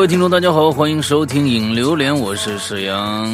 [0.00, 3.28] 哎，各位听众，大家好，欢迎收听《影榴莲》，我是史阳，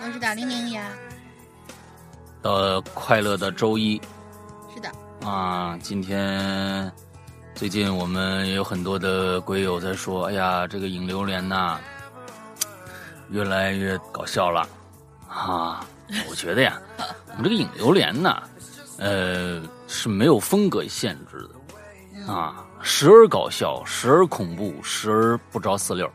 [0.00, 0.88] 我是大玲玲呀。
[2.40, 4.00] 到快乐的周一，
[4.74, 4.90] 是的
[5.28, 6.90] 啊，今天
[7.54, 11.78] 最近我们也有很多的鬼友在说，哎呀，这个《影榴莲》呐，
[13.28, 14.66] 越来越搞笑了
[15.28, 15.84] 啊！
[16.30, 16.80] 我觉得呀，
[17.36, 18.42] 我们这个《影榴莲》呐，
[18.96, 22.64] 呃，是没有风格限制的啊。
[22.80, 26.10] 时而搞笑，时而恐怖，时而不着四六。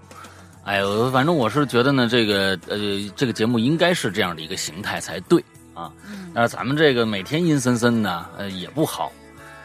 [0.64, 2.78] 哎呦，反正我是觉得呢，这个呃，
[3.18, 5.92] 这个节目应该是这样的一个形态才对啊。
[6.34, 9.12] 那咱们这个每天阴森森的，呃，也不好。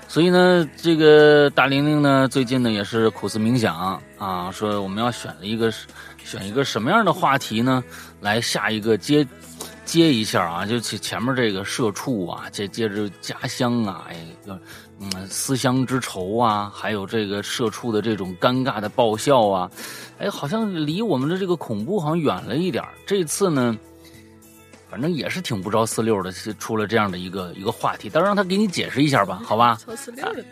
[0.09, 5.73] 所以呢，这个大玲玲呢，最近呢也是苦思冥想啊，说我们要选了一个
[6.25, 7.85] 选一个什么样的话题呢，
[8.21, 9.25] 来下一个接
[9.85, 14.59] 接一下啊，就前前面这个社畜啊，接接着家乡啊，哎，要。
[15.01, 19.71] 嗯，思乡之愁啊，还有这个社畜的这种尴尬的爆笑啊，
[20.19, 23.79] 哎，好像离我们的这个恐怖好像远了一点这次呢，
[24.91, 29.79] 反正也是挺不着四六的，出了这样的一个一个话题，到时候让他给你解释一下吧，好吧？
[29.95, 30.45] 四六的。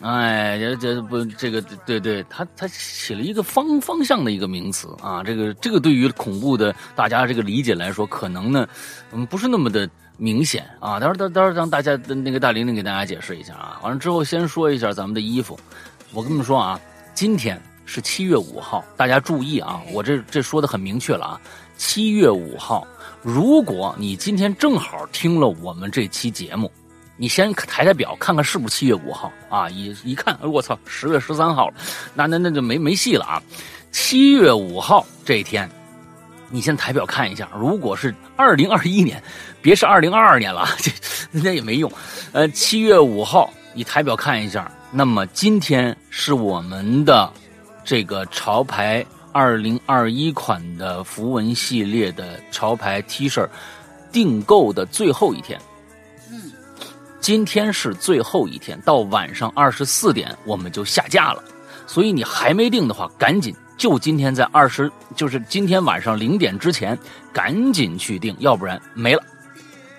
[0.00, 8.68] 哎，这这不，这个对对，他他起了一个方方向的一个名词啊，这个这个对于恐怖的大家这个理解来说，可能呢，
[9.12, 9.88] 嗯，不是那么的。
[10.18, 13.78] 明显啊，到时候到到时候让大家的那个大玲玲给大家解释一下啊。
[13.82, 15.58] 完了之后，先说一下咱们的衣服。
[16.12, 16.80] 我跟你们说啊，
[17.14, 21.40] 今天是七月五号，大家注意啊，我这这说的很明确了啊。
[21.76, 22.86] 七月五号，
[23.20, 26.72] 如果你今天正好听了我们这期节目，
[27.18, 29.68] 你先抬抬表看看是不是七月五号啊？
[29.68, 31.74] 一一看，我操，十月十三号了，
[32.14, 33.42] 那那那就没没戏了啊。
[33.92, 35.68] 七月五号这一天。
[36.48, 39.20] 你先抬表看一下，如果是二零二一年，
[39.62, 40.90] 别是二零二二年了， 这
[41.30, 41.90] 那也没用。
[42.32, 47.30] 呃，七月五号，你抬表看一下，那么今天是我们的
[47.84, 53.46] 这个潮牌二零二一款的符文系列的潮牌 T 恤
[54.12, 55.60] 订购的最后一天。
[56.30, 56.52] 嗯，
[57.20, 61.42] 今天是最后一天，到晚上二十四点我们就下架了，
[61.86, 63.54] 所以你还没订的话，赶紧。
[63.78, 66.98] 就今天在二十，就是今天晚上零点之前，
[67.30, 69.22] 赶紧去订，要不然没了，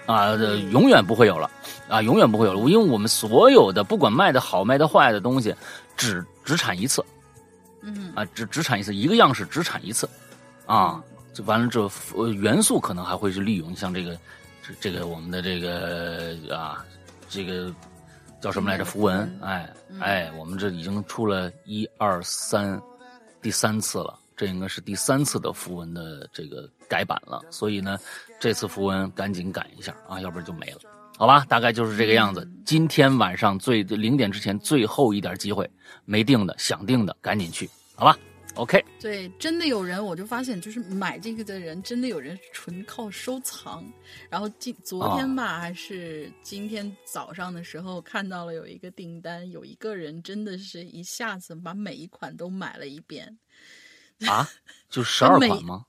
[0.07, 0.33] 啊，
[0.71, 1.47] 永远不会有了，
[1.87, 2.59] 啊，永远不会有了。
[2.67, 5.53] 因为我们所有的不管卖的好卖的坏的东西，
[5.95, 7.05] 只只产一次，
[7.81, 10.09] 嗯，啊，只只产一次，一个样式只产一次，
[10.65, 10.99] 啊，
[11.33, 14.17] 就完了之后，呃，元素可能还会是利用，像这个，
[14.65, 16.83] 这这个我们的这个啊，
[17.29, 17.71] 这个
[18.41, 18.83] 叫什么来着？
[18.83, 19.69] 符文，哎
[19.99, 22.81] 哎，我们这已经出了一二三。
[23.39, 27.97] 第三次了，这应该是第三次的符文的这个改版了，所以呢，
[28.39, 30.79] 这次符文赶紧改一下啊，要不然就没了，
[31.17, 31.43] 好吧？
[31.49, 32.47] 大概就是这个样子。
[32.63, 35.67] 今天晚上最零点之前最后一点机会，
[36.05, 38.15] 没定的想定的赶紧去，好吧
[38.53, 38.83] ？OK。
[38.99, 43.83] 对，真的有人，我就发现就是买这个的人，真的有人纯靠收藏。
[44.29, 53.35] 然后今昨天吧，还是今天早上的时候看到了有一个订单，有一个人真的是一下子把每一款都买了一遍。
[54.25, 54.49] 啊，
[54.89, 55.83] 就十二款吗？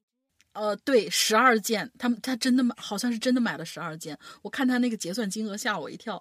[0.54, 4.18] 呃，对，十二件，他们他真的买，好像是真的买了十二件。
[4.42, 6.20] 我看他那个结算金额吓我一跳，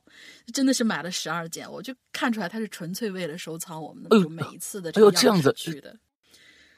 [0.53, 5.95] 真的是买了十二件，我就看出来他是纯粹为了收藏我们的每一次的哎呦这样子去的。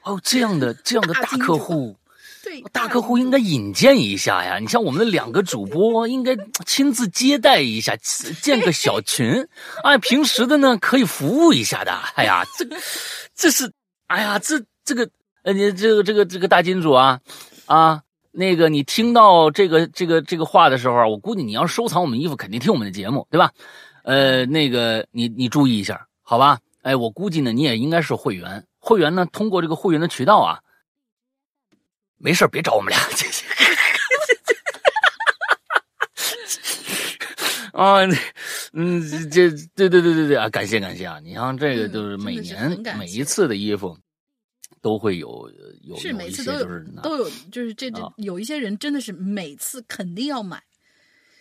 [0.04, 1.94] 哦，这样的这样的大客户，
[2.42, 4.58] 对，大客户应该引荐一下呀。
[4.58, 7.94] 你像我们的两个主播，应该亲自接待一下，
[8.40, 9.46] 建个小群，
[9.84, 11.92] 哎，平时的呢可以服务一下的。
[12.14, 12.66] 哎呀，这
[13.34, 13.70] 这是，
[14.06, 14.64] 哎呀，这。
[14.82, 15.08] 这个，
[15.42, 17.20] 呃，你这个这个这个大金主啊，
[17.66, 23.50] 啊，那个你听到这个这个这个话的时候，我估计你要收藏我们衣服，肯定听我们的节目，对吧？
[24.04, 26.58] 呃，那个你你注意一下，好吧？
[26.82, 30.60] 哎，我估计呢，你也应该是会员，会员呢，通过这个会员的渠道啊，
[32.18, 33.46] 没事别找我们俩，谢谢。
[37.72, 38.00] 啊，
[38.74, 39.00] 嗯，
[39.30, 41.18] 这对对对对对啊，感谢感谢啊！
[41.22, 43.96] 你像这个，就是每年每一次的衣服。
[44.82, 45.50] 都会有
[45.82, 50.62] 有是每次都有都有就是这这有一些人真的是每次肯定要买，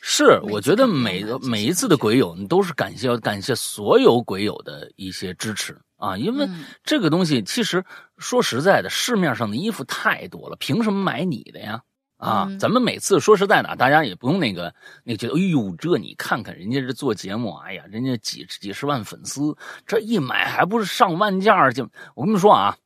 [0.02, 6.50] 是我觉得每每一次的鬼友，你都是感谢要感谢所有鬼友的一些支持啊，因为
[6.84, 7.84] 这个东西其实
[8.18, 11.82] 说实在的，市面上的衣服太多了，凭什么买你的呀？
[12.18, 14.76] 啊，咱们每次说实在的，大家也不用那个
[15.06, 19.56] 那个觉得，哎呦，这你看看人家这做节目，哎呀，人家几几十万粉丝，
[19.88, 21.84] 这一买还不是上万件儿就
[22.16, 22.78] 我跟你们说啊。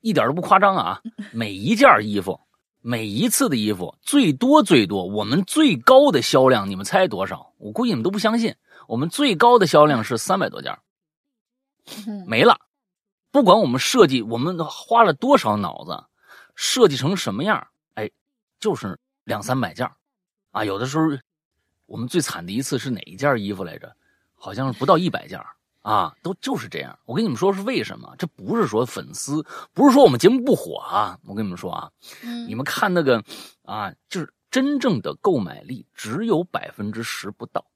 [0.00, 1.02] 一点都不夸张啊！
[1.32, 2.40] 每一件衣服，
[2.80, 7.52] 每一次的衣服，最多最多，我们最高的销量，你们猜多少？
[7.58, 8.54] 我估计你们都不相信，
[8.88, 10.78] 我们最高的销量是三百多件，
[12.26, 12.58] 没了，
[13.30, 16.04] 不管我们设计，我们花了多少脑子，
[16.54, 18.10] 设计成什么样，哎，
[18.58, 19.90] 就是两三百件
[20.50, 20.64] 啊。
[20.64, 21.04] 有的时候，
[21.86, 23.94] 我们最惨的一次是哪一件衣服来着？
[24.34, 25.38] 好像是不到一百件
[25.82, 26.98] 啊，都就是这样。
[27.06, 28.14] 我跟你们说是为什么？
[28.18, 31.18] 这不是说粉丝，不是说我们节目不火啊。
[31.24, 31.90] 我跟你们说啊，
[32.46, 33.24] 你们看那个
[33.62, 37.66] 啊，就是真正的购买力只有百分之十不到。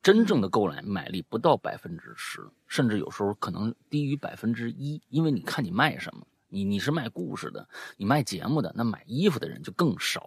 [0.00, 10.24] 真正的购买买力不到百分之十，甚至有时候可能低于百分之一，因为你看你卖什么，你你是卖故事的，你卖节目的，那买衣服的人就更少。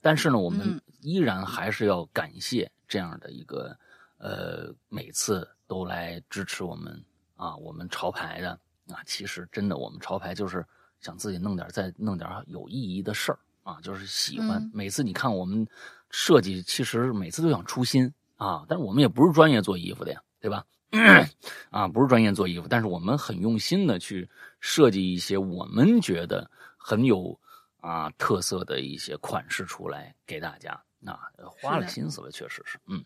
[0.00, 3.76] 但是呢，我们依然还是要感谢这样的一个，
[4.18, 7.04] 呃，每次都来支持我们
[7.36, 8.50] 啊，我们潮牌的
[8.88, 10.66] 啊，其实真的我们潮牌就是
[10.98, 14.68] 想自己弄点再弄点有意义的事儿啊，就是喜欢。
[14.74, 15.64] 每次你看我们
[16.10, 18.12] 设计，其实每次都想出新。
[18.36, 20.64] 啊，但是我们也不是专业做衣服的呀，对吧？
[21.70, 24.28] 啊，不是专业做衣服，但是我们很用心的去
[24.60, 27.38] 设计一些我们觉得很有
[27.80, 30.80] 啊特色的一些款式出来给大家。
[31.04, 31.30] 啊，
[31.60, 33.04] 花了心思了，确实是，嗯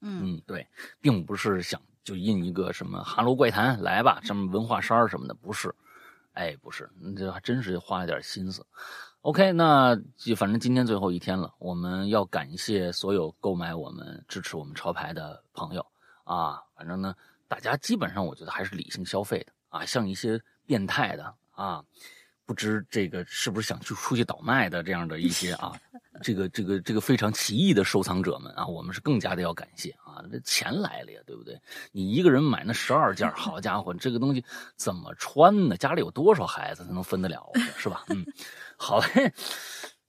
[0.00, 0.66] 嗯，对，
[1.00, 5.74] 并不是想就印一个什么《哈喽怪谈》来吧，什么文化衫什么的，不是，
[6.34, 8.64] 哎，不是，这还真是花了点心思。
[9.22, 15.84] OK，那就反正今天最后一天了，我们要感谢所有购买我们、支持我们潮牌的朋友
[16.22, 16.62] 啊！
[16.76, 17.12] 反正呢，
[17.48, 21.82] 大家基本上我觉得还是理性消费的啊，像一些变态的啊。
[22.44, 25.72] 不知这个是不是想去出去倒卖的这样的一些啊，
[26.22, 31.60] 这个这个这个非常奇异的收藏者们啊，我们是更加的要感谢啊，这钱来了呀，对不对？
[31.92, 34.44] 你一个人买那十二件，好家伙，这个东西
[34.76, 35.76] 怎么穿呢？
[35.76, 38.04] 家里有多少孩子才能分得了，是吧？
[38.08, 38.24] 嗯，
[38.76, 39.32] 好嘞，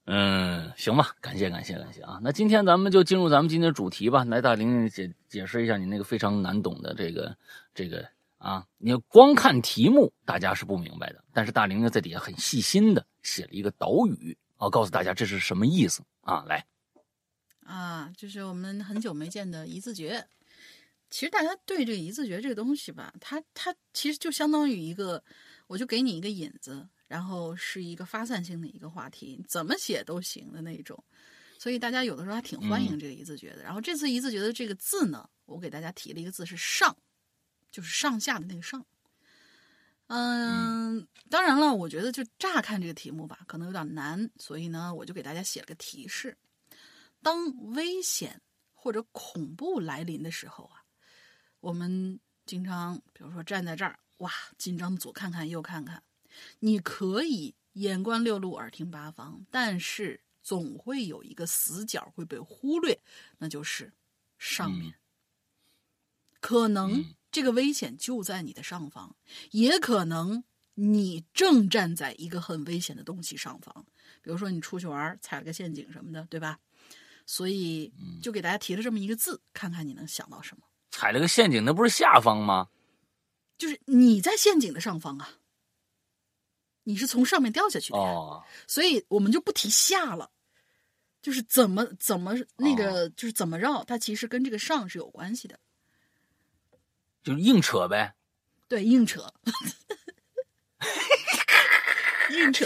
[0.05, 2.19] 嗯，行吧，感谢感谢感谢啊！
[2.21, 7.35] 那今天咱们就进入咱们今天的主题吧，来大玲玲解解释一下你那个非常难懂的这个
[7.73, 8.05] 这个。
[8.39, 11.23] 啊，你光看题目，大家是不明白的。
[11.33, 16.43] 但是大玲呢，在底下很细心的写了一个导语，啊，告诉大家这是什么意思啊？
[16.43, 16.65] 来，
[17.63, 20.27] 啊，就是我们很久没见的一字诀。
[21.09, 25.23] 其实大家对这个一字诀这个东西吧，它它其实就相当于一个，
[25.67, 31.01] 我就给你一个引子，然后是一个发散性的一个话题，怎么写都行的那种。
[31.59, 33.63] 所以大家有的时候还挺欢迎这个一字诀的。
[33.63, 36.95] 然后这次一字诀的这个字呢，我给大家提了一个字是上。
[37.69, 38.83] 就是上下的那个上，
[40.09, 46.37] 嗯，当然了，我觉得就乍看这个题目吧，可能有点难，所以呢，我就给大家写了个提示：
[47.21, 48.41] 当危险
[48.73, 50.81] 或者恐怖来临的时候啊，
[51.59, 56.01] 我们经常，比如说站在这儿，哇，紧张的左看看右看看，
[56.59, 62.97] 你可以眼观六路，耳听八方，但是总会有一个死角会被忽略，
[63.39, 63.91] 那就是
[64.37, 64.95] 上面，
[66.39, 67.16] 可能。
[67.37, 69.15] 这个危险就在你的上方，
[69.51, 70.43] 也可能
[70.73, 73.85] 你正站在一个很危险的东西上方，
[74.23, 76.57] 比如说你出去玩踩了个陷阱什么的，对吧？
[77.27, 80.63] 所以就给大家提了这么一个字，看看你能想到什么。
[80.89, 82.69] 踩了个陷阱，那不是下方吗？
[83.55, 85.29] 就是你在陷阱的上方啊，
[86.85, 90.31] 你是从上面掉下去的，哦，所以我们就不提下了，
[91.21, 95.59] 就是怎么怎么那个就是怎么绕，它其实跟这个上是有关系的。
[97.27, 98.13] 就硬扯呗，
[98.69, 99.29] 对，硬扯，
[102.31, 102.65] 硬扯。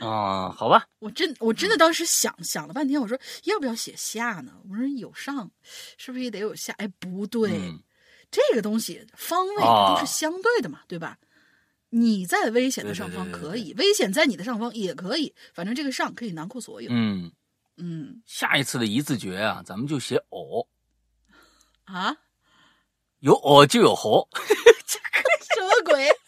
[0.00, 0.86] 啊，好吧。
[1.00, 4.54] 我真我真的当时想想了半天，我说要不要写下呢？
[4.70, 5.50] 我说有上，
[5.98, 6.72] 是不是也得有下？
[6.78, 7.50] 哎，不对，
[8.30, 11.18] 这个东西方位都是相对的嘛，对吧？
[11.90, 16.88] 你在危险的上方可以，危险在你的上方也可以，反正这个上可以囊括所有。
[16.90, 17.30] 嗯
[17.76, 20.66] 嗯，下一次的一字诀啊，咱们就写偶
[21.84, 22.16] 啊。
[23.22, 24.28] 有哦就有猴，
[24.86, 24.98] 什
[25.60, 26.08] 么鬼？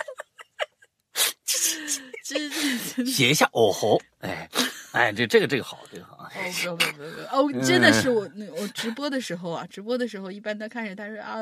[2.24, 4.48] 这写一下哦猴，哎
[4.92, 6.14] 哎，这这个这个好，这个好。
[6.24, 11.36] 哦不不不不哦，真的是我那我直播的时候啊，直播的时候一般都看着他说啊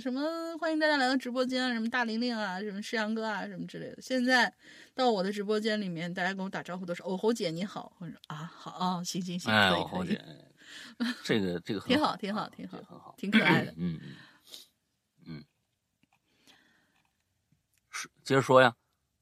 [0.00, 0.22] 什么
[0.58, 3.98] 欢迎大家来到直播间，什么大玲玲啊，什么诗阳哥啊，什么之类的。
[4.02, 4.52] 现在
[4.94, 10.20] 到我的直播间里面，大家跟我打招呼都是哦猴姐你好，或者啊好啊行行行，哎哦猴姐，
[11.24, 14.10] 这个这个挺好挺好挺好，很好，挺可爱的，嗯嗯。
[18.30, 18.74] 接着说呀，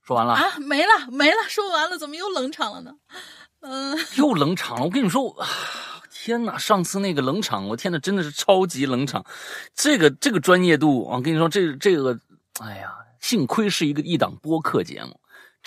[0.02, 2.92] 说完了啊，没了没了，说完了，怎么又冷场了呢？
[3.60, 4.84] 嗯，又冷场了。
[4.84, 5.34] 我跟你说，
[6.10, 9.24] 天哪，上次那个冷场，我天哪，真的是超级冷场。
[9.74, 12.20] 这个这个专业度，我跟你说，这这个，
[12.60, 15.18] 哎呀，幸亏是一个一档播客节目，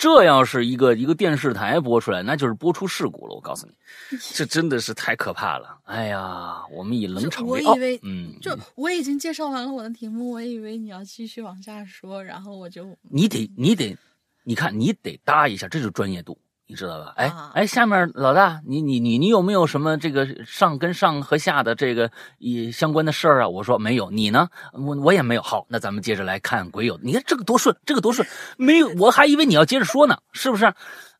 [0.02, 3.36] 这要是一个一个电视台播出来，那就是播出事故了。
[3.36, 3.72] 我告诉你，
[4.34, 5.78] 这真的是太可怕了。
[5.84, 7.76] 哎呀，我们以冷场为傲。
[8.02, 13.96] 嗯，就我已经介绍完了我的题目，我以为你要继续往下说，然后我就你得你得，
[14.42, 16.36] 你看你得搭一下，这就是专业度。
[16.72, 17.12] 你知道吧？
[17.16, 23.48] 哎哎，下面老大，你你你你有没有什么这个上跟上和下的这个一相关的事儿啊？
[23.48, 24.48] 我说没有，你呢？
[24.72, 25.42] 我我也没有。
[25.42, 26.98] 好，那咱们接着来看鬼友。
[27.02, 28.26] 你看这个多顺，这个多顺，
[28.56, 30.72] 没有，我还以为你要接着说呢，是不是？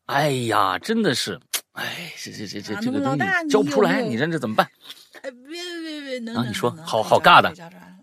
[0.07, 1.39] 哎呀，真的是，
[1.73, 4.67] 哎，这这这这这个东西教不出来，你这这怎么办？
[5.21, 7.53] 哎，别别别，啊，你说，好好尬的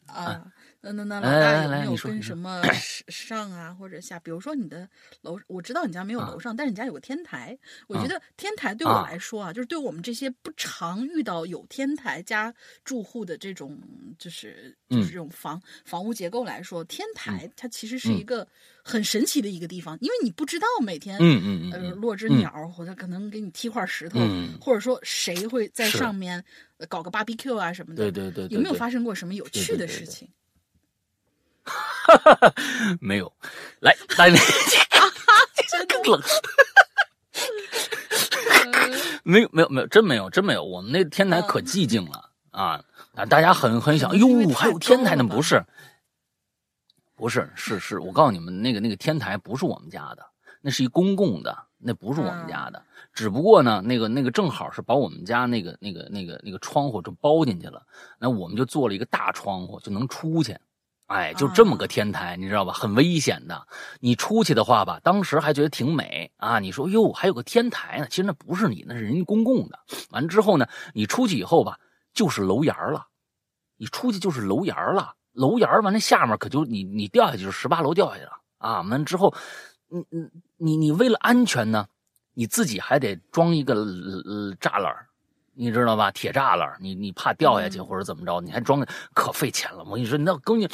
[0.06, 0.40] 啊。
[0.82, 2.62] 那那那老大有没有跟什么
[3.08, 4.18] 上啊或者下？
[4.20, 4.88] 比如说你的
[5.20, 7.58] 楼，我知道你家没有楼上，但是你家有个天台。
[7.86, 13.78] 我觉得天台对我来说啊，就是对我们这些不常遇到有天台加住户的这种，
[14.18, 18.46] 就是就是这种房房屋结构来说，天台它其实是一个
[18.82, 24.18] 很神奇的一个地方，因为你不知道每天嗯嗯呃落只鸟或者可能给你踢块石头，
[24.58, 26.42] 或者说谁会在上面
[26.88, 28.10] 搞个 barbecue 啊什么的。
[28.10, 30.26] 对对对，有没有发生过什么有趣的事情？
[31.64, 32.52] 哈哈哈，
[33.00, 33.32] 没有，
[33.80, 34.30] 来，来，
[35.68, 36.20] 真更冷，
[39.22, 40.64] 没有，没有，没有，真没有，真没有。
[40.64, 42.82] 我们那天台可寂静了啊！
[43.14, 45.24] 啊，大家很很想，哎呦，还有天台呢？
[45.24, 45.64] 不是，
[47.14, 50.26] 不是，是是，我告诉你们，那个那个天台不是我们家的，
[50.62, 52.82] 那是一公共的，那不是我们家的。
[53.12, 57.82] 只不过呢，那个那个正好是把我们家那个那个那个那个窗户就包进去了，
[58.18, 60.56] 那我们就做了一个大窗户，就能出去。
[61.10, 62.72] 哎，就这么个天台，你知道吧？
[62.72, 63.66] 很危险的。
[63.98, 66.60] 你出去的话吧，当时还觉得挺美啊。
[66.60, 69.76] 你说哟，还有个天台呢，其实那不是你，那是人家公共的。
[70.10, 71.80] 完之后呢，你出去以后吧，
[72.14, 73.08] 就是楼檐了。
[73.76, 78.80] 你出去就是楼檐了，楼檐完了下面可就你你掉下去就十八楼掉下去了啊。
[78.82, 79.34] 完之后，
[79.88, 81.88] 你你你你为了安全呢，
[82.34, 84.94] 你自己还得装一个呃栅栏。
[85.52, 86.12] 你知道吧？
[86.12, 89.82] 铁栅栏，你你怕掉下去或者怎么着，你还装可费钱了。
[89.84, 90.68] 我跟你说，那跟你。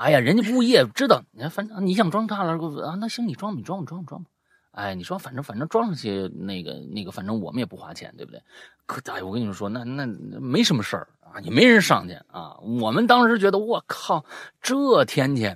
[0.00, 4.30] 哎呀，人家物业知道，你看，反正你想装栅栏啊，那行，你装吧，你装吧，装吧，装吧。
[4.70, 8.42] 哎，你说，反正反正装上去，那个那个，反正我们也不花钱，对不对？
[8.86, 12.56] 可哎，我跟你们说，那那没什么事儿啊，也没人上去啊。
[12.62, 14.24] 我们当时觉得，我靠，
[14.62, 15.54] 这天气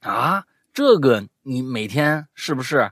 [0.00, 2.90] 啊，这个你每天是不是？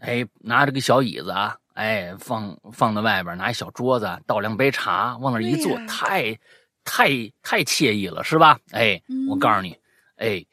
[0.00, 6.36] 哎，拿着个小椅子啊，哎，放放在外边，拿一小桌子，倒两杯茶，往那一坐，太
[6.82, 7.10] 太
[7.44, 8.58] 太惬意了，是吧？
[8.72, 9.78] 哎，我告诉你。
[10.16, 10.44] 哎，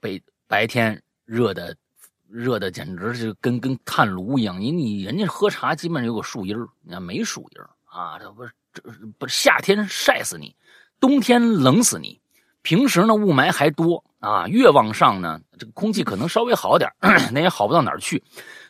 [0.00, 1.76] 被白天热的，
[2.28, 4.60] 热的简直就跟跟炭炉一样。
[4.60, 8.18] 你你人家喝茶基本上有个树荫你没树荫啊？
[8.18, 8.82] 这不是这
[9.18, 10.54] 不夏天晒死你，
[10.98, 12.20] 冬天冷死你。
[12.62, 16.90] 平时呢雾霾还多啊，越往上呢这个空气可能稍微好点
[17.30, 18.22] 那也好不到哪儿去。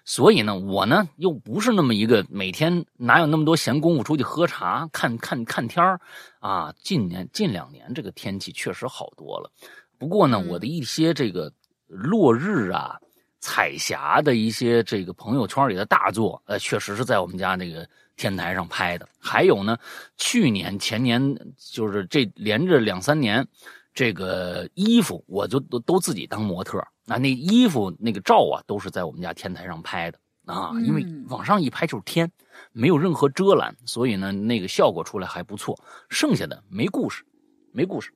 [0.05, 6.01] 所以呢，我呢又不是那么一个每天哪有那么多闲工夫出去喝茶、看看看天儿
[6.41, 6.75] 啊。
[6.83, 9.51] 近年近两年这个天气确实好多了。
[9.99, 11.53] 不过呢，我的一些这个
[11.87, 12.97] 落日啊、
[13.41, 19.09] 彩霞的一些这个朋友圈里的大作，呃，确实是在我们家那个天台上拍的。
[19.19, 19.77] 还有呢，
[20.17, 23.47] 去年、前年，就是这连着两三年，
[23.93, 30.73] 这个衣服我就都都自己当模特啊，那衣服那个照啊，都是在我们家天台上拍的啊。
[30.83, 32.31] 因为往上一拍就是天，
[32.73, 35.79] 没有任何遮拦，所以呢，那个效果出来还不错。
[36.09, 37.25] 剩下的没故事，
[37.73, 38.11] 没故事。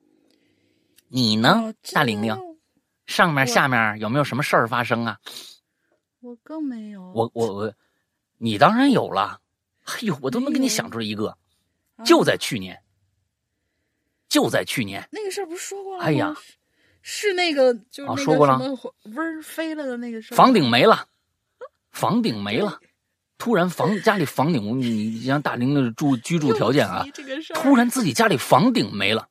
[1.09, 2.37] 你呢，大玲玲？
[3.07, 5.17] 上面下面有没有什么事儿发生啊？
[6.19, 7.11] 我更没有。
[7.15, 7.73] 我我我，
[8.37, 9.41] 你当然有了。
[9.85, 11.35] 哎呦，我都能给你想出来一个，
[12.05, 12.79] 就在去年，
[14.27, 15.09] 就在去年。
[15.11, 16.05] 那个事儿不是说过了吗？
[16.05, 16.35] 哎呀，
[17.01, 18.59] 是那个，就是说过了，
[19.41, 20.37] 飞了的那个事儿。
[20.37, 21.07] 房顶没了，
[21.89, 22.79] 房顶没了，
[23.39, 27.03] 突然房家里房顶，你像大玲的住居住条件啊，
[27.55, 29.27] 突然自己家里房顶没了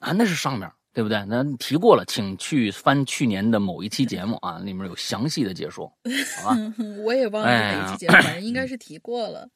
[0.00, 0.68] 啊，那是上面。
[0.94, 1.22] 对不对？
[1.26, 5.92] 那提过了，请去翻去年的某一期节目啊，里面有详细的解说，
[6.36, 6.74] 好吧？
[7.04, 9.50] 我也忘了哪一期节目，反正 应该是提过了，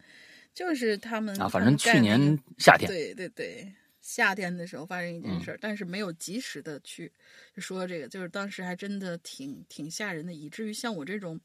[0.52, 7.12] 就是他们啊，反正去年夏天，对对对，夏天的时候发生一件事儿，但是没有及时的去
[7.56, 11.40] 说这个，就是当时还真的挺挺吓人的，以至于像我这种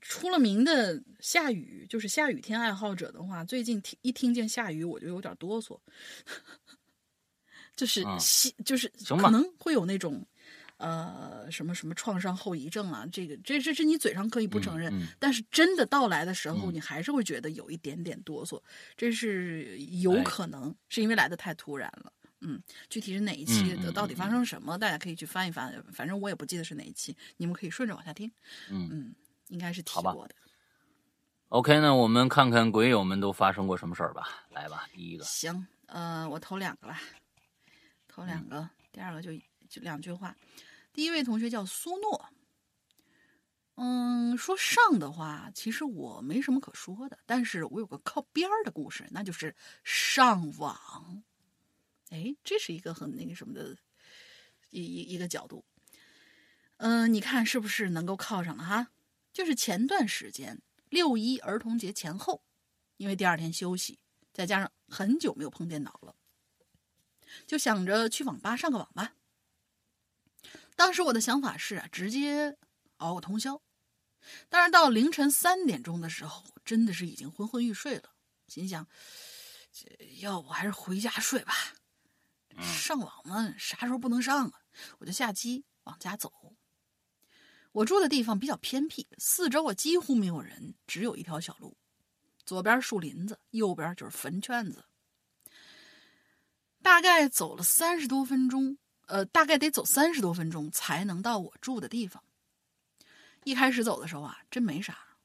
[0.00, 5.76] 出了名的下雨，就是下雨天爱好者的话，最近听一听见下雨我就有点哆嗦。
[7.76, 10.26] 就是西，就是可能会有那种，
[10.76, 18.60] 呃，什么什么创伤后遗症啊，这个这这是你嘴上可以不承认，但是真的到来的时候，你还是会觉得有一点点哆嗦，
[18.96, 22.12] 这是有可能是因为来的太突然了。
[22.42, 22.58] 嗯，
[22.88, 28.30] 具体是哪一期的，到底发生什么，大家可以去翻一翻，反正我也不记得是哪一期，你们可以顺着往下听。
[28.70, 29.14] 嗯嗯，
[29.48, 30.34] 应该是提过的。
[31.48, 34.46] OK，那我们看看鬼友们都发生过什么事儿吧。
[34.50, 36.98] 来吧，第一个，行，呃，我投两个吧，
[38.20, 39.32] 头两个，第二个就
[39.68, 40.36] 就两句话。
[40.92, 42.26] 第一位同学叫苏诺，
[43.76, 51.22] 嗯，说上的话，其实我没什么可说的，但是我有个靠边儿的故事，那就是上网。
[52.10, 53.74] 哎，这是一个很那个什么的
[54.68, 55.64] 一一一个角度。
[56.76, 58.88] 嗯、你看是不是能够靠上了哈？
[59.32, 60.60] 就是前段时间
[60.90, 62.42] 六一儿童节前后，
[62.98, 63.98] 因为第二天休息，
[64.32, 66.14] 再加上很久没有碰电脑了，
[67.46, 69.14] 就想着去网吧上个网吧。
[70.76, 72.56] 当时我的想法是啊，直接
[72.96, 73.60] 熬个通宵。
[74.48, 78.10] 但是到凌晨三点钟的时候，真的是已经昏昏欲睡了，
[78.46, 78.86] 心想，
[79.72, 79.88] 这
[80.20, 81.54] 要不还是回家睡吧。
[82.60, 84.60] 上网嘛，啥时候不能上啊？
[84.98, 86.56] 我就下机往家走。
[87.72, 91.76] 我住的地方比较偏僻，四周啊几乎没有人，只有一条小路，
[92.44, 94.84] 左边树林子，右边就是坟圈子。
[96.82, 102.24] 大概走了三十多分钟，呃，大概得走三十多分钟才能到我住的地方。
[103.44, 105.16] 一开始走的时候啊，真没啥，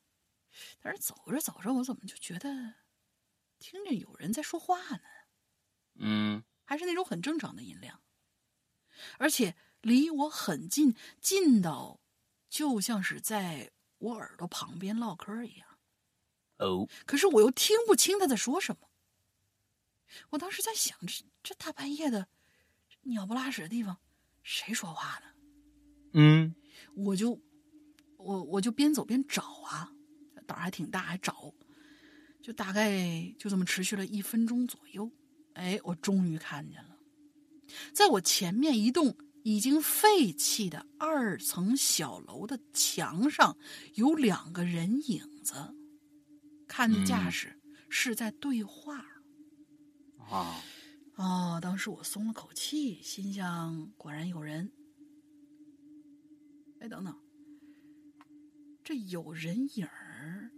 [0.82, 2.76] 但是走着走着，我怎么就觉得
[3.60, 5.02] 听着有人在说话呢？
[5.98, 8.02] 嗯还是那种很正常的音量，
[9.18, 12.02] 而且离我很近，近到
[12.50, 15.78] 就像是在我耳朵旁边唠嗑一样。
[16.58, 18.90] 哦，可是我又听不清他在说什么。
[20.32, 22.28] 我当时在想，这这大半夜的，
[23.04, 23.96] 鸟不拉屎的地方，
[24.42, 25.28] 谁说话呢？
[26.14, 26.56] 嗯
[26.96, 27.40] 我就
[28.18, 29.94] 我我就边走边找啊，
[30.48, 31.54] 胆儿还挺大，还找，
[32.42, 35.12] 就大概就这么持续了一分钟左右。
[35.54, 36.98] 哎，我终于看见了，
[37.94, 43.56] 在我前面一栋已经废弃的二层小楼的墙上，
[43.94, 45.54] 有两个人影子，
[46.68, 48.98] 看那架势、是在对话。
[50.18, 50.56] 啊，哦，
[51.62, 54.72] 当时我松了口气，心想果然有人。
[56.80, 57.16] 哎，等等，
[58.84, 60.52] 这有人影儿，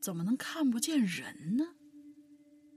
[0.00, 1.64] 怎么能看不见人呢？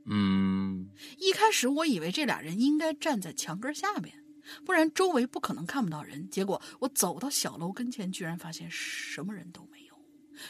[0.05, 0.89] 嗯
[1.19, 4.23] 一开始我以为这俩人应该站在墙根下边，
[4.65, 6.27] 不然周围不可能看不到人。
[6.29, 9.95] 结果我走到小楼跟前，居然发现什么人都没有，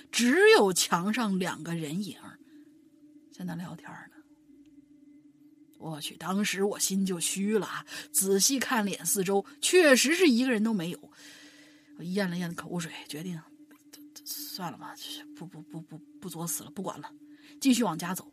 [0.10, 2.40] 只有墙上两个人影儿
[3.34, 4.21] 在那聊天呢。
[5.82, 7.86] 我去，当时我心就虚了啊！
[8.12, 11.12] 仔细看脸四周，确实是一个人都没有。
[11.98, 13.40] 我咽了咽口水，决定
[14.24, 14.94] 算了吧，
[15.36, 17.12] 不不不不不作死了，不管了，
[17.60, 18.32] 继续往家走。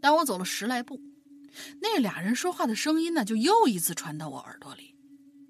[0.00, 1.00] 当我走了十来步，
[1.80, 4.94] 那俩人说话的声音呢，就又一次传到我耳朵里。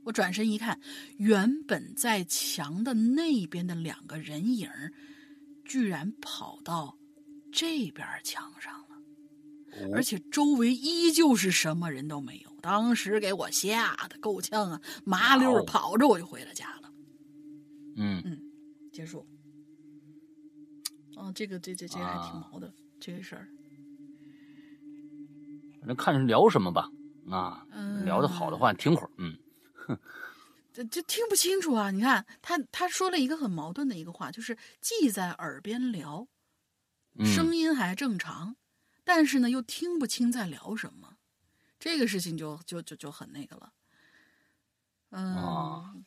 [0.04, 0.78] 我转身一看，
[1.16, 4.70] 原本在墙的那边的两个人影，
[5.64, 6.96] 居然跑到
[7.52, 8.85] 这边墙上，
[9.92, 12.50] 而且周围依旧是什么人都没有。
[12.60, 16.92] 当时给我吓得够呛啊，麻溜跑着我就回了家了。
[17.96, 18.40] 嗯嗯
[18.92, 19.26] 结束。
[21.16, 23.48] 哦，这个这这这个还挺毛的，这个事儿。
[25.78, 26.90] 反正看是聊什么吧。
[27.30, 29.10] 啊，嗯聊的好的话，听会儿。
[29.18, 29.36] 嗯
[30.72, 31.90] 这这听不清楚啊！
[31.90, 36.28] 你看他他说了一个很矛盾的一个话，就是既在耳边聊，
[37.18, 38.56] 嗯，声音还正常，
[39.06, 41.16] 但是呢又听不清在聊什么，
[41.78, 43.72] 这个事情就就就就很那个了。
[45.10, 46.02] 嗯，哦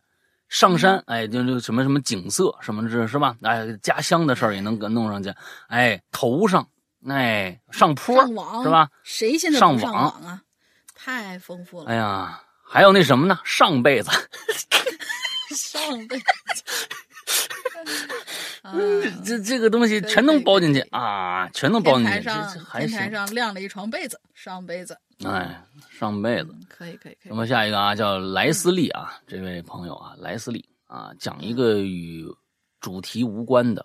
[0.48, 3.36] 上山，哎，就就什么什么景色，什么这是吧？
[3.42, 5.34] 哎，家乡的事儿也能给弄上去。
[5.66, 6.68] 哎，头上，
[7.08, 8.88] 哎，上坡上网是吧？？
[9.02, 10.42] 谁现在上网网啊？
[10.94, 13.38] 太丰富了，哎呀，还有那什么呢？
[13.44, 14.10] 上辈子，
[15.54, 16.24] 上辈子。
[18.62, 18.72] 啊
[19.22, 22.30] 这这个东西全能包进去啊，全能包进去，这
[22.64, 23.10] 台上台。
[23.10, 24.98] 上晾了一床被子，上辈子。
[25.24, 26.48] 哎，上辈子。
[26.52, 27.34] 嗯可以可以可那。
[27.34, 32.24] 么下一个啊，叫莱斯利啊，这位朋友啊，莱斯利啊，讲一个与
[32.80, 33.84] 主题无关的。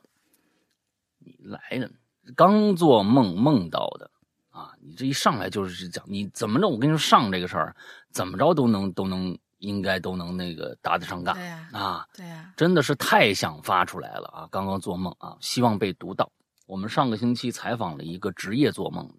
[1.19, 1.89] 你来了，
[2.35, 4.09] 刚做梦梦到的
[4.49, 7.75] 啊，你这一上来就是讲你怎么着，我跟你说上这个事儿，
[8.11, 14.47] 怎么着都能都能应该都能那个搭得上杠对呀啊，对呀，真的是太想发出来了啊！
[14.51, 16.31] 刚刚做梦啊，希望被读到。
[16.65, 19.15] 我们上个星期采访了一个职业做梦的，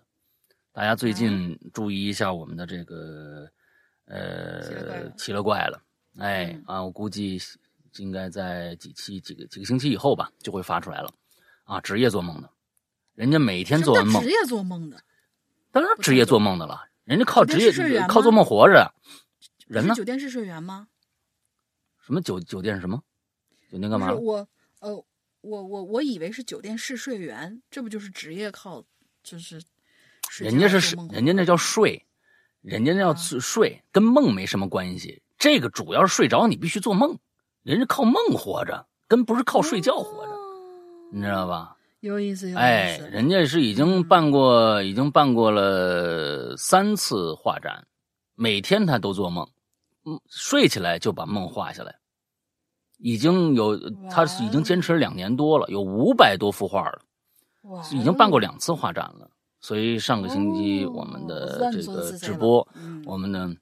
[0.72, 3.50] 大家最近注意一下我们的这个
[4.06, 5.82] 呃奇了怪了，
[6.18, 7.38] 哎嗯啊，我估计
[7.98, 11.12] 应该在几期几个几个星期以后吧，就会发出来了
[11.64, 11.80] 啊！
[11.80, 12.48] 职业做梦的，
[13.20, 14.98] 人家每天做完梦职，业做梦的
[15.70, 17.70] 当然职业做梦的了，人家靠职业
[18.08, 18.94] 靠做梦活着，
[19.66, 19.94] 人呢？
[19.94, 20.88] 酒店试睡员吗？
[21.98, 23.02] 什么酒酒店什么？
[23.70, 24.94] 酒店干嘛我，呃，
[25.42, 28.82] 我我我以为是酒店试睡员，这不就是职业靠
[29.22, 29.60] 就是
[30.38, 32.06] 人家是人家那叫睡，
[32.62, 35.22] 人家那叫啊睡，跟梦没什么关系。
[35.38, 37.18] 这个主要是睡着，你必须做梦，
[37.64, 40.32] 人家靠梦活着，跟不是靠睡觉活着，
[41.12, 41.76] 你知道吧？
[42.00, 43.08] 有意思，有意哎，思。
[43.10, 47.86] 人家是已经办过，已经办过了三次画展，
[48.34, 49.46] 每天他都做梦，
[50.04, 51.94] 嗯，睡起来就把梦画下来，
[52.98, 53.78] 已经有
[54.10, 57.02] 他已经坚持了两年多了，有五百多幅画了。
[57.62, 63.54] 哇已经办过两次画展了，所以上个星期我们的哦这个直播，嗯我们呢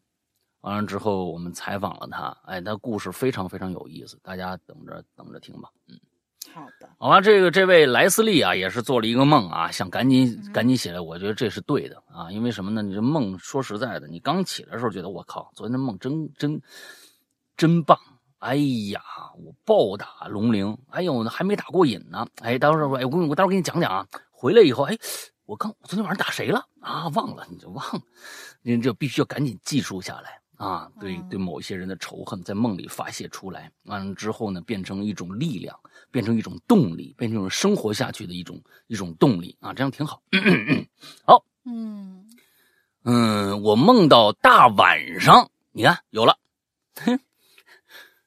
[0.60, 5.68] 完了之后，我们采访了他，哎，他故事非常非常有意思，大家等着等着听吧。
[5.88, 5.98] 嗯，
[6.58, 12.82] 好的，好吧，这个这位莱斯利啊，也是做了一个梦啊，想赶紧嗯赶紧起来，我觉得这是对的啊，因为什么呢？
[12.82, 16.60] 你这梦说实在的，你刚起来的时候觉得我靠，昨天的梦真真
[17.56, 17.96] 真棒。
[18.40, 18.56] 哎
[18.92, 19.00] 呀，
[19.36, 20.76] 我暴打龙陵！
[20.90, 22.26] 哎呦，还没打过瘾呢。
[22.40, 24.06] 哎，待会儿我哎，我跟我待会儿给你讲讲啊。
[24.30, 24.96] 回来以后，哎，
[25.44, 27.08] 我刚我昨天晚上打谁了啊？
[27.14, 28.00] 忘了，你就忘了，
[28.62, 30.90] 你就必须要赶紧记述下来啊。
[31.00, 35.74] 对嗯对，某一些人的仇恨在梦里发泄出来，完了之后呢，变成一种力量，
[36.10, 40.20] 变成一种动力，变成一种生活下去的一种一种动力啊，这样挺好。
[41.24, 42.26] 好，嗯，
[43.04, 46.36] 嗯，我梦到大晚上，你看有了，
[46.96, 47.18] 哼，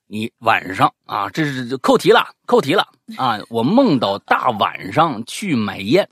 [0.07, 3.39] 你晚上啊，这是扣题了，扣题了啊！
[3.49, 6.09] 我梦到大晚上去买烟，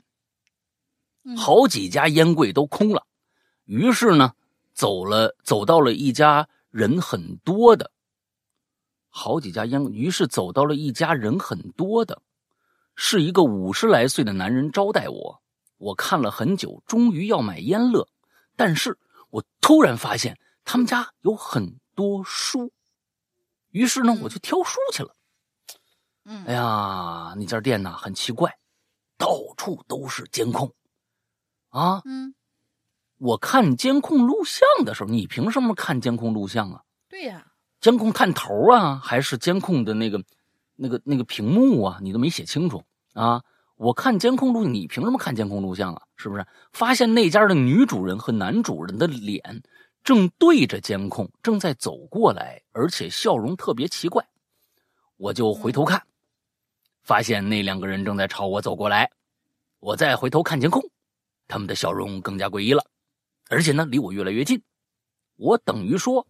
[1.24, 3.06] 嗯好几家烟柜都空了，
[3.64, 4.32] 于是呢，
[4.80, 7.92] 走了走到了一家人很多的，
[9.10, 12.22] 好几家烟，于是走到了一家人很多的，
[12.96, 15.42] 是一个五十来岁的男人招待我。
[15.76, 18.08] 我看了很久，终于要买烟了，
[18.56, 22.72] 但是我突然发现他们家有很多书，
[23.68, 25.14] 于是呢，嗯我就挑书去了。
[26.24, 28.58] 嗯，哎呀，那家店呢很奇怪，
[29.18, 30.74] 到处都是监控，
[31.68, 32.34] 啊，嗯，
[33.20, 36.82] 我看监控录像的时候，你凭什么看监控录像啊？
[37.06, 37.46] 对呀，
[37.78, 40.24] 监控探头啊，还是监控的那个、
[40.74, 41.98] 那个、那个屏幕啊？
[42.00, 43.42] 你都没写清楚啊！
[43.76, 46.02] 我看监控录，你凭什么看监控录像啊？
[46.16, 46.46] 是不是？
[46.72, 49.62] 发现那家的女主人和男主人的脸
[50.02, 54.26] 正对着监控，正在走过来，而且笑容特别奇怪。
[55.18, 56.02] 我就回头看，
[57.02, 59.10] 发现那两个人正在朝我走过来。
[59.78, 60.82] 我再回头看监控，
[61.46, 62.82] 他们的笑容更加诡异了，
[63.50, 64.62] 而且呢，离我越来越近。
[65.36, 66.26] 我等于说。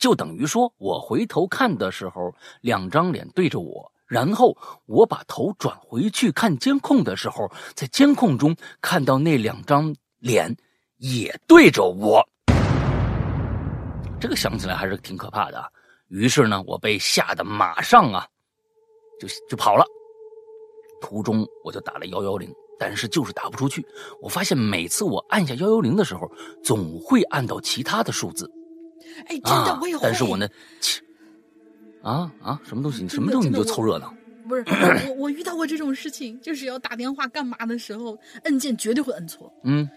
[0.00, 10.52] 就等于说，我回头看的时候，两张脸对着我，然后我把头转回去看监控的时候，在监控中看到那两张脸
[10.96, 12.20] 也对着我。
[14.18, 15.72] 这个想起来还是挺可怕的。
[16.08, 18.26] 于是呢，我被吓得马上啊，
[19.20, 19.86] 就就跑了。
[21.00, 23.86] 途中我就打了幺幺零，但是就是打不出去。
[24.20, 26.30] 我发现每次我按下幺幺零的时候，
[26.62, 28.50] 总会按到其他的数字。
[29.26, 30.02] 哎，真的啊我也会。
[30.02, 30.48] 但是我呢，
[30.80, 31.02] 切
[32.02, 33.02] 啊啊，什么东西？
[33.02, 34.12] 你什么东西你就凑热闹？
[34.48, 34.62] 不是
[35.08, 39.52] 我，我遇到过这种事情，就是要打电话干嘛的时候，按键绝对会摁错。
[39.64, 39.88] 嗯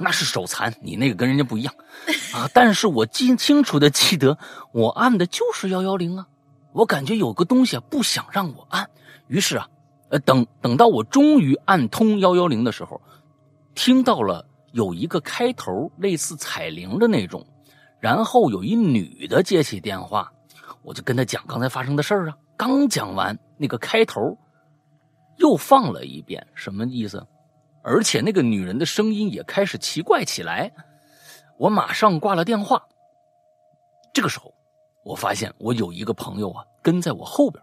[0.00, 1.74] 那是手残，你那个跟人家不一样
[2.32, 2.48] 啊。
[2.54, 4.38] 但是我记清楚的记得，
[4.72, 6.26] 我按的就是幺幺零啊。
[6.72, 8.88] 我感觉有个东西啊，不想让我按。
[9.26, 9.68] 于是啊，
[10.10, 13.00] 呃，等等到我终于按通幺幺零的时候，
[13.74, 17.46] 听到了有一个开头类似彩铃的那种，
[18.00, 20.32] 然后有一女的接起电话，
[20.82, 22.36] 我就跟她讲刚才发生的事儿啊。
[22.56, 24.36] 刚讲完，那个开头
[25.38, 27.26] 又放了一遍，什么意思？
[27.82, 30.72] 而且那个女人的声音也开始奇怪起来。
[31.58, 32.86] 我马上挂了电话。
[34.12, 34.54] 这个时候。
[35.04, 37.62] 我发现我有一个朋友啊，跟在我后边。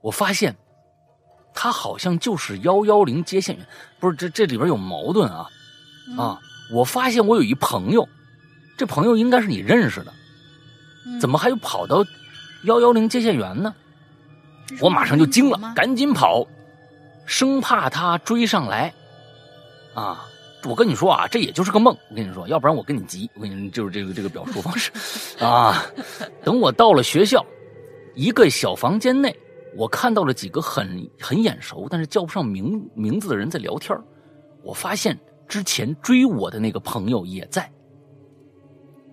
[0.00, 0.56] 我发现
[1.54, 3.66] 他好像就是幺幺零接线员，
[3.98, 5.46] 不是这这里边有矛盾啊
[6.16, 6.38] 啊！
[6.72, 8.08] 我发现我有一朋友，
[8.76, 10.12] 这朋友应该是你认识的，
[11.20, 12.04] 怎么还有跑到
[12.64, 13.74] 幺幺零接线员呢？
[14.80, 16.46] 我马上就惊了，赶紧跑，
[17.26, 18.94] 生怕他追上来
[19.94, 20.26] 啊！
[20.64, 21.96] 我跟你说啊，这也就是个梦。
[22.10, 23.28] 我跟你说，要不然我跟你急。
[23.34, 24.92] 我跟你就是这个这个表述方式
[25.42, 25.84] 啊。
[26.44, 27.44] 等我到了学校，
[28.14, 29.34] 一个小房间内，
[29.76, 33.96] 我看到了几个很很眼熟，但是叫不上名名字的人在聊天
[34.62, 37.70] 我发现之前追我的那个朋友也在。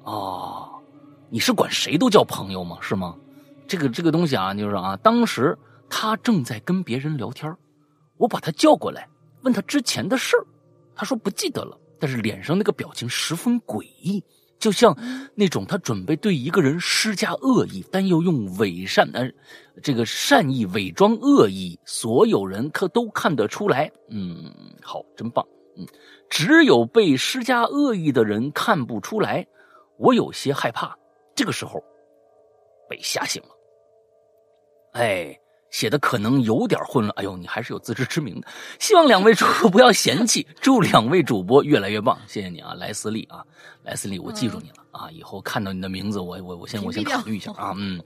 [0.04, 0.70] 哦，
[1.30, 2.78] 你是管谁都叫朋友吗？
[2.82, 3.16] 是吗？
[3.68, 5.58] 这个这个东西啊，就是啊，当时
[5.90, 7.54] 他正在跟别人聊天
[8.18, 9.08] 我把他叫过来，
[9.42, 10.38] 问他之前的事。
[10.96, 14.24] 他说不记得了，但是脸上那个表情十分诡异，
[14.58, 14.98] 就像
[15.36, 19.30] 那种他准备对一个人施加恶意，但又用伪善呃
[19.82, 23.92] 这个善意伪装恶意，所有人可都看得出来。
[24.10, 25.46] 嗯，好，真棒。
[25.78, 25.86] 嗯，
[26.30, 29.46] 只有被施加恶意的人看不出来。
[29.98, 30.96] 我有些害怕，
[31.36, 31.84] 这个时候
[32.90, 33.50] 被吓醒了。
[34.94, 35.38] 哎。
[35.70, 38.48] 写的可能有点混乱，哎呦，你还是有自知之明的。
[38.80, 43.46] 希望两位主播不要嫌弃，祝两位主播越来越棒，谢谢你啊，莱斯利啊，
[43.84, 48.02] 莱斯利，我记住你了啊，以后看到你的名字，我我我先我先考虑一下啊，嗯，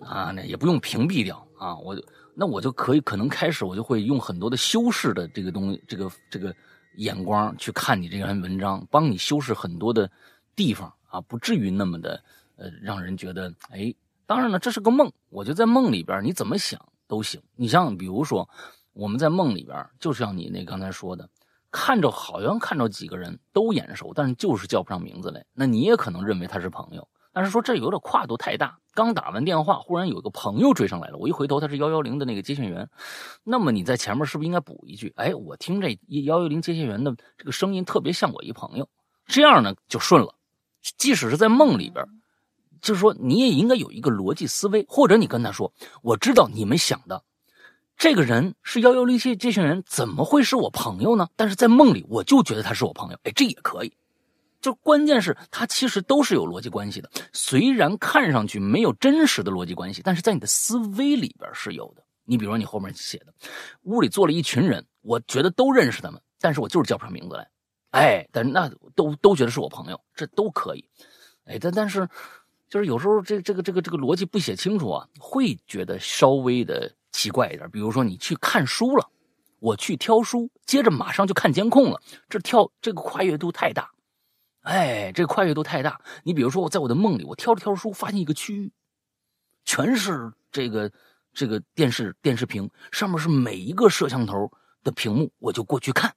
[0.00, 1.96] 啊，那也不用屏蔽掉啊，我
[2.34, 6.54] 那我就可以可能开始我就会用很多的修饰的这个东西，这个这个
[6.96, 10.10] 眼光去看你这篇文章，帮你修饰很多的
[10.56, 12.22] 地方啊，不至于那么的
[12.56, 13.94] 呃让人觉得哎。
[14.26, 17.38] 当然了，这是个梦，我就在梦里边，你怎么想都行。
[17.56, 18.48] 你像比如说，
[18.94, 21.28] 我们在梦里边，就像你那刚才说的，
[21.70, 27.06] 看着好像看着几个人都眼熟，但是就是叫不上名字来，那你也可能认为他是朋友。
[27.34, 28.78] 但是说这有点跨度太大。
[28.94, 32.88] 刚打完电话，忽然有个朋友追上来了，我一回头他是幺幺零的那个接线员，
[33.42, 35.12] 那么你在前面是不是应该补一句？
[35.16, 38.88] 哎，我听这幺幺零接线员的这个声音特别像我一朋友，
[39.26, 40.34] 这样呢就顺了。
[40.96, 42.02] 即使是在梦里边。
[42.80, 45.72] 就是说，你也应该有一个逻辑思维，或者你跟他说
[46.04, 47.22] ：“我知道你们想的，
[47.96, 51.26] 这个人是幺幺零接接线员，怎么会是我朋友呢？
[51.34, 53.18] 但是在梦里，我就觉得他是我朋友。
[53.22, 53.92] 哎，这也可以。
[54.64, 57.10] 就关键是，它其实都是有逻辑关系的。
[57.34, 62.02] 虽然看上去没有真实的逻辑关系，但是在你的思维里边是有的。
[62.24, 63.34] 你比如说，你后面写的，
[63.82, 67.46] 屋里坐了一群人，我觉得都认识他们，但是我就是叫不上名字来。
[67.90, 70.88] 哎，但那都都觉得是我朋友，这都可以。
[71.44, 72.08] 哎，但但是。
[72.66, 77.70] 就是有时候这这个这个这个逻辑不写清楚啊，会觉得稍微的奇怪一点。
[77.70, 79.08] 比如说你去看书了，
[79.60, 83.88] 我去挑书，接着马上就看监控了，这跳这个跨越度太大，
[84.64, 86.00] 哎，这个跨越度太大。
[86.24, 88.72] 你比如说我在我的梦里，我挑着挑着书，发现一个区域，
[89.64, 90.90] 全是这个
[91.32, 94.50] 这个电视电视屏，上面是每一个摄像头
[94.82, 96.14] 的屏幕，我就过去看，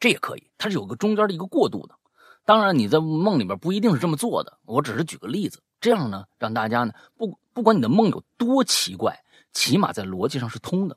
[0.00, 1.94] 这也可以，它是有个中间的一个过渡的。
[2.46, 10.96] 当然，你在梦里边不一定是这么做的，我只是举个例子，这样呢，让大家呢不不管你的梦有多奇怪，起码在逻辑上是通的，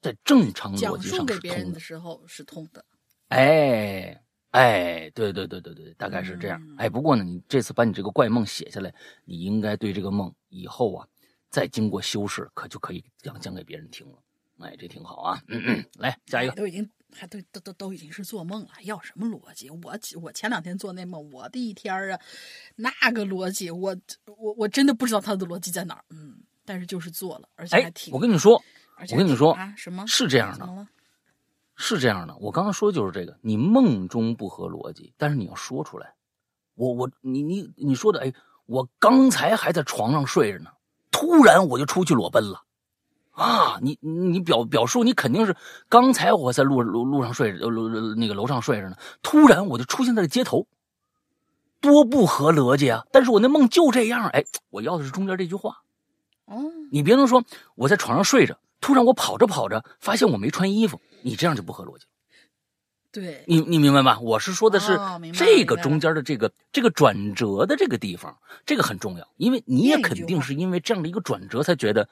[0.00, 1.34] 在正常逻辑上是通的。
[1.34, 2.84] 讲述给别人的时候是通的。
[3.28, 6.58] 哎哎，对对对对对，大概是这样。
[6.78, 8.94] 哎，不过呢，你这次把你这个怪梦写下来，
[9.26, 11.06] 你应该对这个梦以后啊，
[11.50, 14.18] 再经过修饰，可就可以讲讲给别人听了。
[14.60, 15.42] 哎，这挺好啊。
[15.48, 16.54] 嗯嗯，来下一个。
[16.54, 16.88] 都已经。
[17.14, 19.68] 还都都都都已经是做梦了，要什么逻辑？
[19.68, 19.78] 我
[20.22, 22.18] 我前两天做那梦，我的一天啊，
[22.76, 26.02] 那个逻辑，我我我真的不知道他的逻辑在哪儿。
[26.08, 28.14] 嗯，但是就是做了，而且还挺……
[28.14, 28.54] 我跟你说，
[29.10, 30.88] 我跟你说啊，什么是这样的？
[31.84, 36.14] 是这样的，我刚刚说的就是这个，你梦中不合逻辑，但是你要说出来。
[36.76, 38.32] 我我你你你说的，哎，
[38.66, 40.70] 我刚才还在床上睡着呢，
[41.10, 42.62] 突然我就出去裸奔了。
[43.32, 45.56] 啊，你你表表述，你肯定是
[45.88, 50.68] 刚才我在路路路上睡着，楼那个楼上睡着呢，突然我就出现在了街头，
[51.80, 53.04] 多不合逻辑啊！
[53.10, 55.82] 但是我那梦就这样，哎，我要的是中间这句话。
[56.44, 57.42] 哦，你别能说
[57.74, 62.04] 我在床上睡着，突然我跑着跑着发现我没穿衣服，你这样就不合逻辑。
[63.10, 64.18] 对，你你明白吧？
[64.20, 72.08] 我是说的是哦这个中间的这个这个转折的这个地方，这个很重要，因为你也肯定是因为这样的一个转折才觉得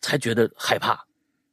[0.00, 1.06] 才觉得害怕。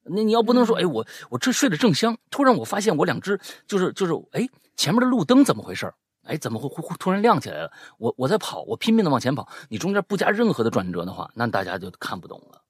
[0.04, 5.94] 那你要不能说，嗯哎，我我这睡得正香，突然我发现我两只就是就是，哎，前面的路灯怎么回事？
[6.24, 7.72] 哎，怎么会会会突然亮起来了？
[8.00, 12.64] 我我在跑，我拼命的往前跑，你中间不加任何的转折的话，那大家就看不懂了。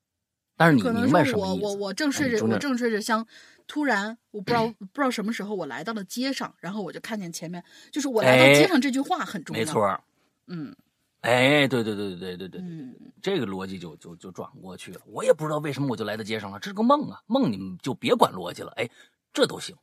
[0.61, 1.77] 但是你可能明白是我我什么意思？
[1.79, 3.25] 我正睡着，我正睡着香，
[3.65, 9.59] 突然我不知道不知道什么时候我来到了街上，然后我就看见前面，就是我来到哎街上这句话很重要。
[9.59, 9.99] 没错，
[10.45, 10.75] 嗯。
[11.21, 15.01] 哎，对对对对对对对，嗯，这个逻辑就就就转过去了。
[15.05, 18.89] 我也不知道为什么我就来到街上了，这是个梦啊，梦你们就别管逻辑了，哎，
[19.33, 19.75] 这都行，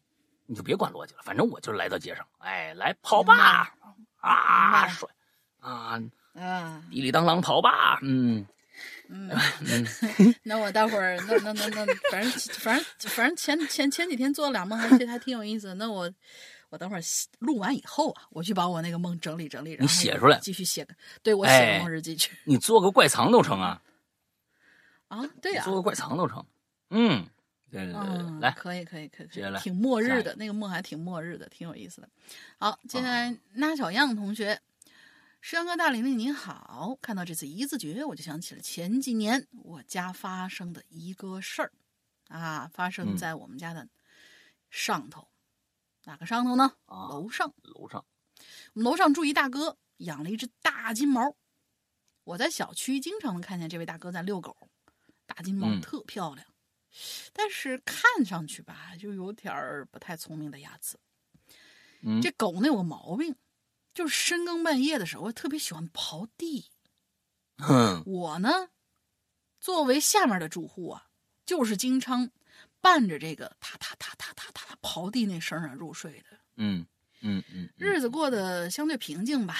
[0.46, 5.08] 你就别管逻辑了，反正我就来到街上，哎，来跑吧，明啊，白帅。
[5.60, 6.00] 啊，
[6.34, 8.44] 啊，滴里当啷跑吧，嗯
[9.08, 15.74] 嗯，嗯， 那我待会儿那那那那，反正反正反正前前前几天做了俩梦，还还挺有意思的。
[15.74, 16.10] 那我
[16.68, 17.00] 我等会儿
[17.38, 22.36] 录完以后啊，我去把我那个梦整理整理，然后写出来继续写个，对我写哎个梦日记去。
[22.44, 23.80] 你做个怪藏都成啊，
[25.08, 26.44] 啊，对呀、你做个怪藏都成，
[26.90, 27.26] 嗯，
[27.70, 32.08] 对对对对，嗯，来，可以可以可以，接下来挺末日的，那个梦还挺末日的，挺有意思的。
[32.58, 34.60] 好，接下来那小样同学，
[35.50, 41.72] 山哥大玲玲您好，看到这次一字诀，我就想起了前几年我家发生的一个事儿，
[42.28, 43.88] 啊，发生嗯在我们家的
[44.68, 45.26] 上头，
[46.04, 46.74] 哪个上头呢？
[46.84, 47.54] 啊楼上。
[47.62, 48.04] 楼上，
[48.74, 51.34] 我们楼上住一大哥，养了一只大金毛。
[52.24, 54.68] 我在小区经常能看见这位大哥在遛狗，
[55.24, 56.46] 大金毛嗯特漂亮，
[57.32, 61.00] 但是看上去吧，就有点儿不太聪明的样子。
[62.02, 63.34] 嗯，这狗呢有个毛病，
[63.98, 66.70] 就是深更半夜的时候我特别喜欢刨地。
[67.56, 68.68] 哼，我呢，
[69.58, 71.08] 作为下面的住户啊，
[71.44, 72.30] 就是经常
[72.80, 76.38] 伴着这个踏踏踏踏踏踏刨地那声啊入睡的。
[76.54, 76.86] 嗯
[77.22, 79.56] 嗯嗯，嗯日子过得相对平静吧，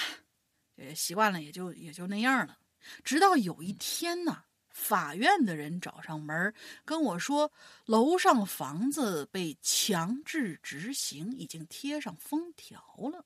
[0.77, 2.57] 呃，习惯了也就也就那样了。
[3.03, 6.53] 直到有一天呢，法院的人找上门
[6.85, 7.51] 跟我说，
[7.87, 13.25] 楼上房子被强制执行，已经贴上封条了。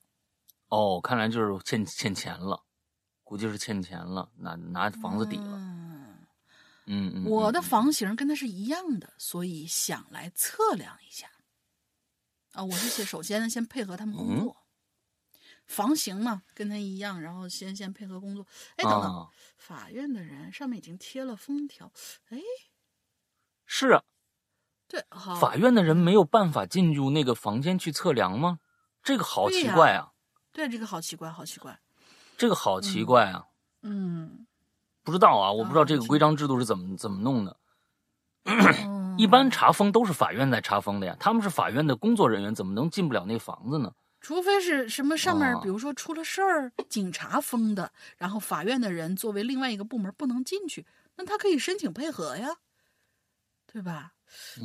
[0.73, 2.63] 哦，看来就是欠欠钱了，
[3.23, 5.55] 估计是欠钱了，拿拿房子抵了。
[5.55, 6.17] 嗯，
[6.87, 11.29] 嗯嗯，我的嗯房型跟他是一样的，所以想来测量一下。
[12.53, 14.57] 啊，我是先首先呢先配合他们工嗯作，
[15.67, 18.43] 房型嘛跟他一样，然后先先配合工作。
[18.77, 21.91] 哎，等等，啊，法院的人上面已经贴了封条，
[22.29, 22.39] 哎，
[23.67, 24.01] 是啊，
[24.87, 28.57] 对，好，法院的人没有办法进入那个房间去测量吗？
[29.03, 30.12] 这个好奇怪啊，
[30.53, 31.77] 对这个好奇怪，好奇怪，
[32.37, 33.45] 这个好奇怪啊，
[33.81, 34.45] 嗯，
[35.03, 37.57] 不知道啊，我不知道这个规章制度是怎么怎么弄的。
[38.45, 43.93] 嗯 一般查封都是法院在查封的呀，他们是法院的工作人员，怎么能进不了那房子呢？
[44.21, 50.85] 除非是什么上面，哦比如说出了事儿，警察封的，然后法院的人作为另外一个部门不能进去，
[51.15, 52.55] 那他可以申请配合呀，
[53.71, 54.13] 对吧？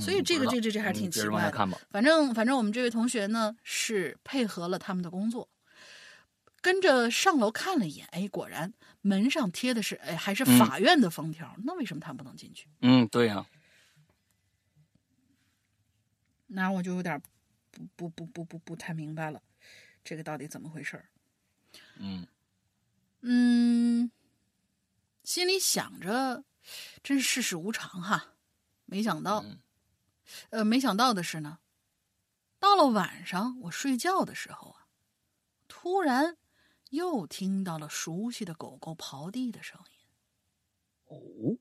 [0.00, 1.52] 所以这个这这这还是挺奇怪。
[1.90, 5.46] 反正反正我们这位同学呢是配合了他们的工作，
[6.60, 12.68] 跟着上楼看了一眼，哎，果然门上贴的是哎还是嗯法院的封条，那为什么他不能进去？
[12.80, 13.46] 嗯，对呀、
[16.48, 17.20] 那我就有点
[17.70, 19.42] 不不不不不不太明白了，
[20.02, 21.08] 这个到底怎么回事儿？
[21.98, 22.26] 嗯
[23.20, 24.10] 嗯，
[25.22, 26.44] 心里想着，
[27.02, 28.34] 真是世事无常哈，
[28.84, 29.58] 没想到，嗯
[30.50, 31.58] 呃，没想到的是呢，
[32.58, 34.86] 到了晚上我睡觉的时候啊，
[35.68, 36.36] 突然
[36.90, 39.98] 又听到了熟悉的狗狗刨地的声音。
[41.06, 41.58] 哦，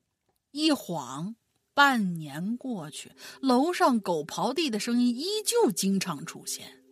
[0.50, 1.36] 一晃，
[1.74, 6.82] 半年过去，楼上狗刨地的声音依旧经常出现。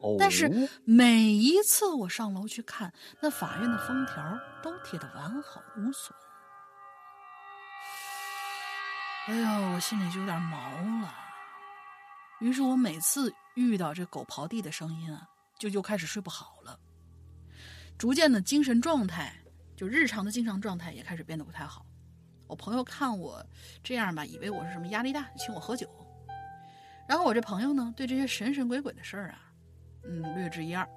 [0.00, 6.16] 哦，但是每一次我上楼去看，那法院的封条都贴得完好无损。
[9.26, 10.58] 哎呦，我心里就有点毛
[11.02, 11.14] 了。
[12.40, 15.26] 于是我每次遇到这狗刨地的声音啊，
[15.58, 16.78] 就就开始睡不好了，
[17.96, 19.32] 逐渐的精神状态，
[19.76, 21.84] 就日常的精神状态也开始变得不太好。
[22.46, 23.44] 我朋友看我
[23.82, 25.88] 这样吧，以为我是什么压力大，请我喝酒。
[27.08, 29.38] 然后我这朋友呢，对这些神神鬼鬼的事儿啊，
[30.04, 30.88] 嗯，略知一二。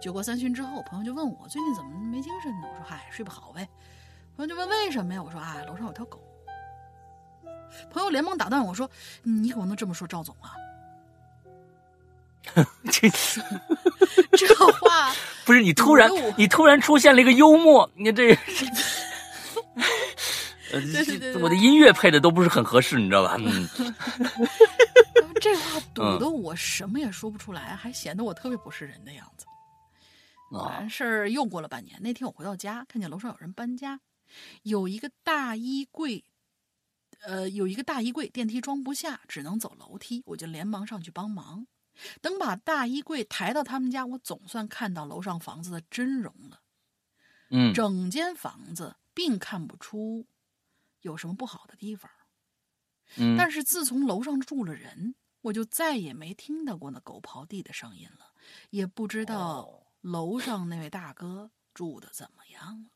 [0.00, 2.68] 酒过三巡之后，朋友就问我最近怎么没精神呢？
[2.70, 3.68] 我说嗨，睡不好呗。
[4.36, 5.22] 朋友就问为什么呀？
[5.22, 6.22] 我说哎，楼上有条狗。
[7.90, 8.90] 朋友连忙打断我说
[9.24, 10.54] ：“你可不能这么说赵总啊！
[12.90, 13.08] 这
[14.36, 15.12] 这话
[15.44, 18.34] 不是你突然你突然出现了一个幽默，你这
[20.70, 23.36] 对对对，我的音乐配的都不是很合适，你知道吧？
[23.38, 23.68] 嗯。
[25.40, 29.44] 这话堵得我什么也说不出来，还显得我特别不是人的样子。
[30.50, 34.00] 完事儿又过了半年，那天我回到家，看见楼上有人搬家，
[34.62, 36.24] 有一个大衣柜，
[37.22, 41.66] 呃，有一个大衣柜，电梯装不下，只能走楼梯，我就连忙上去帮忙。
[42.20, 46.62] 等把大衣柜抬到他们家，我总算看到楼上房子的真容了。
[47.50, 50.26] 嗯，整间房子并看不出
[51.00, 52.10] 有什么不好的地方。
[53.16, 58.32] 嗯，但是自从楼上住了人，我就再也没听到过那狗刨地的声音了，
[58.70, 62.90] 也不知道楼上那位大哥住的怎么样了。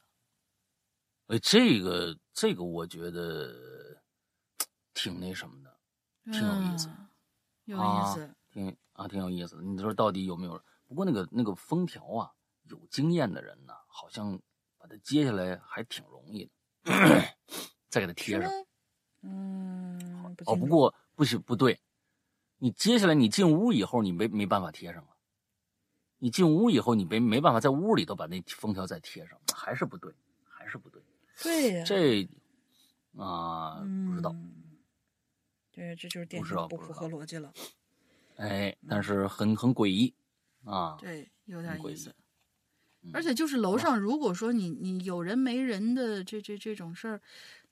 [1.27, 4.01] 哎，这个这个，我觉得
[4.95, 5.79] 挺那什么的，
[6.33, 6.89] 挺有意思，
[7.65, 9.63] 有意思，挺啊，挺有意思的。
[9.63, 10.59] 你说到底有没有？
[10.89, 12.33] 不过那个那个封条啊，
[12.71, 14.41] 有经验的人呢，好像
[14.79, 16.51] 把它揭下来还挺容易
[16.85, 16.93] 的，
[17.91, 18.51] 再给它贴上。
[19.21, 21.79] 嗯，哦，不过不行，不对，
[22.57, 25.11] 你接下来你进屋以后，你没没办法贴上了。
[26.19, 30.15] 你进屋以后，你没没办法在屋里头把那封条再贴上，还是不对，
[30.49, 31.03] 还是不对。
[31.43, 32.27] 对呀，这
[33.19, 34.35] 啊，不知道。
[35.73, 37.53] 对，这就是电脑不符合逻辑了。
[38.37, 40.15] 哎，但是很很诡异
[40.65, 40.97] 啊。
[41.01, 42.15] 对，有点意思。
[43.13, 47.21] 而且就是楼上，如果说你你有人没人的这这这种事儿。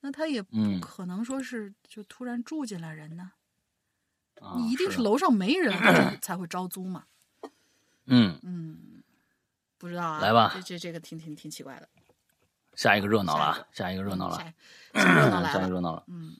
[0.06, 3.32] 那他也不可能说是就突然住进来人呢，
[4.54, 5.72] 你一定是楼上没人
[6.20, 7.06] 才会招租嘛。
[8.04, 9.02] 嗯嗯，
[9.78, 11.88] 不知道啊，来吧，这这这个挺挺挺奇怪的。
[12.74, 14.36] 下一个热闹了，下一个热闹了，
[14.92, 16.04] 下一个热闹了。
[16.08, 16.36] 嗯，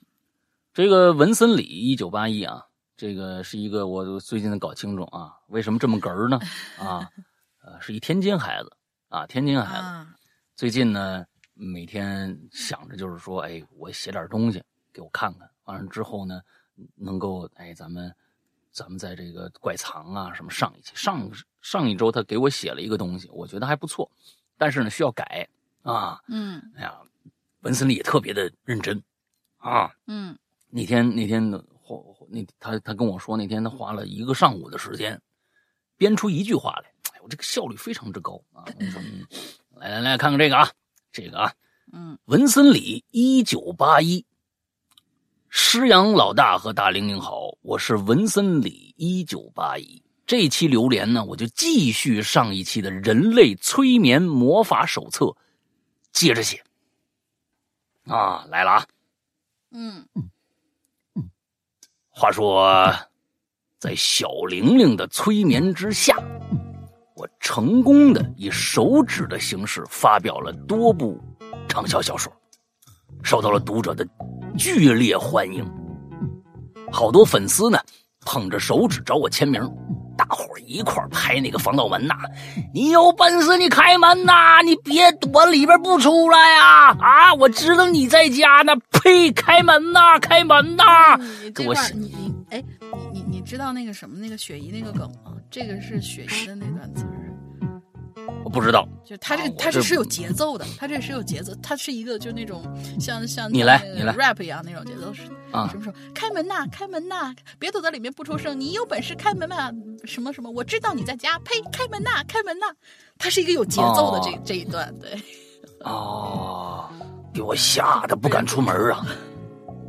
[0.71, 2.67] 这个文森里一九八一啊，
[2.97, 6.39] 这个是一个我最近搞清楚啊，为什么这么哏儿呢？
[6.79, 7.09] 啊，
[7.63, 8.77] 呃，是一天津孩子
[9.09, 10.13] 啊，天津孩子，
[10.55, 11.25] 最近呢。
[11.57, 16.41] 每天想着就是说，哎，我写点东西给我看看，完了之后呢，
[16.95, 18.13] 能够哎，咱们
[18.73, 21.31] 咱们在这个怪藏啊什么上一期上
[21.61, 24.11] 上一周他给我写了一个东西，我觉得还不错，
[24.57, 25.47] 但是呢需要改
[25.83, 26.99] 啊，嗯，哎呀，
[27.61, 29.01] 文森里也特别的认真
[29.59, 30.37] 啊，嗯，
[30.71, 31.74] 那天那天花
[32.29, 35.21] 那他他跟我说那天他花了一个上午的时间
[35.97, 39.25] 编出一句话来，哎我这个效率非常之高啊，我说嗯，
[39.75, 40.69] 来来来看看这个啊。
[41.11, 41.53] 这个啊，
[41.93, 44.25] 嗯，文森里一九八一，
[45.47, 50.03] 施阳老大和大玲玲好，我是文森里一九八一。
[50.27, 55.33] 这期榴莲呢，我就继续上一期的人类催眠魔法手册，
[56.11, 56.61] 接着写。
[58.03, 58.87] 啊，来了啊，
[59.71, 60.29] 嗯嗯，
[62.17, 62.93] 话说，
[63.77, 66.15] 在小玲玲的催眠之下。
[67.13, 71.19] 我成功的以手指的形式发表了多部
[71.67, 72.31] 畅销小说，
[73.21, 74.07] 受到了读者的
[74.57, 75.69] 剧烈欢迎。
[76.89, 77.77] 好多粉丝呢
[78.25, 79.61] 捧着手指找我签名，
[80.17, 82.15] 大伙一块拍那个防盗门呐！
[82.73, 84.61] 你有本事你开门呐！
[84.63, 86.95] 你别躲里边不出来啊！
[86.97, 88.73] 啊，我知道你在家呢！
[89.05, 90.83] 呸，开门呐，开门呐！
[91.53, 92.63] 给我你你哎，
[93.13, 95.33] 你你你知道那个什么那个雪姨那个梗吗？
[95.51, 97.29] 这个是雪姨的那段词儿，
[98.43, 98.87] 我不知道。
[99.05, 102.63] 就他这个，他这是有节奏的，他这是有节奏，他是一个就那种
[102.99, 105.69] 像像你来你来 rap 一样那种节奏是啊。
[105.69, 106.65] 什么时候开门呐？
[106.71, 107.31] 开门呐！
[107.59, 108.59] 别躲在里面不出声！
[108.59, 109.71] 你有本事开门嘛？
[110.03, 110.49] 什么什么？
[110.49, 111.37] 我知道你在家！
[111.45, 111.61] 呸！
[111.71, 112.23] 开门呐！
[112.27, 112.65] 开门呐！
[113.19, 115.11] 他是一个有节奏的这这一段，对。
[115.81, 116.89] 哦，
[117.35, 119.05] 给我吓得不敢出门啊！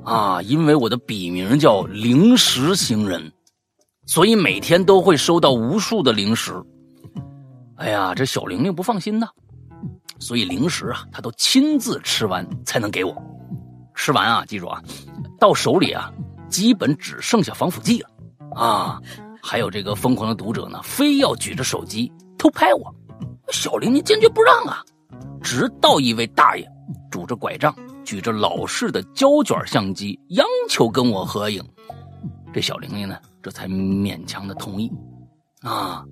[0.05, 3.33] 啊，因为我的笔名叫零食行人。
[4.05, 6.53] 所以每天都会收到无数的零食，
[7.77, 9.29] 哎呀，这小玲玲不放心呐，
[10.21, 13.15] 所以零食啊，她都亲自吃完才能给我。
[13.95, 14.81] 吃完啊，记住啊，
[15.41, 16.13] 到手里啊，
[16.49, 18.11] 基本只剩下防腐剂了
[18.55, 19.01] 啊。
[19.43, 22.95] 还有这个疯狂的读者呢，非要举着手机偷拍我，
[23.51, 24.85] 小玲玲坚决不让啊。
[25.43, 26.69] 直到一位大爷
[27.11, 27.75] 拄着拐杖，
[28.05, 31.63] 举着老式的胶卷相机，央求跟我合影。
[32.53, 34.91] 这小玲玲呢，这才勉强的同意，
[35.63, 36.05] 啊，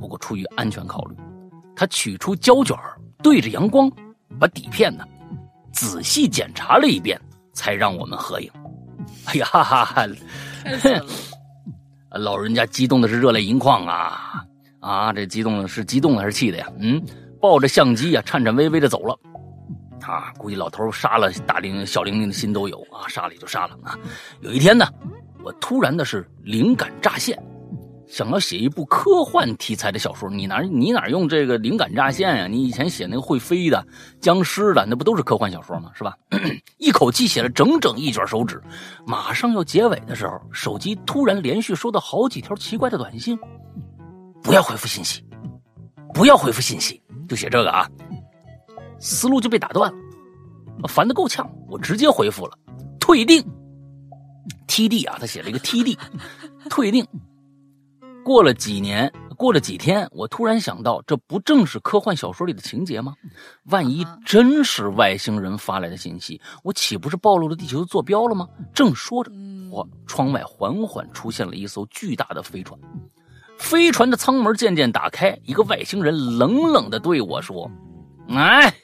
[0.00, 1.16] 不过出于安全考虑，
[1.76, 2.76] 她取出胶卷
[3.22, 3.90] 对着阳光，
[4.40, 5.04] 把底片呢
[5.72, 7.20] 仔细检查了一遍，
[7.52, 8.50] 才让我们合影。
[9.26, 10.06] 哎呀，哈哈，
[12.10, 14.44] 老人家激动的是热泪盈眶啊
[14.80, 15.12] 啊！
[15.12, 16.66] 这激动的是激动的还是气的呀？
[16.78, 17.02] 嗯，
[17.40, 19.18] 抱着相机呀，颤颤巍巍的走了。
[20.06, 23.98] 啊，估计老头杀了大玲小玲玲的心都有啊，杀了也就杀了啊。
[24.40, 24.86] 有一天呢。
[25.46, 27.38] 我突然的是灵感乍现，
[28.08, 32.46] 想要写一部科幻题材的小说，你哪你哪用这个灵感乍现呀？
[32.46, 33.86] 你以前写那个会飞的、
[34.22, 35.90] 僵尸的，那不都是科幻小说吗？
[35.92, 36.16] 是吧？
[36.80, 38.58] 一口气写了整整一卷手指，
[39.06, 43.38] 马上要结尾的时候，手机突然连续收到好几条奇怪的短信
[44.42, 45.22] ：“不要回复信息，
[46.14, 46.98] 不要回复信息。”
[47.28, 47.86] 就写这个啊，
[48.98, 49.92] 思路就被打断
[50.80, 51.48] 了，烦得够呛。
[51.68, 52.58] 我直接回复了
[53.00, 53.44] ：“退订。
[54.66, 55.96] ”TD 啊，他写了一个 TD，
[56.68, 57.06] 退订。
[58.24, 63.14] 过了几年，过了几天，我突然想到，这不正是科幻小说里的情节吗？
[63.66, 68.48] 万一真是外星人发来的信息，我岂不是暴露了地球的坐标了吗？
[68.72, 69.30] 正说着，
[69.70, 72.80] 我窗外缓缓出现了一艘巨大的飞船，
[73.58, 77.70] 飞船的舱门渐渐打开，一个外星人冷冷的对我说
[78.32, 78.74] ：“哎，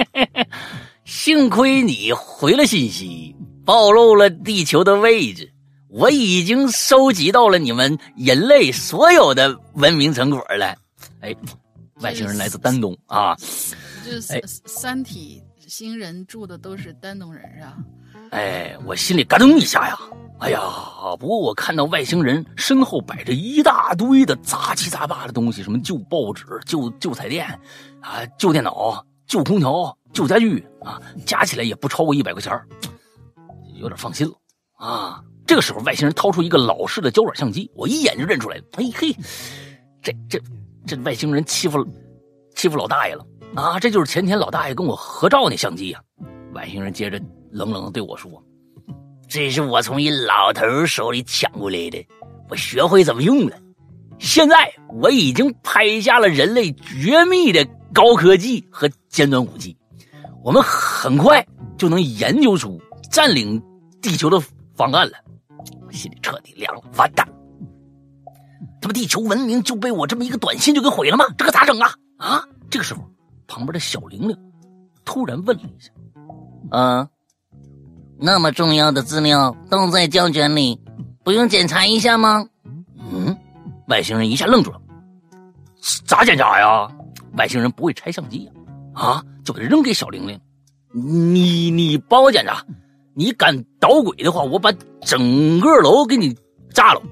[1.04, 3.34] 幸亏你回了信息，
[3.64, 5.52] 暴露了地球的位置。”
[5.92, 10.76] 我已经收集到了你们人类所有的文明成果了。
[11.20, 11.34] 哎，
[12.00, 13.34] 外星人来自丹东啊！
[14.04, 17.76] 就是三三体星人住的都是丹东人是吧？
[18.30, 19.98] 哎，我心里咯噔一下呀！
[20.38, 20.60] 哎呀，
[21.18, 27.46] 不过我看到外星人身后摆着一大堆的杂七杂八的东西，什么旧报纸、旧旧彩电
[28.00, 32.58] 啊、旧电脑、旧空调、旧家具啊，加起来也不超过一百块钱
[33.74, 34.32] 有点放心了
[34.78, 35.22] 啊。
[35.46, 38.62] 这个时候，外星人掏出一个老式的胶卷相机，我一眼就认出来了。
[38.78, 39.14] 哎嘿，
[40.00, 40.40] 这这
[40.86, 41.84] 这外星人欺负
[42.54, 43.26] 欺负老大爷了
[43.56, 43.78] 啊！
[43.80, 46.00] 这就是前天老大爷跟我合照那相机呀。
[46.54, 47.20] 外星人接着
[47.50, 48.30] 冷冷的对我说
[49.28, 52.06] ：“这是我从一老头手里抢过来的，
[52.48, 53.56] 我学会怎么用了。
[54.18, 59.76] 现在我已经拍下了人类绝密的高科技和尖端武器，
[60.42, 61.44] 我们很快
[61.76, 62.80] 就能研究出
[63.10, 63.62] 占领
[64.00, 64.40] 地球的
[64.74, 65.18] 方案了。”
[65.86, 67.26] 我心里彻底凉了，完蛋！
[68.80, 71.26] 他妈地球文明就被我这么一个短信就给毁了吗？
[71.36, 71.92] 这可咋整啊？
[72.16, 72.44] 啊！
[72.70, 73.02] 这个时候，
[73.48, 74.38] 旁边的小玲玲
[75.04, 75.90] 突然问了一下
[76.70, 77.08] ：“啊，
[78.20, 80.78] 那么重要的资料都在胶卷里，
[81.24, 82.46] 不用检查一下吗？”
[83.12, 83.36] 嗯，
[83.88, 84.80] 外星人一下愣住了
[86.06, 86.88] ：“咋检查呀？
[87.36, 88.52] 外星人不会拆相机呀？
[88.92, 90.38] 啊，就给扔给小玲玲，
[90.92, 92.64] 你你帮我检查。”
[93.12, 96.34] 你敢捣鬼的话，我把整个楼给你
[96.72, 97.02] 炸了！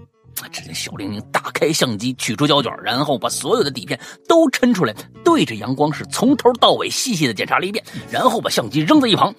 [0.53, 9.35] 只见小玲玲打开相机，取出胶卷，然后把所有的底片都抻出来，对着阳光是从头到尾细细的检查了一遍，然后把相机扔在一旁，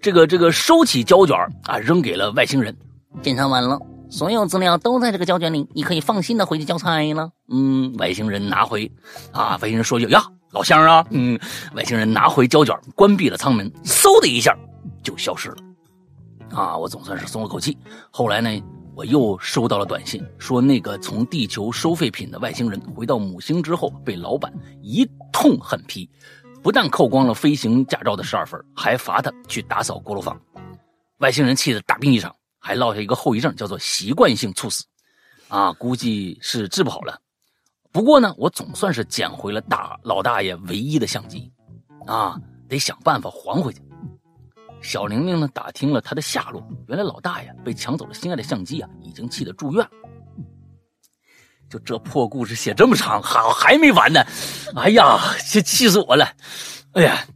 [0.00, 2.74] 这个这个收起胶卷啊，扔给了外星人。
[3.22, 3.78] 检查完了，
[4.10, 7.30] 所有资料都在这个胶卷里，你可以放心的回去交差了。
[7.48, 8.90] 嗯，外星人拿回，
[9.32, 11.38] 啊，外星人说句呀，老乡啊，嗯，
[11.74, 14.56] 外星人拿回胶卷，关闭了舱门，嗖的一下
[15.02, 15.56] 就消失了。
[16.50, 17.76] 啊，我总算是松了口气。
[18.10, 18.50] 后来呢，
[18.96, 26.08] 我又收到了短信，说那个从地球收废品的外星人回到母星之后，被老板一通狠批，
[26.62, 30.40] 不但扣光了飞行驾照的十二分，还罚他去打扫锅炉房。
[31.18, 34.84] 外星人气得大病一场，还落下一个后遗症，叫做习惯性猝死。
[35.48, 37.20] 啊，估计是治不好了。
[37.90, 41.52] 不过呢，我总算是捡回了大老大爷唯一的相机，
[42.06, 43.80] 啊，得想办法还回去。
[44.84, 45.48] 小玲玲呢？
[45.54, 49.90] 打听了他的下落，原来老大爷被抢走了心爱的相机啊，已经气得住院了。
[51.70, 54.20] 就这破故事写这么长，好还没完呢！
[54.76, 55.18] 哎呀，
[55.50, 56.28] 这气死我了！
[56.92, 57.26] 哎呀，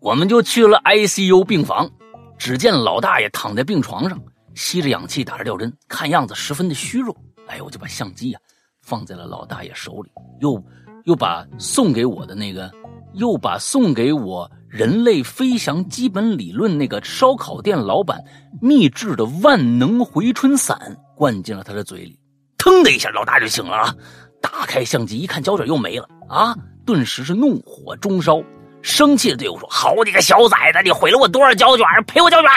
[0.00, 1.90] 我们就去了 ICU 病房，
[2.38, 4.18] 只见老大爷躺在病床上，
[4.54, 7.14] 吸着氧气，打着吊针，看样子十分的虚弱。
[7.48, 8.40] 哎，我就把相机啊
[8.80, 10.10] 放在了老大爷手里，
[10.40, 10.64] 又
[11.04, 12.72] 又把送给我的那个，
[13.12, 14.50] 又把送给我。
[14.74, 18.20] 人类飞翔基本理论那个烧烤店老板
[18.60, 20.76] 秘制的万能回春散
[21.14, 22.18] 灌进了他的嘴里，
[22.58, 23.94] 腾的一下，老大就醒了啊！
[24.42, 26.56] 打开相机一看，胶卷又没了啊！
[26.84, 28.42] 顿时是怒火中烧，
[28.82, 31.86] 生气的对我说：“好你个小崽子，你毁了我多少胶卷？
[32.04, 32.50] 赔我胶卷！”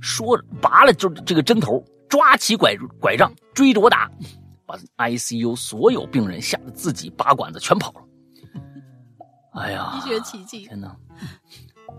[0.00, 4.10] 说着拔了就这个针头，抓起拐拐杖追着我打，
[4.64, 8.00] 把 ICU 所有病人吓得自己拔管子全跑了。
[9.58, 9.92] 哎呀！
[9.96, 10.66] 医学奇迹！
[10.66, 10.96] 天哪！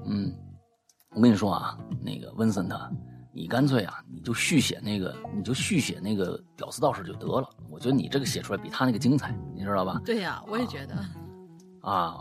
[0.05, 0.34] 嗯，
[1.12, 2.89] 我跟你说啊，那个温森特，
[3.34, 7.49] 你干脆啊，你就续写那个，你就续写那个屌丝道士就得了。
[7.70, 10.01] 我觉得你这个写出来比他那个精彩，你知道吧？
[10.05, 10.95] 对呀，我也觉得。
[10.95, 11.10] 啊！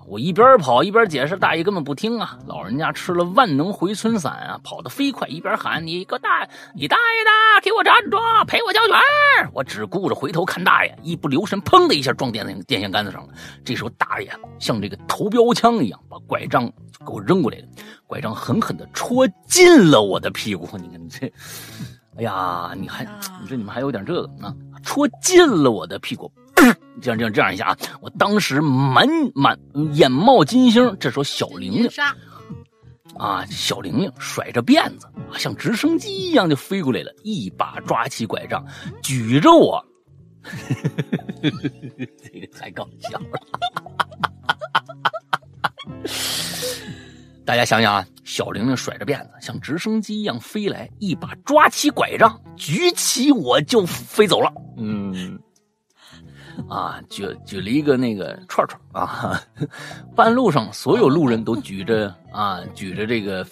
[0.06, 2.38] 我一边跑一边解释，大爷根本不听啊！
[2.46, 8.16] 老人家吃了万能回春散啊，跑得飞快，一边喊：“你个大，你大爷的，给我站住，
[8.46, 8.96] 赔我胶卷！”
[9.52, 13.34] 我只顾着回头看大爷，一不留神，砰的一下撞电线电线杆子上了。
[13.64, 17.64] 这时候大爷像这个投标枪一样，把拐杖就给我扔过来了，
[18.06, 20.68] 拐杖狠狠地戳进了我的屁股。
[20.78, 21.26] 你看这，
[22.16, 26.30] 哎呀，你还啊你说你们还有点这个啊，戳进了我的屁股，
[27.00, 29.58] 这样这样这样一下啊，我当时满满
[29.92, 30.96] 眼冒金星。
[30.98, 31.88] 这时候小玲玲
[33.16, 38.64] 啊，小玲玲甩着辫子啊，像直升机一样就飞过来了，一把抓起拐杖，
[39.02, 39.84] 举着我，
[41.42, 43.40] 这个太搞笑了。
[47.44, 54.52] 大家想想啊，小玲玲甩着辫子，像直升机一样飞来，一把抓起拐杖，举起我就飞走了。
[54.76, 55.40] 嗯，
[56.68, 59.40] 啊，举举了一个那个串串啊，
[60.14, 63.46] 半路上所有路人都举着啊举着这个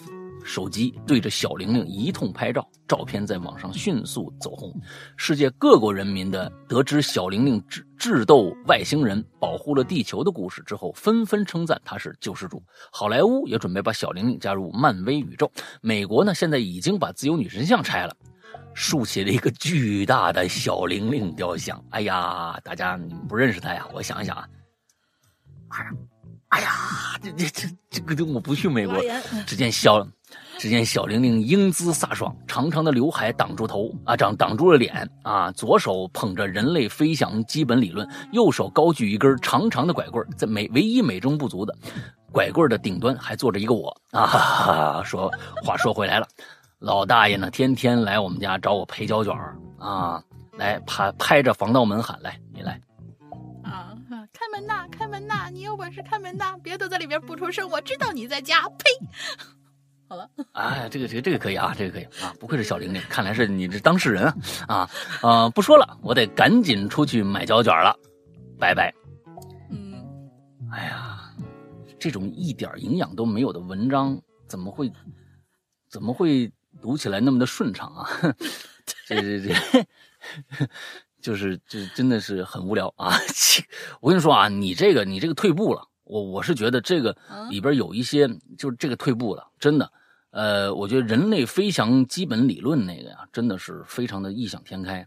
[0.45, 4.73] 手机对着小玲玲一通拍照，照片在网上迅速走红。
[5.17, 12.63] 世界各国人民的得知小玲玲智智斗外星人、保护了地球的故事之后，纷纷称赞她是救世主。
[12.93, 15.51] 好莱坞也准备把小玲玲加入漫威宇宙。
[15.81, 18.15] 美国呢，现在已经把自由女神像拆了。
[18.77, 21.83] 竖起了一个巨大的小玲玲雕像。
[21.91, 23.87] 哎呀，大家你们不认识她呀？
[23.95, 24.47] 我想一想啊，
[25.69, 25.91] 哎呀，
[26.49, 26.71] 哎呀，
[27.23, 29.03] 这这这这个我不去美国，
[29.47, 30.07] 只见小，
[30.59, 41.75] 只见小玲玲英姿飒爽，长长的刘海挡住头啊，挡挡住了脸啊，左手捧着人类飞翔基本理论，右手高举一根长长的拐棍，在美唯一美中不足的
[42.31, 45.03] 拐棍的顶端还坐着一个我啊。
[45.03, 45.33] 说
[45.65, 46.29] 话说回来了，
[46.79, 50.23] 老大爷呢，天天来我们家找我陪胶卷儿啊，
[50.59, 52.81] 来拍拍着防盗门喊来，你来。
[53.65, 53.95] 啊！
[54.33, 55.49] 开门呐，开门呐！
[55.51, 56.57] 你有本事开门呐！
[56.63, 58.69] 别躲在里边不出声，我知道你在家。
[58.69, 58.85] 呸！
[60.09, 64.37] 好了，哎，这个这个这个可以啊，这个可以啊，不愧是小玲玲，看来是你这当事人啊
[64.69, 64.91] 啊
[65.23, 65.49] 啊！
[65.51, 67.97] 不说了，我得赶紧出去买胶卷了，
[68.59, 68.95] 拜拜。
[69.71, 70.05] 嗯，
[70.71, 71.33] 哎呀，
[71.99, 74.17] 这种一点营养都没有的文章，
[74.47, 74.93] 怎么会
[75.91, 76.49] 怎么会
[76.87, 78.09] 读起来那么的顺畅啊？
[79.07, 79.87] 这这这，
[81.21, 83.13] 就是就真的是很无聊啊！
[84.01, 89.93] 我跟你说啊，你这个你这个退步了，我我是觉得这个啊里边有一些就是这个退步了，真的。
[90.31, 95.05] 呃，我觉得人类飞翔基本理论那个呀，真的是非常的异想天开。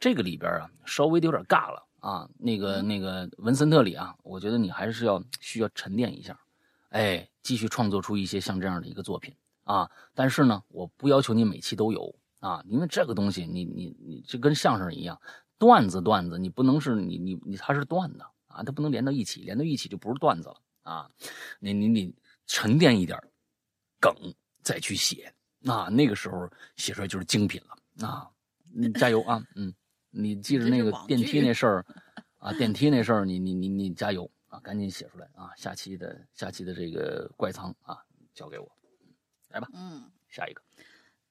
[0.00, 2.26] 这个里边啊，稍微的有点尬了啊。
[2.38, 6.40] 那个那个文森特里啊，我觉得你还是要需要沉淀一下，
[6.88, 9.34] 哎，继续创作出一些像这样的一个作品
[9.68, 9.88] 啊。
[10.14, 15.20] 但是呢，我不要求你每期都有啊，因为这个东西你你你这跟相声一样，
[15.58, 21.10] 段子段子你不能是你你你它是段子啊，它不能连到一起，连到一起就不是段子了啊。
[21.60, 22.14] 你你你
[22.46, 23.16] 沉淀一点
[24.00, 24.12] 梗
[24.62, 28.28] 再去写，那那个时候写出来就是精品了啊！
[28.74, 29.72] 你加油啊，嗯。
[30.10, 31.86] 你记着那个电梯那事儿，
[32.38, 35.52] 啊，电梯那事儿，你你你你加油啊，赶紧写出来啊！
[35.54, 37.98] 下期的下期的这个怪藏啊，
[38.32, 38.66] 交给我，
[39.48, 40.62] 来吧，嗯，下一个，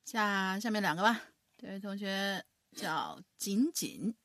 [0.06, 1.22] 下下面两个吧。
[1.58, 2.44] 这位同学
[2.74, 4.16] 叫锦锦，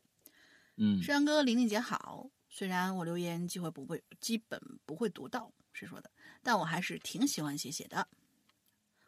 [0.77, 2.31] 嗯山哥、玲玲姐好。
[2.49, 6.11] 虽然我留言机会不会基本不会读到谁说的，
[6.43, 8.07] 但我还是挺喜欢写写的。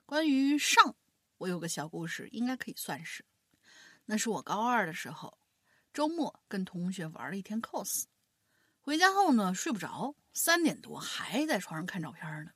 [0.07, 0.97] 关于上，
[1.37, 3.25] 我有个小故事，应该可以算是。
[4.07, 5.39] 那是我高二的时候，
[5.93, 8.05] 周末跟同学玩了一天 cos，
[8.81, 12.51] 回家后呢睡不着，三点多还在床上看照片呢。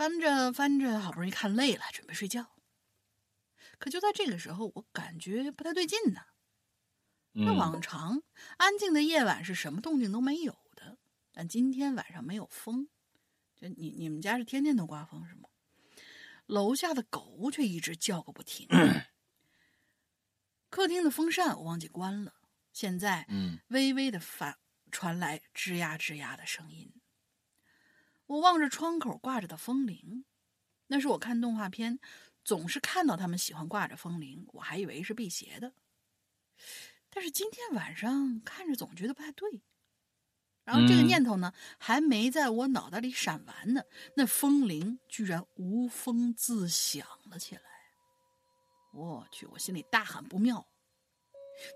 [0.00, 2.56] 翻着翻着，好不容易看累了，准备睡觉。
[3.78, 6.22] 可就在这个时候，我感觉不太对劲呢。
[7.32, 8.22] 那嗯往常
[8.56, 10.96] 安静的夜晚是什么动静都没有的，
[11.32, 12.88] 但今天晚上没有风。
[13.54, 15.50] 这你你们家是天天都刮风是吗？
[16.46, 18.66] 楼下的狗却一直叫个不停。
[20.70, 22.32] 客厅的风扇我忘记关了，
[22.72, 24.58] 现在嗯微微的发
[24.90, 26.90] 传来吱呀吱呀的声音。
[28.30, 30.24] 我望着窗口挂着的风铃，
[30.86, 31.98] 那是我看动画片
[32.44, 35.72] 总是看到他们喜欢挂着风铃，我还以为是辟邪的。
[37.10, 39.60] 但是今天晚上看着总觉得不太对，
[40.62, 43.82] 然后这个嗯念头呢，还没在我脑袋里闪完呢，
[44.14, 47.62] 那风铃居然无风自响了起来。
[48.94, 50.64] 我去，我心里大喊不妙，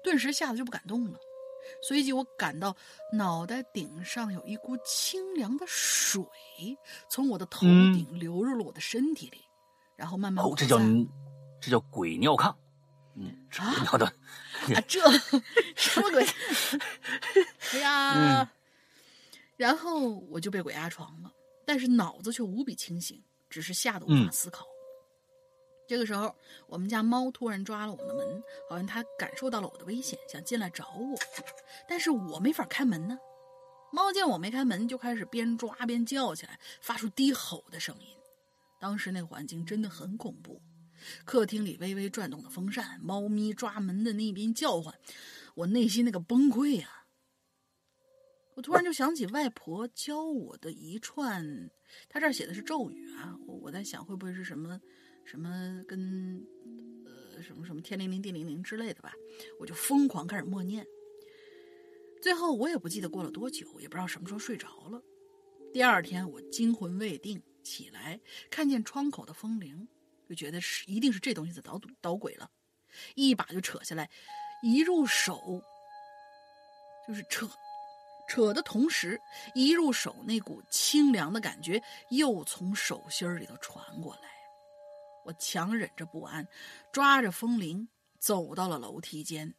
[0.04, 1.18] 顿时吓得就不敢动了。
[1.82, 2.76] 随即我感到
[3.12, 6.22] 脑袋顶上有一股清凉的水
[7.08, 9.38] 从我的头顶流入了我的身体里，
[9.96, 10.78] 然后慢慢哦，这叫
[11.60, 12.54] 这叫鬼尿炕，
[13.16, 15.00] 嗯，是鬼尿的，啊，这
[15.76, 16.26] 什么鬼？
[17.72, 18.50] 哎呀！
[19.56, 21.30] 然后我就被鬼压床了，
[21.64, 24.66] 但是脑子却无比清醒，只是吓得无法嗯思考。
[25.86, 26.34] 这个时候，
[26.66, 31.18] 我们家猫突然抓了我们的门，好像它感受到了我的危险，想进来找我，
[31.88, 33.18] 但是我没法开门呢。
[33.92, 38.06] 猫见我没开门，就开始边抓边叫起来，发出低吼的声音。
[38.80, 40.60] 当时那个环境真的很恐怖，
[41.24, 44.94] 客厅里微微转动的风扇，猫咪抓门的那边叫唤，
[45.54, 47.06] 我内心那个崩溃呀、
[48.54, 51.70] 我突然就想起外婆教我的一串，
[52.08, 54.80] 她这儿写的是咒语啊，我我在想会不会是什么
[55.24, 56.46] 什么跟
[57.04, 59.12] 呃什么什么天灵灵地灵灵之类的吧，
[59.58, 60.86] 我就疯狂开始默念。
[62.22, 65.02] 最后我也不记得过了多久，也不知道什么时候睡着了。
[65.72, 69.88] 第二天我惊魂未定，起来看见窗口的风铃，
[70.28, 72.50] 就觉得是一定是这东西在捣捣鬼了，
[73.14, 74.08] 一把就扯下来，
[74.62, 75.62] 一入手
[77.06, 77.50] 就是扯，
[78.28, 79.20] 扯的同时，
[79.54, 84.33] 一入手那股清凉的感觉又从手心里头传过来。
[85.24, 86.46] 我强忍着不安，
[86.92, 89.54] 抓着风铃走到了楼梯间。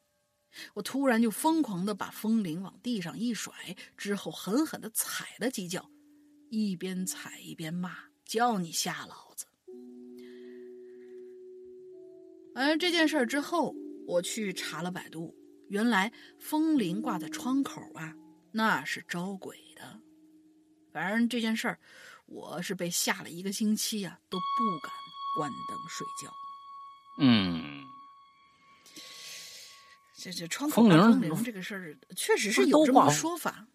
[0.73, 3.53] 我突然就疯狂的把风铃往地上一甩，
[3.97, 5.91] 之后狠狠的踩了几脚，
[6.49, 9.45] 一边踩一边骂：“叫你吓老子！”
[12.55, 13.75] 而这件事儿之后，
[14.07, 15.35] 我去查了百度，
[15.67, 16.09] 原来
[16.39, 18.15] 风铃挂在窗口啊，
[18.53, 19.99] 那是招鬼的。
[20.93, 21.77] 反正这件事儿，
[22.27, 24.93] 我是被吓了一个星期呀、都不敢
[25.35, 26.31] 关灯睡觉。
[27.19, 27.83] 嗯，
[30.17, 33.67] 这这窗口风铃挂风铃这个事儿，确实是有这么说法。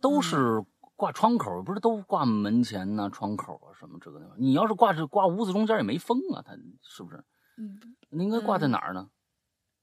[0.00, 0.64] 都是
[0.94, 4.34] 挂窗口，不是都挂门前呐、窗口啊什么这个那个。
[4.38, 6.52] 你要是挂这挂屋子中间也没风啊，它
[6.82, 7.24] 是不是？
[7.56, 9.10] 嗯那应该挂在哪儿呢？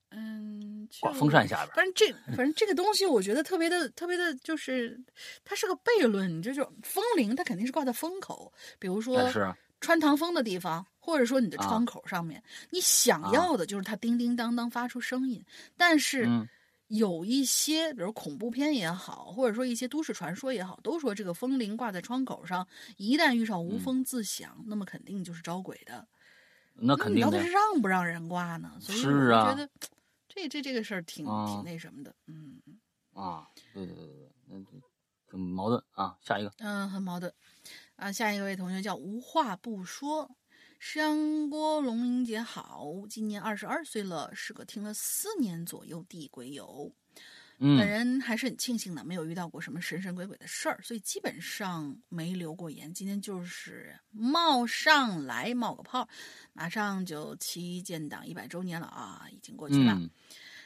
[0.10, 1.76] 嗯，挂风扇下边。
[1.76, 5.04] 反正这反正这个东西，我觉得特别的特别的，就是
[5.44, 15.44] 它是个悖论，你这就风铃它肯定是挂在风口，比如说哎是啊穿堂风的地方，或者说你的啊窗口上面，你想要的就是它叮叮当当发出声音，
[15.76, 16.26] 但是。
[16.28, 16.48] 嗯
[16.90, 22.66] 有一些，比如恐怖片也好，或者说一些都市传说也好，都说这个风铃挂在窗口上，
[22.96, 26.08] 一旦遇上无风自响，那么肯定就是招鬼的。
[26.74, 27.52] 那肯定的你到底是。
[27.52, 28.72] 让不让人挂呢？
[28.80, 29.70] 所以我啊觉得
[30.30, 32.58] 这这这个事儿挺、啊挺那什么的，嗯
[33.14, 34.72] 啊，对对对对，那这
[35.30, 36.16] 挺矛盾啊。
[36.22, 37.30] 下一个，嗯，很矛盾
[37.98, 38.12] 啊。
[38.12, 40.36] 下一位同学叫无话不说，
[40.80, 46.94] 山郭龙英姐好，今年二十二岁了，是个听了四年左右的鬼友。
[47.60, 52.94] 本嗯人还是很庆幸的，没有遇到过什么神神鬼鬼的事儿，所以基本上没留过言。
[52.94, 56.08] 今天就是冒上来冒个泡，
[56.54, 59.94] 马上就七建党一百周年了啊，已经过去了。
[59.94, 60.10] 嗯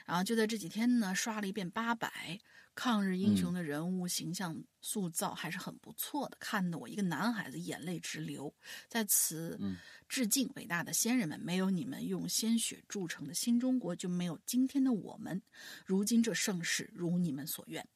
[0.03, 2.38] 然后就在这几天呢，刷了一遍八百，
[2.74, 8.53] 抗日英雄的人物形象塑造还是很不错的，看得我一个男孩子眼泪直流。
[8.88, 15.41] 在此嗯致敬伟大的先人们，没有你们用鲜血铸成的新中国，就没有今天的我们。
[15.86, 17.88] 如今这盛世如你们所愿。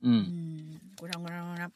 [0.00, 1.70] 嗯嗯，鼓掌鼓掌鼓掌。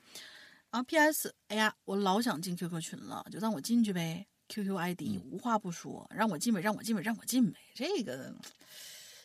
[0.71, 1.35] 啊，P.S.
[1.49, 4.27] 哎呀，我老想进 QQ 群了，就让我进去呗。
[4.49, 7.59] QQ ID 嗯无话不说，让我进呗，让我进呗，让我进呗。
[7.75, 8.35] 这个，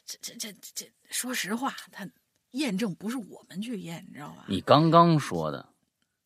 [0.06, 2.08] 这这这这，说实话，他
[2.52, 4.46] 验证不是我们去验，你知道吧？
[4.48, 5.70] 你刚刚说的，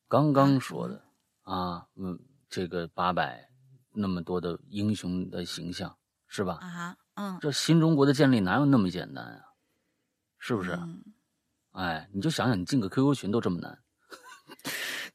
[0.07, 1.03] 刚刚说的
[1.43, 2.19] 啊，嗯，
[2.49, 3.49] 这个八百
[3.91, 5.97] 那么多的英雄的形象
[6.27, 6.59] 是吧？
[6.61, 9.53] 啊，嗯，这新中国的建立哪有那么简单啊？
[10.39, 10.71] 是不是？
[10.73, 11.03] 嗯
[11.71, 13.79] 哎，你就想想，你进个 QQ 群都这么难，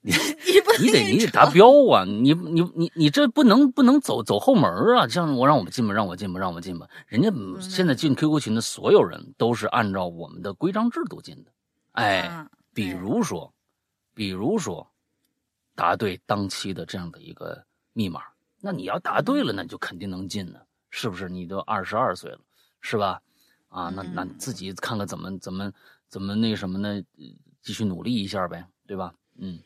[0.80, 2.04] 你得你得达标啊！
[2.04, 5.06] 你你你你这不能不能走走后门啊！
[5.08, 6.88] 像我让我们进吧，让我进吧，让我进吧。
[7.06, 11.50] 人家嗯现在进 QQ 群的所有人都是按照我们的规章制度进的，
[11.92, 13.52] 哎，啊比如说，
[14.14, 14.88] 比如说，
[15.74, 18.22] 答对当期的这样的一个密码，
[18.60, 21.28] 那你要答对了，那你就肯定能进呢，是不是？
[21.28, 22.38] 你都二十二岁了，
[22.80, 23.20] 是吧？
[23.68, 25.70] 啊，那那嗯自己看看怎么怎么
[26.08, 26.88] 怎么那什么呢？
[27.18, 27.24] 呃
[27.60, 29.12] 继续努力一下呗，对吧？
[29.36, 29.58] 嗯，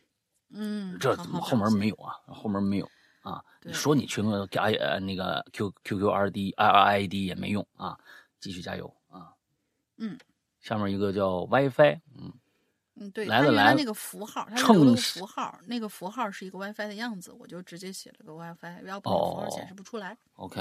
[0.52, 2.88] 嗯，这怎么后门没有啊，后门没有
[3.22, 3.42] 啊。
[3.62, 7.98] 你说你群个加呃那个 Q Q Q R D I R I D 也没用啊，
[8.40, 9.32] 继续加油啊。
[9.96, 10.18] 嗯，
[10.60, 12.32] 下面一个叫 WiFi，嗯。
[12.94, 20.14] 嗯，对，来了来了那个符号，它乘留了个符号，那个符号是一个 WiFi 的样子，我就直接写了个 WiFi，要不然符号显示不出来。
[20.34, 20.60] OK，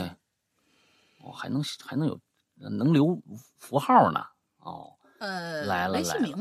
[1.19, 2.17] 哦，还能还能有
[2.55, 3.21] 能留
[3.57, 4.25] 符号呢。
[4.59, 6.33] 哦，呃，来了来了微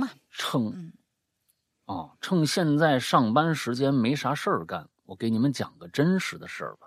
[1.91, 6.87] 哦趁现在上班时间没啥事儿干，我给你们讲个真实的事儿吧。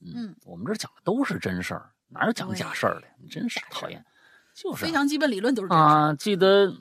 [0.00, 3.06] 嗯，我们这讲的都是真事儿，哪有讲假事儿的？
[3.28, 4.04] 真是讨厌。
[4.54, 5.72] 就是非常基本理论都是。
[5.72, 6.72] 啊，记得，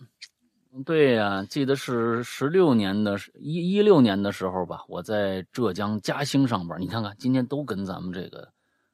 [0.86, 6.80] 对呀、记得是十六年的一一六年的时候吧，我在浙江嘉兴上班。
[6.80, 8.51] 你看看，今天都跟咱们这个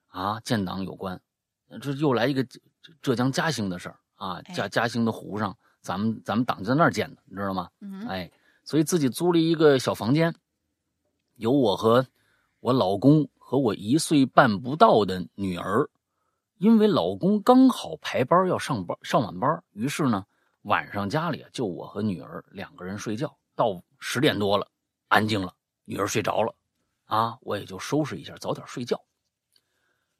[0.07, 1.21] 啊建党有关，
[1.81, 2.59] 这又来一个浙
[3.01, 7.69] 浙江嘉兴的事儿啊，哎嘉嘉兴的湖上，咱们咱们党就在那儿建的，你知道吗？
[7.79, 8.29] 嗯，哎，
[8.63, 10.35] 所以自己租了一个小房间，
[11.35, 12.07] 有我和
[12.59, 15.87] 我老公和和我一岁半不到的女儿，
[16.57, 20.25] 因为老公刚好排班要上班上晚班，于是呢，
[20.63, 23.37] 晚上家里就我和女儿两个人睡觉。
[23.55, 24.67] 到十点多了，
[25.07, 25.53] 安静了，
[25.85, 26.55] 女儿睡着了，
[27.05, 29.03] 啊，我也就收拾一下，早点睡觉。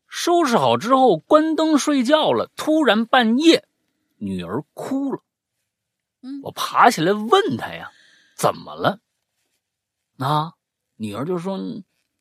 [0.08, 2.52] 收拾好之后，关灯睡觉了。
[2.56, 3.68] 突然半夜，
[4.18, 5.24] 女儿哭了。
[6.22, 7.92] 嗯，我爬起来问她呀
[8.44, 9.00] ：“怎么了？”
[10.20, 10.52] 啊，
[10.98, 11.58] 女儿就说：“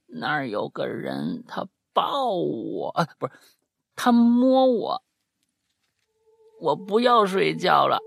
[0.06, 3.32] 那儿有个人，他抱我，啊，不是，
[3.96, 5.02] 他摸我，
[6.60, 7.98] 我不要睡觉了。”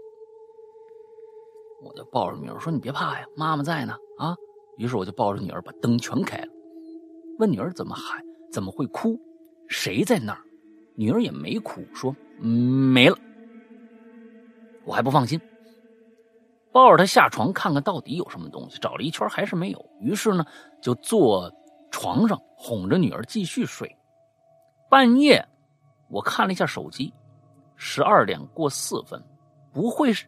[1.84, 4.34] 我就抱着女儿说：“你别怕呀，妈妈在呢。”啊，
[4.78, 6.48] 于是我就抱着女儿把灯全开了，
[7.38, 9.20] 问女儿怎么喊，怎么会哭。
[9.68, 10.40] 谁在那儿？
[10.96, 13.18] 女儿也没哭，说没了。
[14.86, 15.42] 我还不放心，
[16.76, 18.78] 抱着他下床看看到底有什么东西。
[18.82, 20.46] 找了一圈还是没有，于是呢
[20.82, 21.50] 就坐
[21.90, 23.90] 床上哄着女儿继续睡。
[24.90, 25.42] 半夜
[26.10, 27.14] 我看了一下手机，
[27.78, 29.24] 十二点过四分，
[29.72, 30.26] 不会是……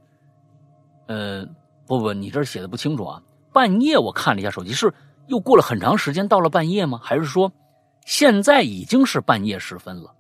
[1.07, 1.45] 呃，
[1.85, 3.21] 不不，你这写的不清楚啊。
[3.51, 4.89] 半夜我看了一下手机，是
[5.25, 6.97] 又过了很长时间，到了半夜吗？
[7.03, 7.51] 还是说？
[8.05, 10.15] 现在已经是半夜时分了，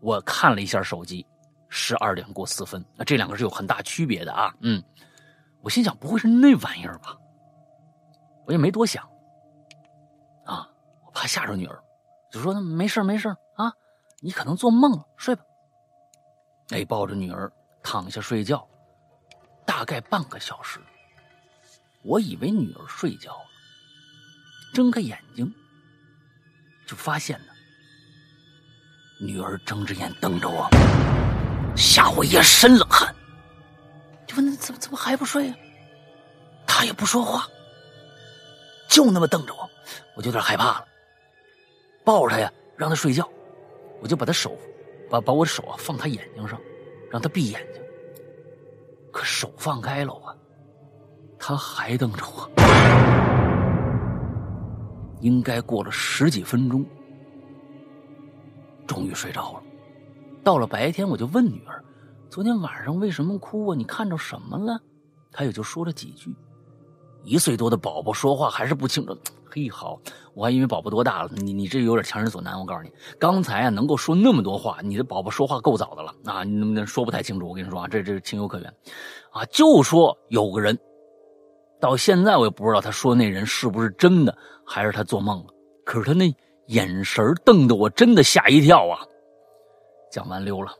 [0.00, 1.26] 我看了一下手机，
[1.68, 2.82] 十二点过四分。
[2.96, 4.54] 那这两个是有很大区别的啊。
[4.60, 4.82] 嗯，
[5.62, 7.16] 我心想不会是那玩意儿吧？
[8.46, 9.02] 我也没多想。
[10.44, 10.68] 啊，
[11.04, 11.82] 我怕吓着女儿，
[12.30, 13.72] 就说没事没事啊，
[14.20, 15.42] 你可能做梦了，睡吧。
[16.70, 17.52] 哎，抱着女儿
[17.82, 18.66] 躺下睡觉，
[19.66, 20.80] 大概半个小时，
[22.02, 23.46] 我以为女儿睡觉了，
[24.74, 25.52] 睁开眼睛。
[26.86, 27.52] 就发现呢，
[29.20, 30.66] 女儿睁着眼瞪着我，
[31.76, 33.07] 吓我一身冷汗。
[34.28, 35.56] 就问：“怎么怎么还不睡呀？”
[36.64, 37.48] 他也不说话，
[38.88, 39.68] 就那么瞪着我，
[40.14, 40.84] 我就有点害怕了。
[42.04, 43.28] 抱着他呀，让他睡觉，
[44.00, 44.56] 我就把他手，
[45.10, 46.60] 把把我手啊放他眼睛上，
[47.10, 47.82] 让他闭眼睛。
[49.10, 50.36] 可手放开了啊，
[51.38, 52.48] 他还瞪着我。
[55.20, 56.86] 应该过了十几分钟，
[58.86, 59.62] 终于睡着了。
[60.44, 61.82] 到了白天，我就问女儿
[62.30, 63.76] ：“昨天晚上为什么哭啊？
[63.76, 64.78] 你看着什么了？”
[65.32, 66.34] 他也就说了几句。
[67.24, 69.16] 一岁多的宝宝说话还是不清楚。
[69.50, 69.98] 嘿，好，
[70.34, 71.30] 我还以为宝宝多大了。
[71.34, 72.58] 你你这有点强人所难。
[72.58, 76.44] 我告诉你，刚才啊能够说那么多话，你的宝宝说话够早的了啊！
[76.44, 77.48] 你能不能说不太清楚？
[77.48, 78.72] 我跟你说啊，这这情有可原
[79.30, 79.44] 啊。
[79.46, 80.78] 就说有个人。
[81.80, 85.46] 到现在我也不知道他说那人是不是真的，还是他做梦了。
[85.84, 86.34] 可是他那
[86.66, 88.98] 眼神瞪得我真的吓一跳啊！
[90.10, 90.72] 讲完溜了，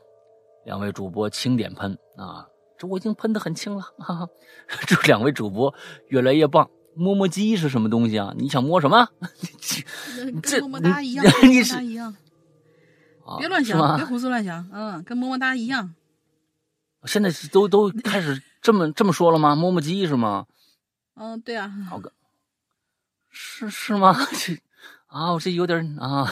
[0.69, 2.45] 两位主播轻点喷啊，
[2.77, 3.81] 这我已经喷的很轻了。
[3.97, 4.29] 哈哈，
[4.85, 5.73] 这两位主播
[6.09, 6.69] 越来越棒。
[6.93, 8.35] 摸摸鸡是什么东西啊？
[8.37, 9.09] 你想摸什么？
[10.43, 12.15] 这跟么么哒一样， 跟么么哒一样。
[13.39, 14.69] 别乱想，别胡思乱想。
[14.71, 15.95] 嗯，跟么么哒一样。
[17.05, 19.55] 现在都都开始这么 这么说了吗？
[19.55, 20.45] 摸摸鸡是吗？
[21.15, 22.13] 嗯，对啊，好个，
[23.31, 24.15] 是是吗？
[24.33, 24.59] 这
[25.07, 26.31] 啊，我这有点啊，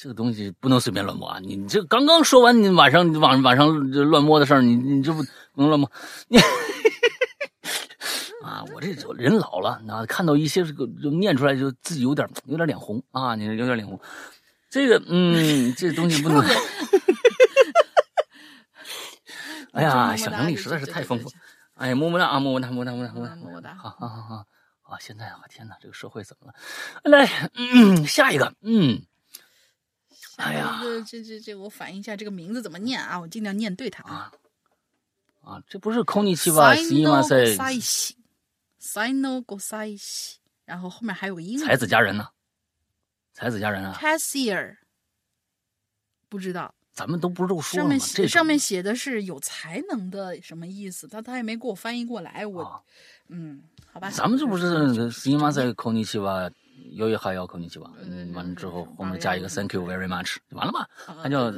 [0.00, 1.38] 这个东西不能随便乱摸啊！
[1.40, 5.22] 你这刚刚说完，你晚上晚晚上乱摸的事儿，你你这不
[5.56, 5.92] 能乱摸？
[6.28, 6.38] 你
[8.42, 8.88] 啊，我这
[9.18, 14.00] 人老了，啊，看到一些这个就念出来，就自己有点有点脸红啊，你有点脸红。
[14.70, 16.42] 这个嗯，这东西不能。
[19.74, 21.30] 哎呀，想象力实在是太丰富。
[21.74, 24.46] 哎，么么哒啊，么么哒，么么哒，么么哒，么么哒，好好好好
[24.82, 26.54] 啊，现在啊，天哪，这个社会怎么了？
[27.10, 29.02] 来，嗯，下一个，嗯，
[30.40, 33.18] 哎呀，这这这，我反映一下这个名字怎么念啊？
[33.20, 34.32] 我尽量念对它啊。
[35.42, 36.74] 啊，这不是空尼奇吧？
[36.74, 38.16] 西马塞西，
[38.78, 42.28] 塞诺古塞西，然后后面还有个英才子佳人呢？
[43.32, 44.76] 才子佳人啊？Cassier，
[46.28, 46.74] 不知道。
[46.92, 47.96] 咱们都不是都说了吗？
[48.14, 51.08] 这上面写的是有才能的什么意思？
[51.08, 52.44] 他他也没给我翻译过来。
[52.44, 52.84] 我，
[53.28, 54.10] 嗯，好吧。
[54.10, 56.50] 咱们这不是西马塞空尼奇吧？
[56.92, 57.90] 有一还要口尼奇吧？
[58.02, 60.86] 嗯，完了之后后面加一个 Thank you very much，就完了嘛？
[61.22, 61.52] 那叫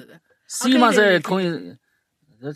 [0.46, 1.76] 西马赛口尼。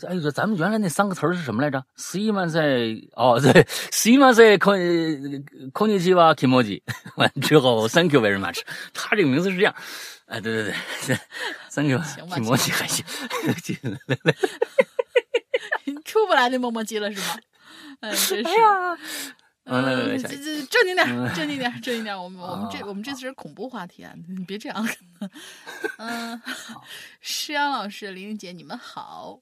[0.05, 4.75] 哎呦，咱们原来那三个词是什么来着？？C 嘛在 哦，对，，C 嘛在空
[5.71, 6.81] 空气机吧，Kimoji。
[7.15, 8.59] 完之后 Thank you very much，
[8.93, 9.73] 他这个名字是这样。
[10.25, 10.73] 哎，对对
[11.07, 11.17] 对，
[11.69, 11.97] 三个
[12.35, 13.05] 提摩西还行，
[16.03, 17.39] 出不来那磨磨唧了是吗？
[18.01, 18.97] 哎呀，
[19.67, 22.17] 嗯，这这正经点，正经点，正经点。
[22.17, 24.89] 我们 我们这我们这次是恐怖话题啊，你别这样。
[25.97, 26.41] 嗯，
[27.21, 29.39] 诗阳老师、玲玲姐，你们好。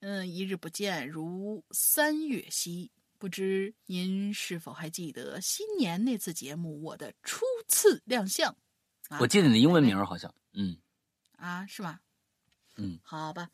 [0.00, 8.56] 嗯，一日不见如三月兮，不知您是否还记得新年那次节目我的初次亮相？
[9.20, 10.76] 我记得你的英文名好像，嗯
[11.36, 12.00] 啊，是吗？
[12.76, 13.48] 嗯，好吧。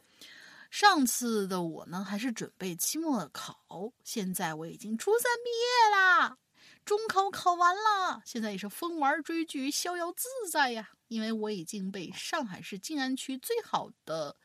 [0.71, 6.39] 上次的我呢，还是准备期末考，现在我已经初三毕业啦，
[6.85, 10.91] 中考考完了，现在也是疯玩追剧，逍遥自在呀。
[11.09, 14.37] 因为我已经被上海市静安区最好的、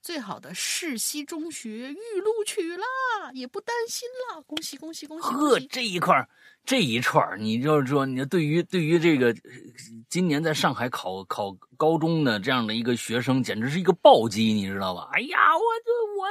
[0.00, 2.84] 最好的市西中学预录取了，
[3.34, 4.42] 也不担心了。
[4.42, 5.28] 恭喜恭喜恭喜！
[5.28, 6.28] 呵，这一块儿。
[6.64, 9.34] 这一串你就是说，你对于对于这个
[10.10, 15.08] 今年在上海考考高中的这样的一个学生，简直是一个暴击，你知道吧？
[15.12, 16.28] 哎呀，我这我我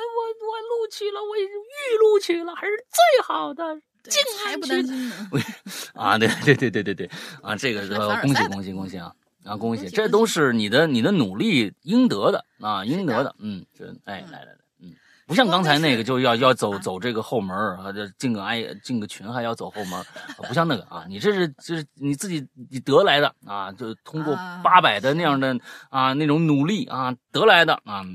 [0.48, 5.30] 我录取了，我预录取了，还是最好的，竟还不担心呢？
[5.96, 7.10] 啊，对对对对对对
[7.42, 7.88] 啊，这个
[8.22, 9.12] 恭喜恭喜恭喜啊
[9.48, 9.90] 啊，恭喜！
[9.90, 14.52] 这都是你的你的努力应得的啊，应得的，嗯，这哎来来来。
[14.82, 14.94] 嗯
[15.28, 20.02] 不像刚才那个就要要走走这个后门啊，这进个哎进个群还要走后门，
[20.38, 24.34] 不像那个啊，你这是这是你自己你得来的啊，就通过
[24.64, 28.06] 八百的那样的啊那种努力啊得来的啊，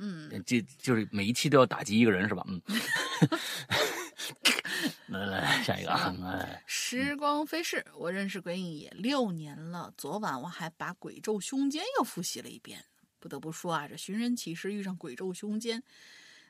[0.00, 2.42] 嗯，这就是每一期都要打击一个人是吧？
[2.48, 2.58] 嗯，
[5.06, 6.14] 来来来下一个啊，
[6.66, 12.84] 时光飞逝，我认识鬼影也六年了，昨晚我还把《鬼咒凶间》又复习了一遍，
[13.18, 15.80] 不得不说啊，这寻人启事遇上《鬼咒凶间》。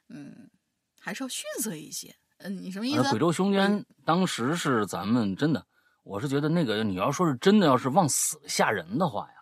[0.09, 0.51] 嗯，
[0.99, 2.15] 还是要逊色一些。
[2.39, 3.09] 嗯，你什么意思？
[3.11, 5.65] 鬼咒凶间当时是咱们真的，
[6.03, 9.35] 我是觉得那个你要说是真的，要是往死吓人的话呀，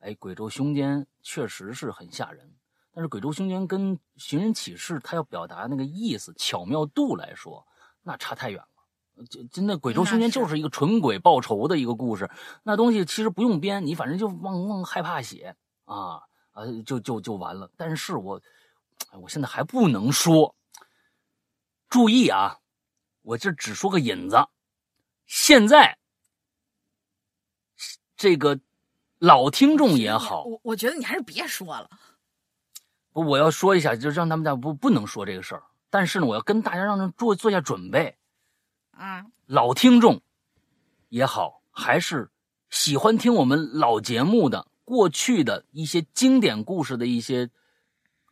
[0.00, 2.52] 哎，鬼咒凶间确实是很吓人。
[2.92, 7.62] 但是鬼咒凶间跟寻人启事，它要表达那个意思巧妙度来说，
[8.06, 9.24] 那差太远了。
[9.28, 12.30] 就真的鬼咒凶间就是一个纯鬼报仇的一个故事，
[12.62, 17.70] 那东西其实不用编，你反正就往往害怕写啊啊，就就就完了。
[17.76, 18.40] 但是我。
[19.20, 20.56] 我现在还不能说，
[21.86, 22.60] 注意啊！
[23.20, 24.48] 我这只说个引子。
[25.26, 25.98] 现在
[28.16, 28.58] 这个
[29.18, 31.90] 老听众也好，我我觉得你还是别说了。
[33.12, 35.62] 不，我要说一下，就让他们家不不能说这个事儿。
[35.90, 38.16] 但是呢，我要跟大家让他做做下准备
[38.90, 39.26] 啊。
[39.46, 40.20] 老听众
[41.08, 42.30] 也好，还是
[42.70, 47.50] 喜欢听我们老节目的过去的一些经典故事的一些。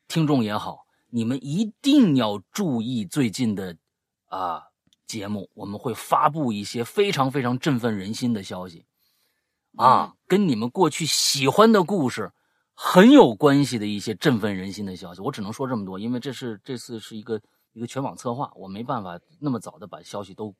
[0.06, 3.74] 听众也好，你们一定要注意最近的
[4.26, 4.64] 啊
[5.06, 8.84] 节目，我们会发布一些非常非常振奋人心的消息，
[9.76, 12.32] 啊，跟你们过去喜欢的故事
[12.74, 15.20] 很有关系的一些振奋人心的消息。
[15.20, 17.40] 我只能说这么多，因为这是这次是一个
[17.72, 20.54] 一个全网策划，我没办法那么早的把消息都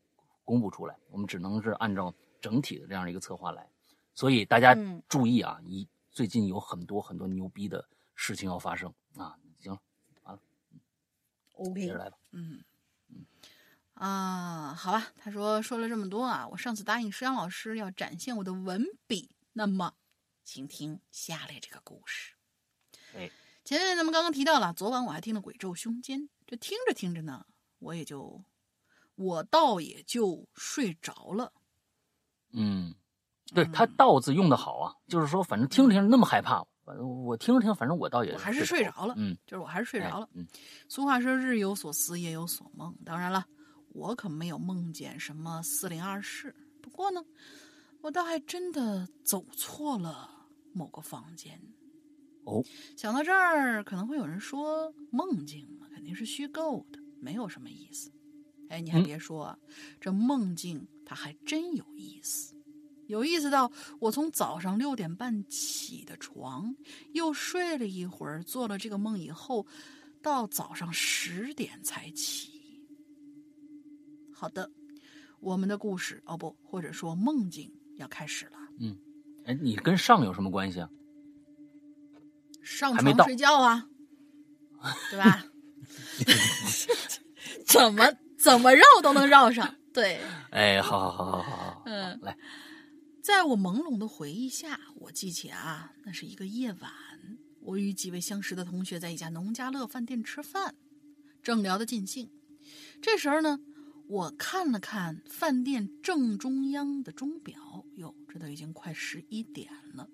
[0.45, 3.69] 公布出来，我们只能是按照整体的这样一个策划来。
[4.15, 4.77] 所以大家
[5.09, 7.85] 注意啊，一最近有很多很多牛逼的。
[8.17, 9.37] 事情要发生啊！
[9.59, 9.81] 行了，
[10.23, 10.41] 完了
[11.55, 12.17] ，OK，接着来吧。
[12.31, 12.63] 嗯
[13.09, 13.27] 嗯
[13.95, 15.09] 啊，好吧。
[15.17, 19.95] 他说说了这么多啊，我上次答应石阳老师要展现我的文笔，那么
[20.45, 22.35] 请听下列这个故事。
[23.17, 23.31] 哎，
[23.65, 27.47] 前面咱们刚刚提到了，昨晚我还听了《鬼咒凶间》，这听着听着呢，
[27.79, 28.45] 我也就
[29.15, 31.53] 我倒也就睡着了。
[32.53, 32.95] 嗯，
[33.55, 36.65] 对他“倒”字用的好啊，就是说，反正听着听着那么害怕。
[36.85, 39.15] 反正我听着听，反正我倒也还是睡着了。
[39.17, 40.29] 嗯，就是我还是睡着了。
[40.35, 40.47] 嗯，
[40.87, 42.95] 俗话说日有所思，夜有所梦。
[43.07, 43.47] 当然了，
[43.89, 46.55] 我可没有梦见什么四零二室。
[46.83, 47.25] 不过呢，
[48.05, 51.59] 我倒还真的走错了某个房间。
[52.45, 52.63] 哦，
[52.99, 58.13] 想到这儿，可能会有人说梦境嘛，肯定是虚构的，没有什么意思。
[58.69, 59.59] 哎，你还别说，
[59.99, 62.55] 这梦境它还真有意思。
[63.07, 66.77] 有意思到，我从早上六点半起的床，
[67.15, 69.67] 又睡了一会儿，做了这个梦以后，
[70.21, 72.85] 到早上十点才起。
[74.31, 74.71] 好的，
[75.41, 78.59] 我们的故事哦不，或者说梦境要开始了。
[78.81, 78.97] 嗯，
[79.45, 80.89] 哎，你跟上有什么关系啊？
[82.63, 83.87] 上床睡觉啊，
[85.11, 85.45] 对吧？
[87.67, 88.05] 怎么
[88.39, 89.75] 怎么绕都能绕上。
[89.93, 90.21] 对，
[90.51, 92.37] 哎，好好好好好好，嗯，来。
[93.23, 96.93] 在我朦胧的回忆下，我记起啊，那是一个夜晚，
[97.61, 100.75] 我与几位相识的同学在一家农家乐饭店吃饭，
[101.43, 102.31] 正聊得尽兴。
[103.01, 103.59] 这时候呢，
[104.07, 110.09] 我看了看饭店正中央的钟表，哟，这都已经快十一点了。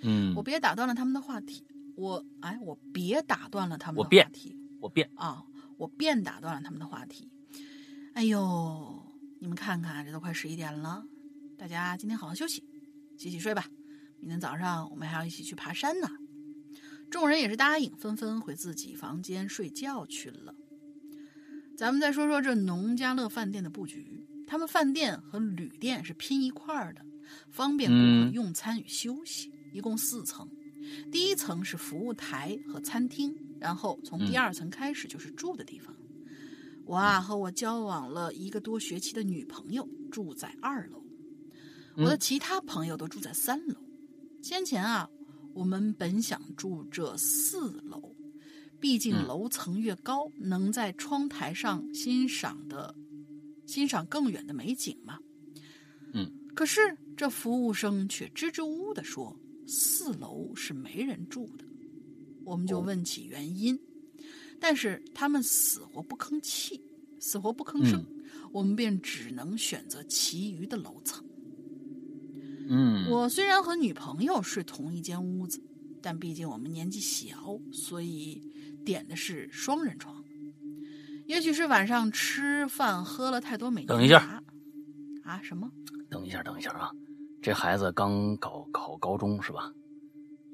[0.00, 5.44] 嗯，我别打断了他们的话题，我哎，我别打断了他们的话题，我变啊，
[5.78, 7.30] 我便打断了他们的话题。
[8.14, 9.02] 哎呦，
[9.40, 11.04] 你们看看，这都快十一点了。
[11.56, 12.64] 大家今天好好休息，
[13.16, 13.66] 洗洗睡吧。
[14.18, 16.08] 明天早上我们还要一起去爬山呢。
[17.08, 20.54] 众人也是答应，纷纷回自己房间睡觉去了。
[21.76, 24.26] 咱们再说说这农家乐饭店的布局。
[24.46, 27.04] 他们饭店和旅店是拼一块儿的，
[27.50, 29.52] 方便顾客用餐与休息。
[29.72, 30.48] 一共四层，
[31.12, 35.94] 第一层是服务台和餐厅，然后从第二层开始就是住的地方。
[36.86, 41.04] 我啊和我交往了一个多学期的女朋友住在二楼，
[41.96, 43.74] 我的其他朋友都住在三楼。
[44.40, 45.10] 先前啊，
[45.52, 48.15] 我们本想住这四楼，
[48.80, 52.94] 毕竟楼层越高，能在窗台上欣赏的
[53.66, 55.18] 欣赏更远的美景嘛。
[56.12, 56.80] 嗯，可是
[57.16, 59.36] 这服务生却支支吾吾的说。
[59.68, 61.64] 四楼是没人住的，
[62.44, 63.76] 我们就问起原因，
[64.60, 66.80] 但是他们死活不吭气，
[67.18, 68.06] 死活不吭声，
[68.52, 71.26] 我们便只能选择其余的楼层。
[72.68, 75.60] 嗯，我虽然和女朋友睡同一间屋子，
[76.00, 78.40] 但毕竟我们年纪小，所以
[78.86, 80.24] 点的是双人床。
[81.26, 84.40] 也许是晚上吃饭喝了太多美等一下，
[85.24, 85.68] 啊什么？
[86.08, 86.92] 等一下，等一下啊！
[87.42, 89.72] 这孩子刚考考高中是吧？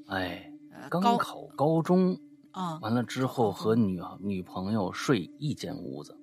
[0.06, 0.50] 哎，
[0.90, 2.18] 刚考高中
[2.52, 6.16] 啊，完了之后和女女朋友睡一间屋子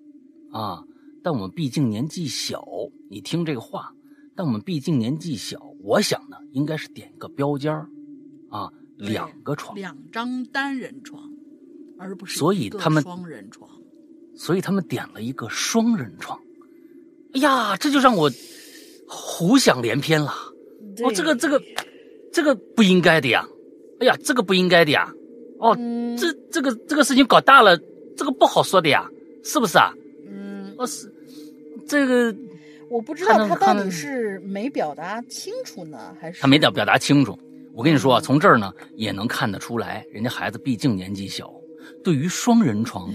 [0.52, 0.84] 啊。
[1.24, 2.66] 但我们毕竟年纪小，
[3.10, 3.94] 你听这个话。
[4.36, 7.72] 但我们毕竟年纪小，我想呢，应该是点个标间
[8.50, 11.30] 啊，两个床，两张单人床，
[12.28, 13.70] 所以他们双人床。
[14.36, 16.40] 所以他们点了一个双人床。
[17.34, 18.32] 哎呀，这就让我
[19.08, 20.34] 胡想连篇了。
[21.04, 21.62] 哦，这个这个，
[22.32, 23.46] 这个不应该的呀！
[24.00, 25.12] 哎呀，这个不应该的呀！
[25.60, 25.76] 哦，
[26.18, 27.78] 这这个这个事情搞大了，
[28.16, 29.06] 这个不好说的呀，
[29.44, 29.94] 是不是啊？
[30.26, 31.14] 嗯，哦是，
[31.86, 32.34] 这个
[32.90, 37.38] 我不知道他到底是没表达清楚呢，还是他没表表达清楚。
[37.74, 41.54] 我跟你说啊，从这儿呢也能看得出来，人家孩子毕竟年纪小，
[42.04, 43.10] 对于双人床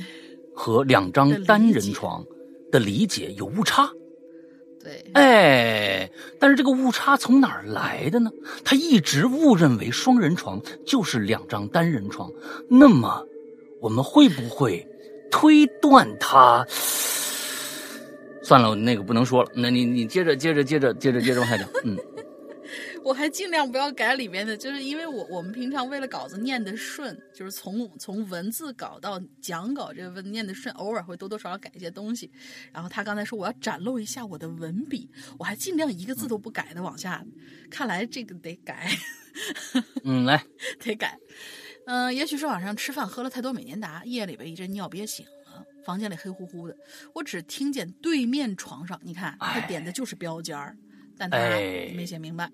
[0.54, 2.24] 和两张单人床
[2.70, 3.90] 的理解有误差。
[4.82, 8.30] 对，哎，但是这个误差从哪儿来的呢？
[8.62, 12.30] 他一直误认为双人床就是两张单人床，
[12.68, 13.26] 那么
[13.80, 14.86] 我们会不会
[15.30, 16.66] 推断他？
[18.42, 19.50] 算了，那个不能说了。
[19.54, 21.96] 那你你接着接着接着接着接着往下讲，嗯。
[23.04, 32.32] 我还尽量不要改里面的，就是因为我我们平常为了稿子念得顺，就是从从文字稿到讲稿这个念得顺，偶尔会多多少少改一些东西。
[32.72, 37.22] 然后他刚才说我要展露一下我的文笔，我还尽量一个字都不改的往下。
[37.70, 38.90] 看来这个得改。
[40.02, 40.42] 嗯，来，
[40.80, 41.18] 得改。
[41.86, 46.74] 嗯，也许是晚上吃饭喝了太多美年达，夜里边一阵尿憋醒了，房间里黑乎乎的，
[47.12, 50.74] 我只听见对面床上，你看他点的就是标间儿。
[51.16, 52.50] 但他没写明白，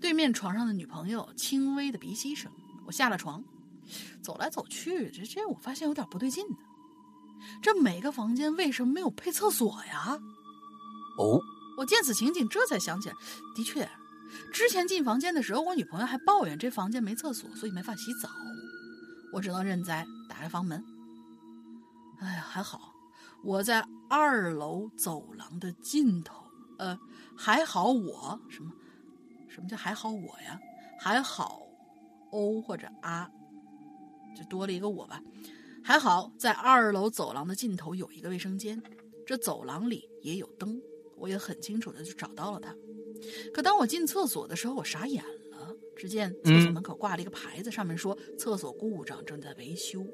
[0.00, 2.50] 对面床上的女朋友轻微的鼻息声。
[2.86, 3.44] 我下了床，
[4.22, 6.56] 走来走去，这这我发现有点不对劲呢。
[7.62, 10.18] 这每个房间为什么没有配厕所呀？
[11.18, 11.40] 哦，
[11.76, 13.14] 我见此情景，这才想起来，
[13.54, 13.88] 的确，
[14.52, 18.30] 之前进房间的时候，我女朋友还抱怨这房间没厕所，所以没法洗澡。
[19.32, 20.82] 我只能认栽，打开房门。
[22.20, 22.94] 哎呀，还好
[23.44, 26.44] 我在二楼走廊的尽头。
[26.78, 26.98] 呃，
[27.38, 28.72] 还好我什么？
[29.48, 30.60] 什么叫还好我呀？
[30.98, 31.62] 还好
[32.32, 33.30] ，O 或者啊，
[34.36, 35.22] 就多了一个我吧。
[35.84, 38.82] 还好在二楼走廊的尽头有一个卫生间，
[39.24, 40.82] 这走廊里也有灯，
[41.16, 42.74] 我也很清楚的就找到了它。
[43.54, 45.74] 可当我进厕所的时候，我傻眼了。
[45.96, 50.06] 只见厕所门口挂了一个牌子，上面说厕所故障，正在维修。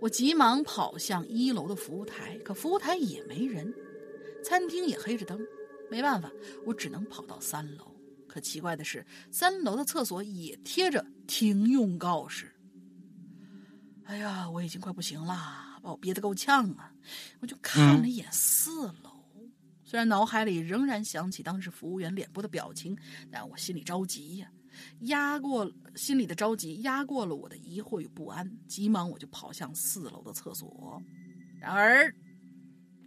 [0.00, 3.72] 我急忙跑向一楼的服务台，可服务台也没人。
[4.44, 5.40] 餐厅也黑着灯，
[5.92, 6.32] 没办法，
[6.64, 7.94] 我只能跑到三楼。
[8.26, 12.50] 可奇怪的是，三楼的厕所也贴着停用告示。
[14.04, 16.90] 哎呀，我已经快不行了，把我憋得够呛啊！
[17.40, 19.28] 我就看了一眼四楼，
[19.84, 22.96] 虽然脑海里仍然想起当时服务员脸部的表情，
[23.30, 24.50] 但我心里着急呀，
[25.00, 31.02] 压过心里的着急压过了我的疑惑与不安，急忙我就跑向四楼的厕所。
[31.60, 32.14] 然而。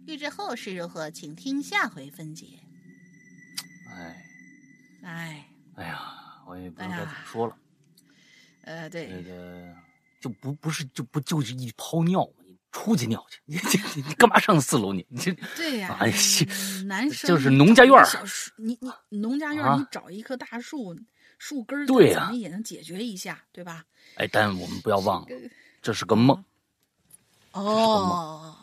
[0.08, 2.60] 欲知后事如何，请听下回分解。
[3.96, 4.26] 哎，
[5.02, 5.46] 哎，
[5.76, 7.56] 哎呀，我也不知道该怎么说了。
[8.62, 9.74] 呃，对，那个
[10.20, 12.32] 就不不是就不就是一泡尿吗？
[12.44, 13.56] 你出去尿去，你
[13.96, 14.92] 你你干嘛上四楼？
[14.92, 16.16] 你 你这对呀，哎呀，
[16.86, 18.78] 男生就是农家院小树，你
[19.08, 20.94] 你农家院，你找一棵大树，
[21.38, 23.84] 树根儿对呀，也能解决一下，对吧？
[24.16, 25.28] 哎，但我们不要忘了，
[25.80, 26.44] 这是个梦。
[27.52, 28.54] 哦。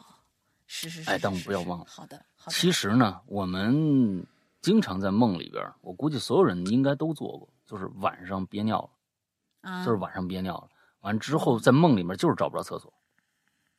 [0.66, 1.86] 是是是，哎，但我们不要忘了。
[1.88, 2.58] 好的，好的。
[2.58, 4.26] 其实呢，我们
[4.64, 10.70] 经常在梦里边，我估计所有人应该都做过，就是晚上憋尿了，啊，就是晚上憋尿了，
[11.02, 12.92] 完之后在梦里面就是找不着厕所，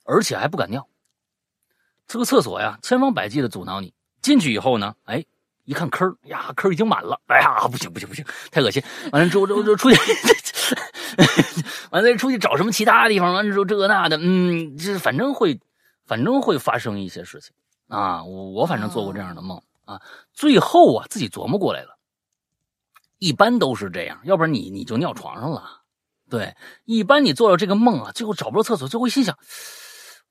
[0.05, 0.87] 而且还不敢尿。
[2.07, 5.25] 这个厕所呀，千方百计的阻挠你进去以后呢，哎，
[5.65, 7.19] 一看坑儿呀，坑已经满了。
[7.29, 8.83] 哎呀，不行不行不行，太恶心！
[9.11, 9.97] 完了之后，之后就出去，
[11.91, 13.33] 完了再出去找什么其他地方？
[13.33, 15.59] 完了之后这个那的，嗯，这反正会，
[16.05, 17.55] 反正会发生一些事情
[17.89, 18.23] 啊。
[18.23, 20.03] 我我反正做过这样的梦啊。
[20.33, 21.99] 最后啊，自己琢磨过来了，
[23.19, 25.83] 一般都是这样，要不然你你就尿床上了。
[26.31, 29.39] 对，一般你做了这个梦啊，最后找不到厕所，最后心想：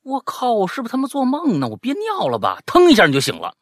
[0.02, 1.68] 我靠，我是不是他妈做梦呢？
[1.68, 2.62] 我憋尿了吧？
[2.66, 3.56] 腾一下你就醒了。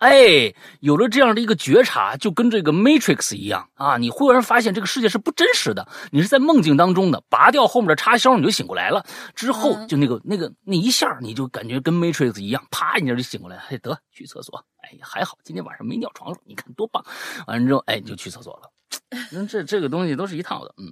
[0.00, 3.98] 哎，有了这样的一个觉察，就跟这个 Matrix 一样啊！
[3.98, 7.22] 你忽然发现这个世界是不真实的，你是在梦境当中的。
[7.28, 9.04] 拔掉后面的插销，你就醒过来了。
[9.34, 13.62] 之后就那个那个那一下，你就感觉跟 Matrix 一样，啪一下就醒过来了。
[13.68, 14.64] 哎，得去厕所。
[14.78, 17.04] 哎，还好今天晚上没尿床上，你看多棒！
[17.46, 18.72] 完了之后，哎，就去厕所了。
[19.30, 20.74] 那这这个东西都是一套的。
[20.78, 20.90] 嗯，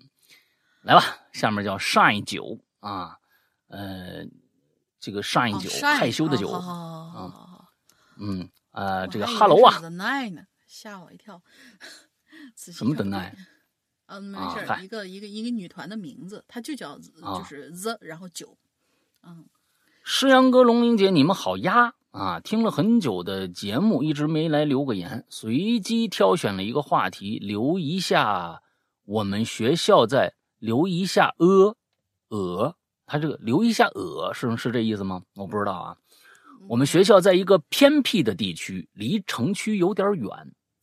[0.83, 1.03] 来吧，
[1.33, 3.17] 下面叫 Shine 九啊，
[3.69, 4.27] 呃，
[5.01, 7.65] 这个 Shine 九，害羞的酒啊，
[8.21, 8.47] 嗯。
[8.79, 11.43] 呃，这个哈喽啊，The Nine，吓我一跳。
[12.55, 13.33] 什么 The Nine？
[14.07, 18.57] 嗯，没事，一个一个一个女团的名字，它就叫就是 The，然后九。
[19.25, 19.47] 嗯，
[20.05, 21.95] 诗阳哥、龙玲姐，你们好呀！
[22.13, 28.63] 啊，听了很久的节目，一直没来留个言，随机挑选了一个话题，留一下
[29.05, 31.77] 我们学校在留一下呃
[32.29, 32.77] 呃，
[33.07, 35.25] 他这个留一下呃是是这意思吗？
[35.35, 35.97] 我不知道啊。
[36.67, 40.29] 我们学校在一个偏僻的地区，离城区有点远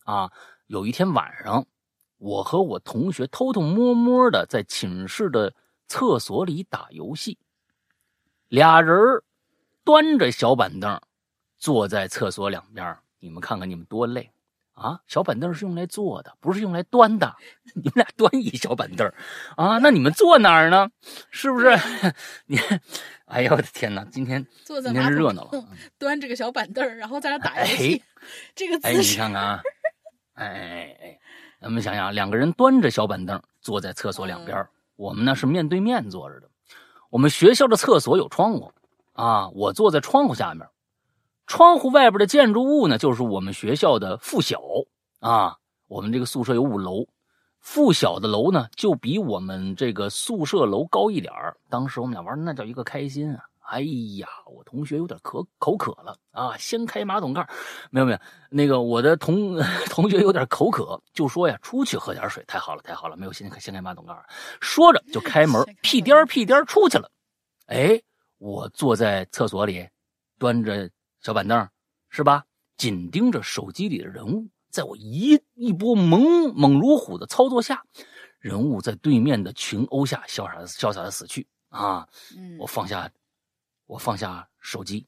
[0.04, 0.30] 啊。
[0.66, 1.64] 有一天晚上，
[2.18, 5.54] 我和我同学偷偷摸摸的在寝室的
[5.86, 7.38] 厕所里打游戏，
[8.48, 9.22] 俩人
[9.84, 11.00] 端着小板凳
[11.56, 12.96] 坐在厕所两边。
[13.20, 14.30] 你们看看你们多累
[14.72, 15.00] 啊！
[15.06, 17.34] 小板凳是用来坐的，不是用来端的。
[17.74, 19.10] 你们俩端一小板凳
[19.56, 19.78] 啊？
[19.78, 20.90] 那你们坐哪儿呢？
[21.30, 21.68] 是不是？
[22.46, 22.58] 你？
[23.28, 24.04] 哎呦我的天哪！
[24.04, 25.64] 今天坐在今天热闹了，
[25.98, 28.00] 端着个小板凳然后在那打游戏，
[28.54, 28.88] 这个姿势。
[28.88, 29.62] 哎，你看看啊，
[30.34, 31.18] 哎哎哎，
[31.60, 36.48] 咱们想想，两个人端着小板凳坐在厕所两边，我们呢是面对面坐着的。
[37.10, 38.72] 我们学校的厕所有窗户
[39.14, 40.68] 啊，我坐在窗户下面，
[41.48, 44.60] 窗户外边的建筑物呢就是我们学校的附小
[45.18, 45.56] 啊。
[45.88, 47.06] 我们这个宿舍有五楼。
[47.66, 51.32] 附小的楼呢，就比我们这个宿舍楼高一点
[51.68, 53.44] 当时我们俩玩的那叫一个开心啊！
[53.62, 53.80] 哎
[54.18, 57.46] 呀，我同学有点渴口渴了啊，掀开马桶盖，
[57.90, 58.18] 没有没有，
[58.50, 59.58] 那个我的同
[59.90, 62.42] 同学有点口渴，就说呀，出去喝点水。
[62.46, 64.14] 太好了，太好了，没有掀掀开马桶盖，
[64.60, 67.10] 说着就开门，屁颠屁颠出去了。
[67.66, 68.00] 哎，
[68.38, 69.86] 我坐在厕所里，
[70.38, 70.88] 端着
[71.20, 71.68] 小板凳，
[72.10, 72.44] 是吧？
[72.76, 74.46] 紧盯着手机里的人物。
[74.76, 77.82] 在我一一波猛猛如虎的操作下，
[78.40, 82.06] 人物在对面的群殴下潇洒潇洒的死去啊！
[82.58, 83.10] 我放下，
[83.86, 85.06] 我放下手机，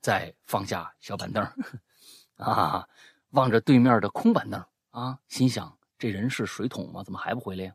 [0.00, 1.46] 再放下小板凳
[2.36, 2.88] 啊，
[3.32, 7.04] 望着对面的空板凳啊，心想：这人是水桶吗？
[7.04, 7.74] 怎么还不回来呀？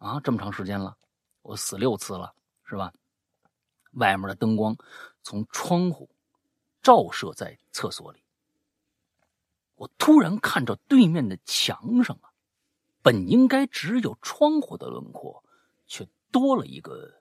[0.00, 0.94] 啊，这么长时间了，
[1.40, 2.30] 我死六次了，
[2.66, 2.92] 是吧？
[3.92, 4.76] 外面的灯光
[5.22, 6.10] 从窗户
[6.82, 8.21] 照射在厕所里。
[9.82, 12.30] 我突然看着对面的墙上啊，
[13.02, 15.44] 本应该只有窗户的轮廓，
[15.86, 17.20] 却多了一个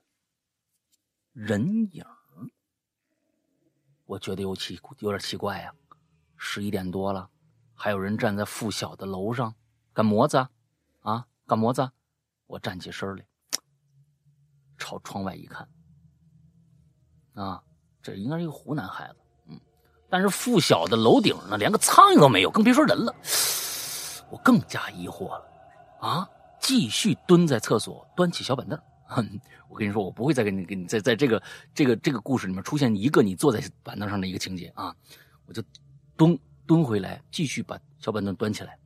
[1.34, 2.06] 人影
[4.06, 5.74] 我觉得有奇有点奇怪呀，
[6.38, 7.32] 十一点多了，
[7.74, 9.56] 还有人站在附小的楼上
[9.92, 10.52] 干么子啊？
[11.00, 11.92] 啊，干么子？
[12.46, 13.26] 我站起身来，
[14.78, 15.68] 朝窗外一看，
[17.34, 17.64] 啊，
[18.04, 19.20] 这应该是一个湖南孩子。
[20.12, 23.16] 但是附小的楼顶呢，连个苍蝇都没有，更别说人了。
[24.30, 25.46] 我更加疑惑了，
[26.02, 26.30] 啊！
[26.60, 28.78] 继续蹲在厕所，端起小板凳。
[29.06, 29.28] 哼
[29.70, 31.42] 我跟你说，我不会再给你给你在在这个
[31.74, 34.94] 这个这个故事里面出现一个你坐在板凳上的一个情节啊！
[35.46, 35.64] 我就
[36.18, 38.78] 蹲蹲回来，继续把小板凳端起来，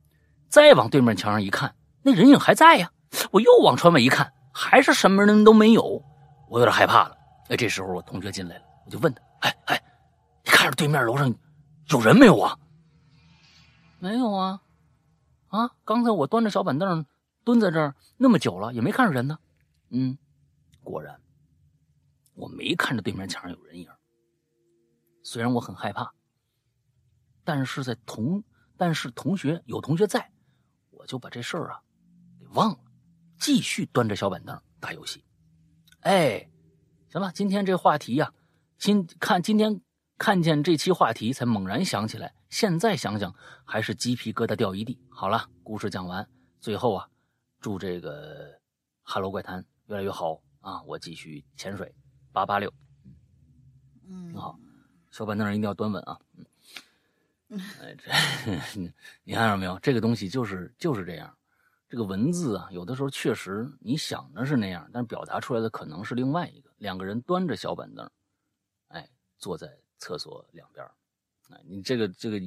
[0.48, 2.88] 再往对面墙上一看，那人影还在呀！
[3.32, 6.02] 我又往窗外一看，还是什么人都没有，
[6.48, 7.16] 我有点害怕了。
[7.48, 9.82] 哎，这时候我同学进来了，我就问他：“哎哎。”
[10.46, 11.34] 你看着对面楼上
[11.88, 12.56] 有人没有啊？
[13.98, 14.62] 没有啊，
[15.48, 15.72] 啊！
[15.84, 17.04] 刚才我端着小板凳
[17.42, 19.38] 蹲在这儿那么久了，也没看着人呢。
[19.88, 20.16] 嗯，
[20.84, 21.20] 果然，
[22.34, 23.88] 我没看着对面墙上有人影。
[25.24, 26.12] 虽然我很害怕，
[27.42, 28.44] 但是在同
[28.76, 30.30] 但是同学有同学在，
[30.90, 31.80] 我就把这事儿啊
[32.38, 32.78] 给忘了，
[33.36, 35.24] 继续端着小板凳打游戏。
[36.00, 36.48] 哎，
[37.08, 38.32] 行了，今天这话题呀，
[38.78, 39.80] 今看今天。
[40.18, 42.34] 看见这期话题，才猛然想起来。
[42.48, 43.34] 现在想想，
[43.64, 44.98] 还是鸡皮疙瘩掉一地。
[45.10, 46.26] 好了，故事讲完，
[46.58, 47.08] 最后啊，
[47.60, 48.52] 祝这个
[49.02, 50.82] 《哈喽怪谈》越来越好啊！
[50.84, 51.94] 我继续潜水，
[52.32, 52.72] 八八六，
[54.08, 54.58] 嗯，挺好。
[55.10, 56.18] 小板凳一定要端稳啊！
[57.82, 58.10] 哎，这
[59.22, 59.78] 你看到没有？
[59.80, 61.36] 这个东西就是就是这样。
[61.88, 66.70] 这个文字啊，有的时候确实你想的是那样，但是表达出来的可能是另外一个。
[66.78, 68.10] 两个人端着小板凳，
[68.88, 70.86] 哎，坐在厕所两边
[71.50, 72.40] 啊，你这个这个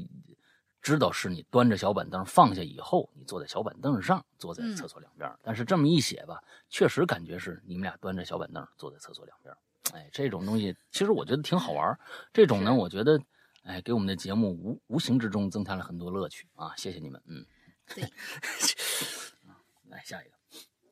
[0.82, 9.54] 知道是你端着小板凳放下以后，你坐在小板凳上，坐在厕所两边但是这么一写吧，确实感觉是你们俩端着小板凳坐在厕所两边
[9.92, 12.00] 哎，这种东西其实我觉得挺好玩
[12.32, 13.22] 这种呢，我觉得
[13.64, 16.74] 哎，给我们的节目无无形之中增加了很多乐趣啊！
[16.78, 17.46] 谢谢你们，嗯。
[17.94, 18.04] 对。
[19.90, 20.36] 来下一个，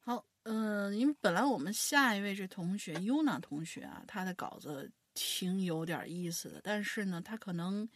[0.03, 7.89] 好，嗯，因为本来我们下一位这同学 Yuna 同学啊，他的稿子挺有点意思的，但是呢，他可能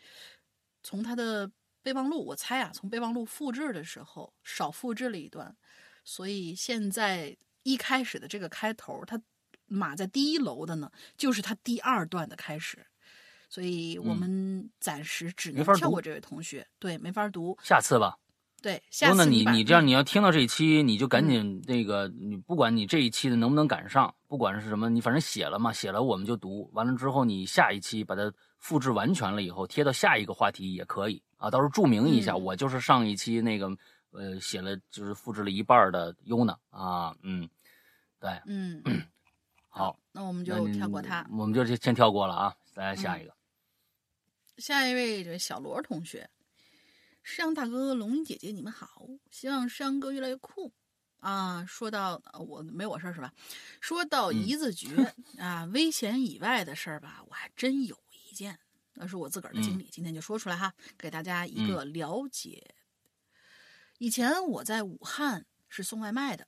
[0.81, 1.51] 从他的
[1.83, 5.55] 备忘录，我猜啊，从备忘录复制的时候少复制了一段，
[6.03, 9.21] 所以现在一开始的这个开头，他
[9.67, 12.83] 码在第一楼的呢，就是他第二段的开始，
[13.47, 18.17] 所以我们暂时只能跳过这位同学，对，没法读，下次吧。
[18.61, 31.49] 对，下次你你这样，你要听到这一期，你就赶紧那个，你不管你这一期的能不能赶上，不管是什么，你反正写了嘛，写了我们就读完了之后，你下一期把它复制完全了以后，贴到下一个话题也可以啊。
[31.49, 33.67] 到时候注明一下，我就是上一期那个
[34.11, 37.49] 呃写了，就是复制了一半的优呢啊，嗯，
[38.19, 38.79] 对，嗯，
[39.69, 43.33] 好，那我们就跳过他，我们就先跳过了啊，来下一个，
[44.57, 46.29] 下一位这小罗同学。
[47.23, 49.07] 山羊大哥、龙鳞姐姐，你们好！
[49.29, 50.73] 希望山羊哥越来越酷
[51.19, 51.63] 啊！
[51.67, 53.31] 说到我没我事儿是吧？
[53.79, 58.57] 说到一字诀 啊，危险以外的事儿吧，我还真有一件，
[58.93, 62.73] 那是我自个儿的经历，今天就说出来哈，给大家一个了解。
[63.99, 66.47] 以前我在武汉是送外卖的，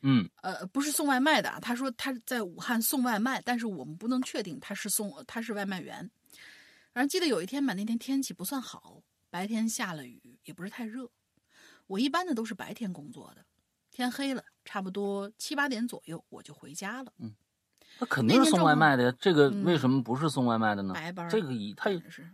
[0.00, 6.10] 嗯，呃，不是送外卖的啊，他说他在武汉送外卖，但是我们不能确定他是送他是外卖员。
[6.94, 9.02] 反正记得有一天吧，那天天气不算好。
[9.32, 11.10] 白天下了雨，也不是太热。
[11.86, 13.46] 我一般的都是白天工作的，
[13.90, 17.14] 天黑了，差不多七八点左右我就回家了。
[17.16, 17.34] 嗯，
[17.98, 19.14] 他肯定是送外卖的呀。
[19.18, 20.92] 这个为什么不是送外卖的呢？
[20.92, 21.30] 白班。
[21.30, 22.30] 这个以他也是，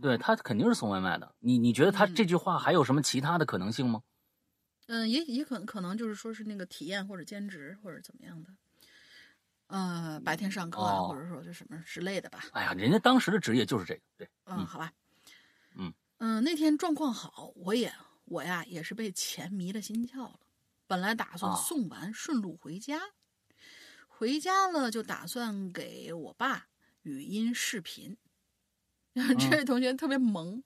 [0.00, 1.32] 对他肯定是送外卖的。
[1.38, 4.02] 你你觉得他这句话还有什么其他的可能性吗？
[4.88, 8.50] 嗯，也也可可能就是说是那个体验或者兼职或者怎么样的。
[9.68, 12.44] 呃，白天上课啊，或者说就什么之类的吧。
[12.54, 14.28] 哎呀，人家当时的职业就是这个，对。
[14.46, 14.92] 嗯，好吧。
[15.76, 17.92] 嗯嗯，那天状况好，我也
[18.26, 20.38] 我呀也是被钱迷了心窍了。
[20.86, 23.00] 本来打算送完顺路回家，
[24.06, 26.66] 回家了就打算给我爸
[27.02, 28.16] 语音视频。
[29.38, 30.62] 这位同学特别萌，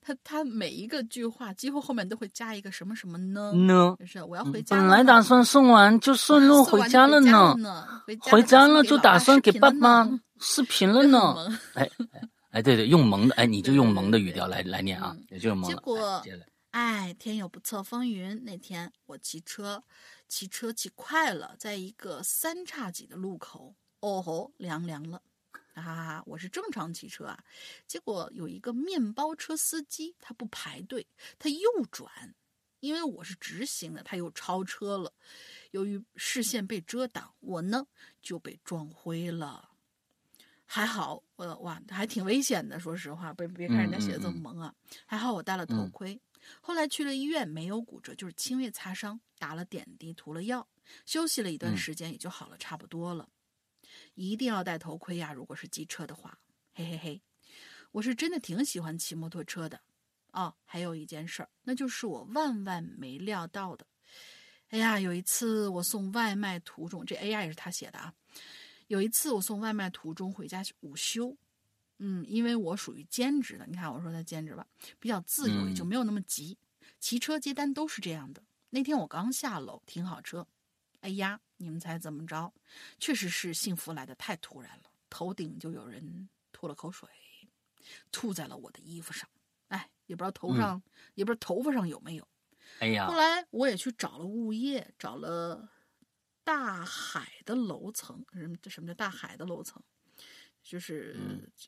[0.00, 3.52] 他他每一个句话几乎后面都会加一个什么什么呢？
[3.52, 4.76] 呢，就是我要回家。
[4.76, 7.56] 本来打算送完就 顺路回家了呢，
[8.20, 10.08] 回家了就打算给爸爸
[10.38, 11.34] 视频 了呢。
[11.74, 11.90] 哎。
[12.58, 15.70] 哎，对对，用萌的，哎，你就用萌的语调来来念啊，也就用萌。
[15.70, 16.20] 结果，
[16.72, 18.44] 哎，天有不测风云。
[18.44, 19.84] 那天我骑车，
[20.26, 25.22] 骑车骑快了，在一个三叉戟的路口，哦吼，凉凉了，
[25.72, 26.22] 哈哈哈！
[26.26, 27.38] 我是正常骑车啊，
[27.86, 31.06] 结果有一个面包车司机，他不排队，
[31.38, 31.60] 他右
[31.92, 32.34] 转，
[32.80, 35.12] 因为我是直行的，他又超车了。
[35.70, 37.86] 由于视线被遮挡，我呢
[38.20, 39.70] 就被撞灰了。
[40.70, 42.78] 还好，我哇，还挺危险的。
[42.78, 44.74] 说实话，别别看人家写的这么萌啊。
[45.06, 46.20] 还好我戴了头盔。
[46.60, 50.68] 后来去了医院，没有骨折，就是轻微擦伤，打了点滴，涂了药，
[51.06, 53.26] 休息了一段时间，也就好了，差不多了。
[54.14, 55.32] 一定要戴头盔呀！
[55.32, 56.38] 如果是机车的话，
[56.74, 57.22] 嘿嘿嘿，
[57.90, 59.80] 我是真的挺喜欢骑摩托车的。
[60.32, 63.86] 哦，还有一件事儿，那就是我万万没料到的。
[64.68, 68.12] 哎呀，有一次我送外卖途中，这 AI 也是他写的啊。
[68.88, 71.36] 有一次我送外卖途中回家午休，
[71.98, 74.66] 嗯，因为我属于兼职的，你看我说他兼职吧，
[74.98, 76.58] 比较自由，也就没有那么急。
[76.98, 78.42] 骑车接单都是这样的。
[78.70, 80.46] 那天我刚下楼停好车，
[81.00, 82.52] 哎呀，你们猜怎么着？
[82.98, 87.08] 确实是幸福来的太突然了，头顶就有人吐了口水，
[88.10, 89.28] 吐在了我的衣服上。
[89.68, 90.82] 哎，也不知道头上，
[91.14, 92.26] 也不知道头发上有没有。
[92.78, 95.68] 哎呀，后来我也去找了物业，找了。
[96.48, 98.56] 大海的楼层，什么？
[98.70, 99.82] 什么叫大海的楼层？
[100.62, 101.14] 就是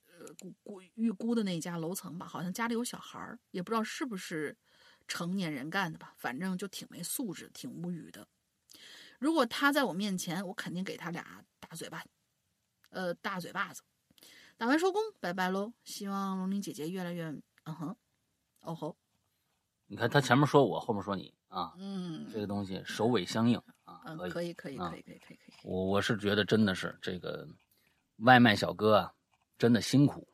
[0.06, 2.26] 呃，估估预估的那家楼层吧。
[2.26, 4.56] 好像家里有小孩儿，也不知道是不是
[5.06, 6.14] 成年人干的吧。
[6.16, 8.26] 反正就挺没素质，挺无语的。
[9.18, 12.02] 如果他在我面前，我肯定给他俩大嘴巴，
[12.88, 13.82] 呃，大嘴巴子。
[14.56, 15.74] 打完收工，拜拜喽。
[15.84, 17.26] 希望龙鳞姐姐越来越……
[17.64, 17.94] 嗯哼，
[18.60, 18.96] 哦吼。
[19.88, 21.74] 你看他前面说我，后面说你啊。
[21.76, 23.60] 嗯，这个东西首尾相应。
[24.04, 25.54] 嗯，可以，可以，可以，可以，可以，可以。
[25.62, 27.46] 我我是觉得真的是这个
[28.18, 29.12] 外卖小哥啊，
[29.58, 30.26] 真的辛苦。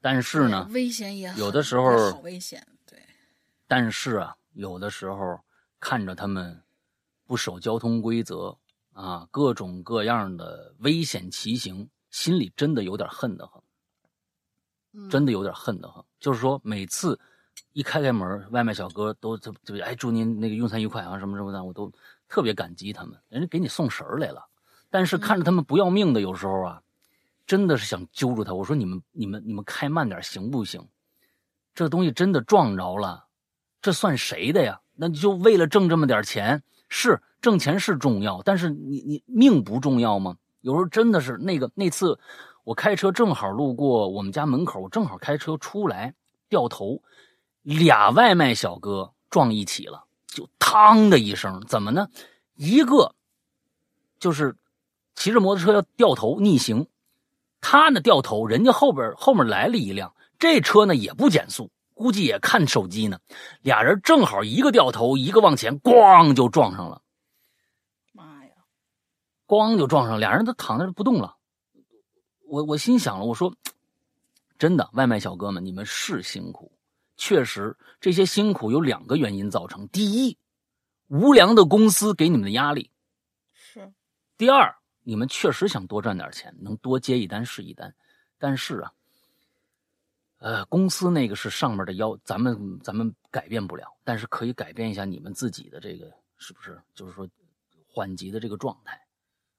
[0.00, 2.98] 但是呢，危险也有的时候好危险，对。
[3.66, 5.40] 但是啊，有的时候
[5.80, 6.62] 看着他们
[7.26, 8.56] 不守交通规则
[8.92, 13.60] 啊，各种各样的危险骑行，心里真的有点恨得很，
[15.10, 16.04] 真的有点恨得很。
[16.20, 17.18] 就是说，每次
[17.72, 21.92] 一开开门，外卖小哥都就就哎，祝您那个用餐愉快啊，什么什么的，我都
[22.28, 24.46] 特别感激他们，人家给你送食儿来了。
[24.90, 26.82] 但是看着他们不要命的，有时候啊。
[27.46, 30.84] 真的是想揪住他，我说你们、你们、你们开慢点行不行？
[31.76, 33.26] 这东西真的撞着了，
[33.80, 34.80] 这算谁的呀？
[34.96, 40.36] 那你就为了挣这么点钱，是挣钱是重要，但是你你命不重要吗？
[40.60, 42.18] 有时候真的是那个那次，
[42.64, 46.16] 我开车正好路过我们家门口，我正好开车出来
[46.48, 47.00] 掉头，
[47.62, 50.05] 俩外卖小哥撞一起了，
[50.36, 52.06] 就嘡的一声，怎么呢？
[52.56, 53.14] 一个
[54.18, 54.54] 就是
[55.14, 56.86] 骑着摩托车要掉头逆行。
[57.62, 63.18] 他呢掉头，人家后边后面来了一辆，这车呢也不减速，估计也看手机呢。
[63.62, 67.00] 俩人正好一个掉头，一个往前，咣就撞上了。
[68.12, 68.50] 妈呀！
[69.46, 71.34] 咣就撞上，俩人都躺那不动了。
[72.46, 73.54] 我我心想了，我说，
[74.58, 76.70] 真的，外卖小哥们，你们是辛苦，
[77.16, 80.38] 确实这些辛苦有两个原因造成：第一，
[81.08, 82.90] 无良的公司给你们的压力；
[83.52, 83.92] 是，
[84.36, 84.76] 第二。
[85.08, 87.94] 你们确实想多赚点钱，能多接一单是一单，
[88.38, 88.92] 但是啊，
[90.38, 96.82] 呃，公司那个是上面的要，咱们咱们改变不了，但是可以改变一下你们自己的这个，是不是？
[96.92, 97.28] 就是说，
[97.86, 99.00] 缓急的这个状态，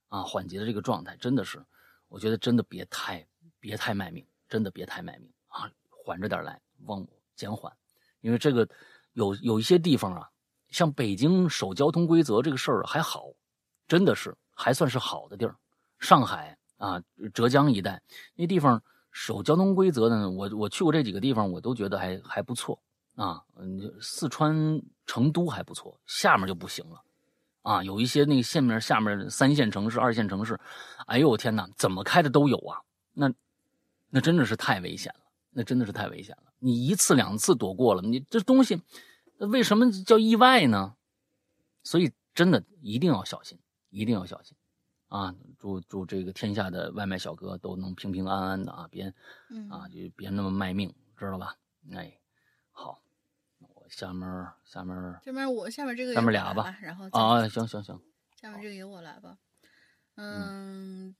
[0.09, 1.65] 啊，缓急的这个状态，真的是，
[2.09, 3.25] 我觉得真的别太
[3.57, 5.31] 别太卖命，真的别太卖命。
[5.47, 7.07] 啊，缓着点来，往
[7.37, 7.71] 减缓，
[8.19, 8.67] 因为这个
[9.13, 10.29] 有有一些地方啊，
[10.71, 13.27] 像北京守交通规则这个事儿还好，
[13.87, 14.35] 真的是。
[14.59, 15.55] 还算是好的地儿，
[15.99, 16.99] 上海啊，
[17.31, 18.01] 浙江一带
[18.33, 18.81] 那地方
[19.11, 20.27] 守交通规则的呢。
[20.27, 22.81] 我我去过这几个地方，我都觉得还还不错
[23.13, 23.39] 啊。
[23.55, 26.99] 嗯，四川成都还不错，下面就不行了
[27.61, 27.83] 啊。
[27.83, 30.59] 有一些那个县面下面三线城市、二线城市，
[31.05, 32.81] 哎呦我天哪，怎么开的都有啊。
[33.13, 33.31] 那
[34.09, 36.46] 那真的是太危险了，那真的是太危险了。
[36.59, 38.81] 你一次两次躲过了，你这东西
[39.37, 40.95] 为什么叫意外呢？
[41.83, 43.59] 所以真的一定要小心。
[43.89, 44.55] 一定要小心，
[45.07, 45.33] 啊！
[45.57, 48.85] 祝祝这个天下的外卖小哥都能平平安安的啊！
[48.91, 49.05] 别，
[49.69, 51.55] 啊，就别那么卖命，知道吧？
[51.93, 52.19] 哎，
[52.71, 53.01] 好，
[53.59, 54.29] 我下面
[54.65, 54.93] 下面
[55.23, 57.99] 下面我下面这个下面俩吧，然后啊，行行行，
[58.41, 59.37] 下面这个由我来吧。
[60.15, 61.15] 嗯，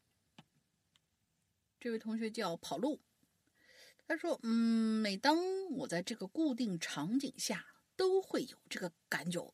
[1.79, 2.99] 这位同学叫跑路，
[4.07, 5.37] 他说：“嗯，每当
[5.71, 7.65] 我在这个固定场景下，
[7.95, 9.53] 都会有这个感觉。”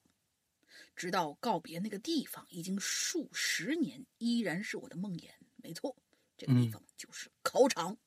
[0.95, 5.31] 直到告别那个地方，已经数十年，依然是我的梦魇。
[5.55, 5.95] 没错，
[6.37, 7.97] 这个地方就是考场。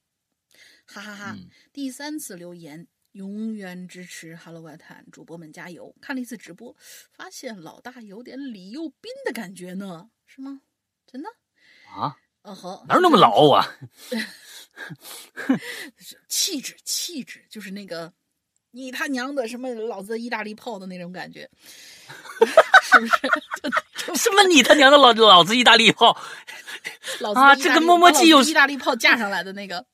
[0.87, 1.37] 哈哈哈！
[1.73, 5.95] 第三次留言，永远支持 Hello 外滩主播们加油！
[6.01, 6.77] 看了一次直播，
[7.13, 10.63] 发现老大有点李幼斌的感觉呢，是吗？
[11.07, 11.29] 真的？
[11.89, 12.17] 啊？
[12.87, 13.67] 哪有那么老啊？
[16.29, 18.13] 气质，气质，就是那个
[18.71, 21.49] 你他娘的什么老子意大利炮的那种感觉。
[22.83, 24.15] 是不是？
[24.15, 26.17] 什么你他娘的老老子意大利炮？
[27.21, 29.85] 老啊，这个磨磨唧有意大利炮架上来的那个，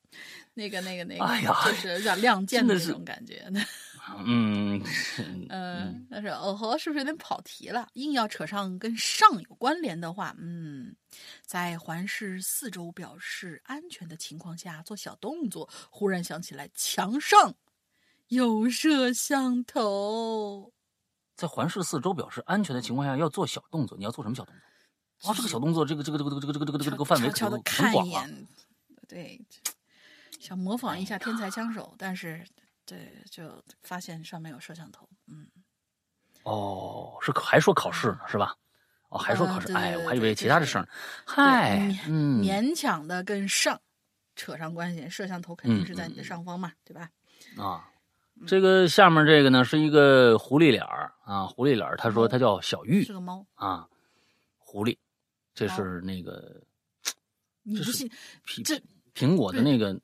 [0.54, 3.42] 那个那个那个，哎呀，就是有点亮剑的那种感觉。
[4.26, 4.82] 嗯
[5.48, 7.88] 嗯，但是哦吼，是不是有点跑题了？
[7.92, 10.96] 硬要扯上跟上有关联的话，嗯，
[11.46, 17.54] 在环视四周表示安全的情况下做小动作，忽然想起来墙上
[18.28, 20.72] 有摄像头。
[21.36, 23.96] 在环视四周、表示安全的情况下，要做小动作。
[23.96, 24.54] 你要做什么小动
[25.20, 25.30] 作？
[25.30, 28.26] 啊，这个小动作，这个这个这个这个这个这个这个这个范围可很广啊。
[29.08, 29.40] 对，
[30.40, 32.44] 想模仿一下天才枪手，但是
[32.84, 35.08] 对，就发现上面有摄像头。
[35.26, 35.46] 嗯。
[36.44, 38.56] 哦，是还说考试呢，是吧？
[39.08, 39.72] 哦，还说考试。
[39.72, 40.88] 哎，我还以为其他的事儿。
[41.24, 41.78] 嗨，
[42.08, 43.80] 嗯，勉强的跟上
[44.34, 45.08] 扯上关系。
[45.08, 47.10] 摄像头肯定是在你的上方嘛，对吧？
[47.56, 47.88] 啊。
[48.46, 51.96] 这个下面这个呢是一个狐狸脸儿啊，狐狸脸儿。
[51.96, 53.86] 他说他叫小玉，是个猫啊，
[54.58, 54.98] 狐狸，
[55.54, 56.60] 这是那个，
[57.62, 58.10] 你不信？
[58.64, 58.82] 这
[59.14, 59.94] 苹果的那个，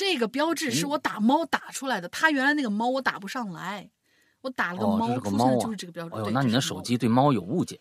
[0.00, 2.08] 这个标志是我打猫打出来的。
[2.08, 3.90] 他原来那个猫我打不上来，
[4.40, 6.14] 我打了个猫，出现就是这个标志。
[6.14, 7.78] 哎呦，那你的手机对猫有误解？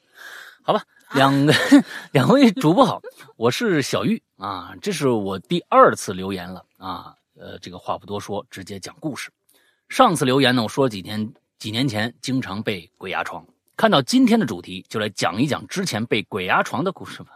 [0.61, 0.83] 好吧，
[1.13, 1.53] 两个
[2.11, 3.01] 两位主播好，
[3.37, 7.15] 我是小玉啊，这是我第二次留言了啊。
[7.39, 9.31] 呃，这个话不多说，直接讲故事。
[9.87, 13.45] 上次留言呢，我说几天几年前经常被鬼压床，
[13.77, 17.29] 看到今天的主题，就来讲一讲之前被鬼压床的故事吧。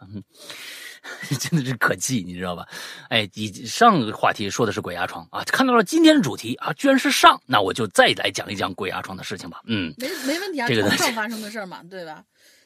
[1.39, 2.67] 真的是可气，你知道吧？
[3.09, 9.61] 哎，你上个话题说的是鬼压床啊，看到了今天的主题啊，居然是上，那我就再来讲一讲鬼压床的事情吧。
[9.65, 12.23] 嗯，没没问题啊，这个床上发生的事儿嘛，对吧？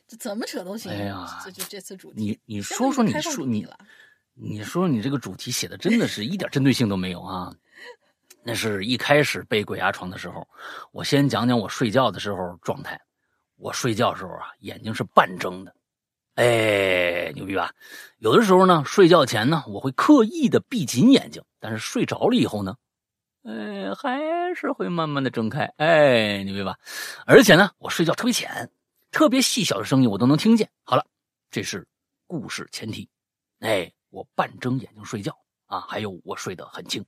[0.08, 0.92] 这怎么扯都行。
[0.92, 3.78] 哎呀这就这次主题，你你说说，你说你了
[4.34, 7.52] 你说你这个主题写的真的是一点针对性都没有啊！
[8.44, 10.48] 那是一开始被鬼压床的时候，
[10.92, 12.98] 我先讲讲我睡觉的时候状态。
[13.58, 15.74] 我睡觉的时候啊，眼睛是半睁的，
[16.38, 17.74] 哎，牛逼吧？
[18.20, 22.76] 有的时候呢，睡觉前呢，我会刻意的闭紧眼睛，但是睡着了以后呢，
[23.44, 26.78] 哎，还是会慢慢的睁开，哎，牛逼吧？
[27.26, 28.70] 而且呢，我睡觉特别浅，
[29.10, 30.70] 特别细小的声音我都能听见。
[30.84, 31.04] 好了，
[31.50, 31.88] 这是
[32.28, 33.10] 故事前提。
[33.62, 35.36] 哎，我半睁眼睛睡觉
[35.66, 37.04] 啊，还有我睡得很轻。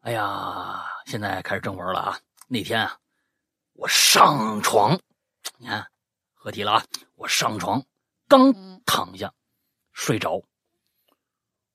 [0.00, 2.18] 哎呀，现在开始正文了啊！
[2.46, 2.96] 那天啊，
[3.74, 4.98] 我上床，
[5.58, 5.86] 你看
[6.40, 6.84] 合体了啊！
[7.16, 7.84] 我上床
[8.28, 9.34] 刚嗯躺下
[9.92, 10.40] 睡着，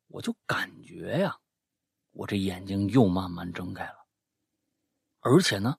[0.08, 1.38] 我就感觉呀，
[2.12, 4.06] 我这眼睛又慢慢睁开了，
[5.20, 5.78] 而且呢，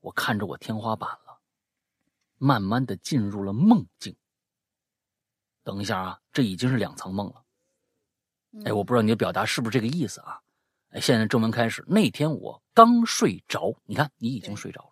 [0.00, 1.40] 我看着我天花板了，
[2.38, 4.16] 慢慢的进入了梦境。
[5.62, 7.44] 等一下啊，这已经是两层梦了。
[8.52, 10.40] 嗯哎，我不知道你的表达是不是这个意思啊？
[10.88, 11.84] 哎，现在正文开始。
[11.86, 14.91] 那天我刚睡着，你看你已经睡着了，是，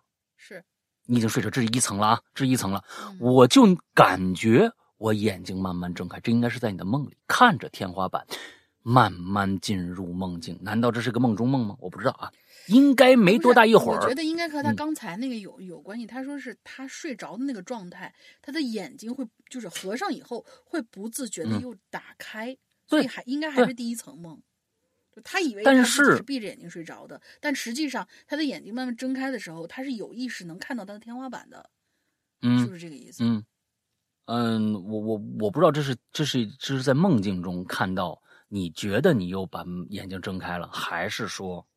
[1.11, 2.81] 你已经睡着，这是一层了啊，这是一层了。
[3.09, 8.25] 嗯我就感觉我眼睛慢慢睁开，这应该是在你的梦里看着天花板，
[8.81, 10.57] 慢慢进入梦境。
[10.61, 11.75] 难道这是个梦中梦吗？
[11.81, 12.31] 我不知道啊，
[12.67, 14.15] 应该没多大一会儿我觉。
[14.15, 16.07] 得应该和他嗯刚才那个有、有关系。
[16.07, 22.55] 他说是他睡着的那个状态，他的眼睛会就是合上以后会不自觉的嗯又打开，
[22.87, 24.41] 对所以还应该还是第一层梦。
[25.15, 31.69] 就他以为他是是闭着眼睛睡着的，但实际上他的眼睛慢慢睁开的时候，他是有意识能看到他的天花板的，
[32.41, 33.23] 是嗯不是这个意思？
[33.23, 33.43] 嗯
[34.25, 41.67] 嗯，我我我不知道这是这是这是在梦境中看到，你觉得你又把眼睛睁开了，还是说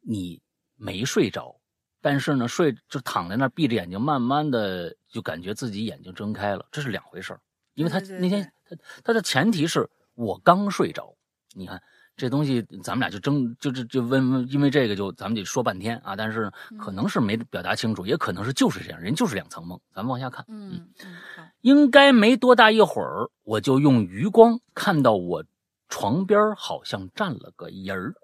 [0.00, 0.42] 你
[0.76, 1.58] 没睡着，
[2.02, 7.40] 但是呢睡就躺在那儿闭着眼睛，慢慢的就感觉自己眼睛睁开了，这是两回事儿。
[7.74, 11.16] 因为他那天他他的前提是我刚睡着，
[11.54, 11.80] 你看
[12.18, 20.44] 这东西咱们俩就争就就就问问，因为这个就咱们得说半天啊，但是可能是没表达清楚，也可能是就是这样，人就是两层梦，咱们往下看。
[20.48, 25.44] 嗯嗯，好，应该没多大一会儿，我就用余光看到我
[25.88, 28.14] 床边好像站了个人儿，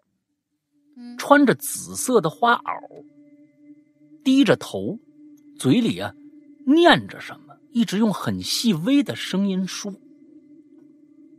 [0.97, 3.05] 嗯穿着紫色的花袄，
[4.25, 4.99] 低着头，
[5.57, 6.13] 嘴里啊
[6.67, 9.95] 念着什么，一直用很细微的声音说。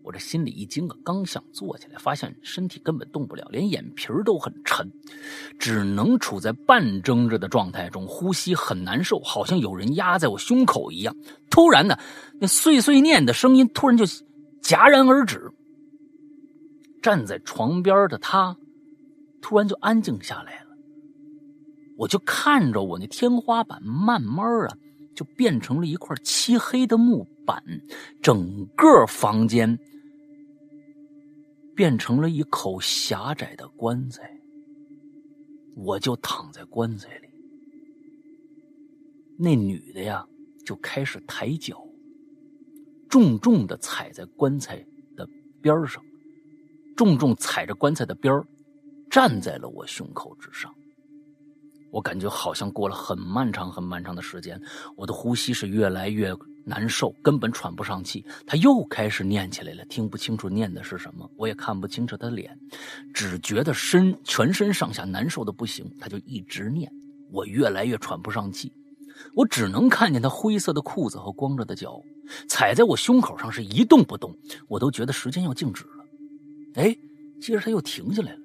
[0.05, 4.87] 我这心里一惊啊，刚想坐起来，发现身体根本动不了，连眼皮儿都很沉，
[5.57, 11.15] 只能处在半睁着的状态中，呼吸很难受，好像有人压在我胸口一样。
[11.49, 11.97] 突然呢，
[12.39, 14.05] 那碎碎念的声音突然就
[14.61, 15.51] 戛然而止。
[17.01, 18.55] 站在床边的他，
[19.41, 20.69] 突然就安静下来了。
[21.97, 24.77] 我就看着我那天花板，慢慢啊，
[25.15, 27.63] 就变成了一块漆黑的木板，
[28.21, 29.79] 整个房间
[31.75, 34.31] 变成了一口狭窄的棺材。
[35.75, 37.27] 我就躺在棺材里，
[39.37, 40.25] 那女的呀，
[40.65, 41.85] 就开始抬脚，
[43.09, 44.85] 重重的踩在棺材
[45.17, 45.27] 的
[45.61, 46.01] 边上，
[46.95, 48.41] 重重踩着棺材的边，
[49.09, 50.73] 站在了我胸口之上。
[51.91, 54.61] 我感觉好像过了很漫长、很漫长的时间，
[54.95, 56.33] 我的呼吸是越来越
[56.65, 58.25] 难受，根本喘不上气。
[58.45, 62.57] 他又开始念起来了，听不清楚念的是什么，我也看不清楚他的脸，
[63.13, 65.89] 只觉得身全身上下难受的不行。
[65.99, 66.91] 他就一直念，
[67.31, 68.73] 我越来越喘不上气，
[69.33, 72.01] 我只能看见他灰色的裤子和光着的脚，
[72.49, 74.35] 踩在我胸口上是一动不动，
[74.67, 76.05] 我都觉得时间要静止了。
[76.75, 76.97] 哎，
[77.39, 78.39] 接着他又停下来了，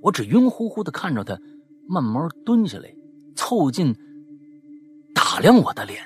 [0.00, 1.38] 我只晕乎乎的看着他。
[1.90, 2.94] 慢慢蹲下来，
[3.34, 3.96] 凑近
[5.14, 6.02] 打量我的脸，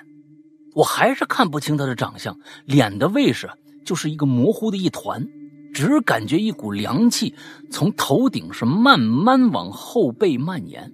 [0.74, 3.50] 我还是看不清他的长相，脸的位置
[3.84, 5.26] 就是一个模糊的一团，
[5.74, 7.34] 只感觉一股凉气
[7.70, 10.92] 从头顶是慢慢往后背蔓延。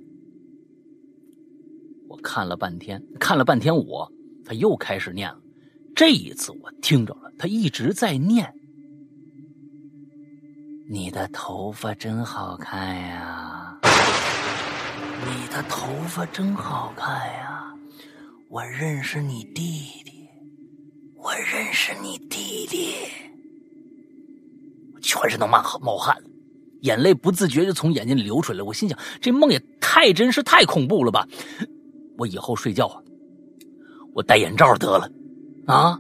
[2.09, 4.11] 我看了半天，看了半天我，
[4.45, 5.39] 他又开始念了。
[5.95, 8.55] 这一次我听着了，他一直在念
[10.89, 13.79] ：“你的头发真好看呀。”
[15.27, 17.48] 你的头发真好看呀！
[18.51, 19.63] 我认识你弟
[20.07, 20.27] 弟，
[21.17, 22.95] 我认识你弟弟。
[24.95, 26.17] 我全身都冒冒汗，
[26.81, 28.65] 眼泪不自觉就从眼睛里流出来了。
[28.65, 31.29] 我心想，这梦也太真实、太恐怖了吧！
[32.17, 33.03] 我以后睡觉啊，
[34.15, 35.13] 我戴眼罩得了，
[35.67, 35.99] 啊，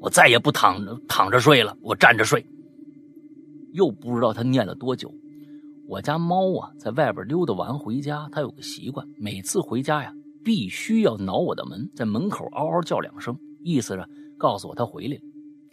[0.00, 2.46] 我再也不躺着躺着睡了，我站着睡。
[3.72, 5.12] 又不知道他念了多久。
[5.88, 10.14] 我家猫啊，在外边溜达完回家，它有个习惯，每次回家呀，
[10.44, 14.04] 必须要挠我的门，在门口嗷嗷叫两声，意思是
[14.38, 15.20] 告诉我他回来了。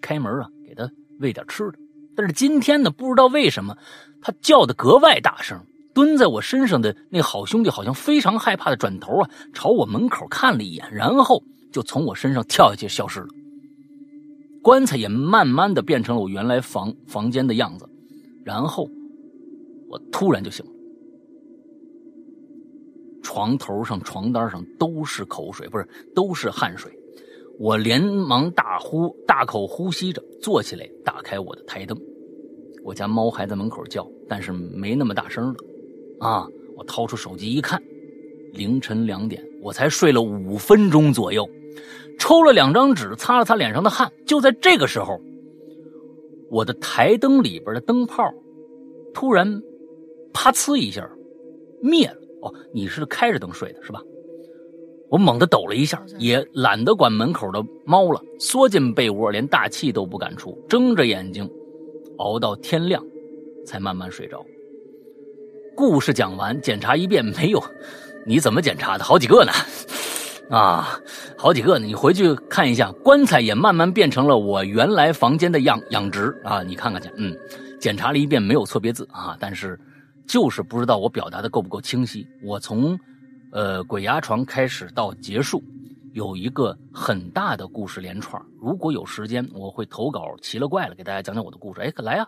[0.02, 0.90] 开门啊，给他
[1.20, 1.80] 喂点吃的。
[2.16, 3.78] 但是今天呢，不知道为什么，
[4.22, 5.60] 他叫的格外大声。
[5.94, 13.28] 蹲在我身上的那好兄弟好像非常害怕的转头啊，朝我门口看了一眼，然后就从我身上跳下去消失了。
[14.62, 17.90] 棺材也慢慢的变成了我原来房房间的样子，
[18.46, 18.90] 然后。
[19.92, 20.72] 我突然就醒了，
[23.22, 26.92] 床头上、床单上都是口水，不是都是汗水。
[27.60, 31.98] 我连忙大呼、大口呼吸着，坐起来，打开我的台灯。
[32.84, 35.56] 我家猫还在门口叫，但是没那么大声了。
[36.20, 36.48] 啊！
[36.78, 37.82] 我掏出手机一看，
[38.54, 41.50] 凌晨两点，我才睡了五分钟左右，
[42.18, 44.10] 抽了两张纸擦了擦脸上的汗。
[44.26, 45.20] 就在这个时候，
[46.50, 48.34] 我的台灯里边的灯泡
[49.14, 49.62] 突然。
[50.32, 51.10] 啪呲一下，
[51.82, 52.16] 灭了。
[52.42, 54.02] 哦，你是开着灯睡的是吧？
[55.10, 61.50] 我猛地抖了一下，也懒得管门口的猫了，缩进被窝，连大气都不敢出，睁着眼睛，
[62.20, 63.04] 熬到天亮，
[63.66, 64.46] 才慢慢睡着。
[65.76, 67.60] 故事讲完，检查一遍没有？
[68.24, 69.04] 你怎么检查的？
[69.04, 69.52] 好几个呢？
[70.52, 71.00] 啊，
[71.36, 71.86] 好几个呢！
[71.88, 76.62] 你回去看一下，棺材也慢慢变成了我原来房间的样养殖啊！
[76.62, 77.36] 你看看去，嗯，
[77.80, 79.80] 检查了一遍没有错别字啊，但是。
[80.30, 82.26] 就是不知道我表达的够不够清晰。
[82.44, 82.98] 我从，
[83.52, 85.64] 呃，鬼压床开始到结束，
[86.14, 88.40] 有一个很大的故事连串。
[88.62, 91.82] 如果有时间，我会投稿奇了怪了，给大家讲讲我的故事。
[91.82, 92.28] 哎，来啊！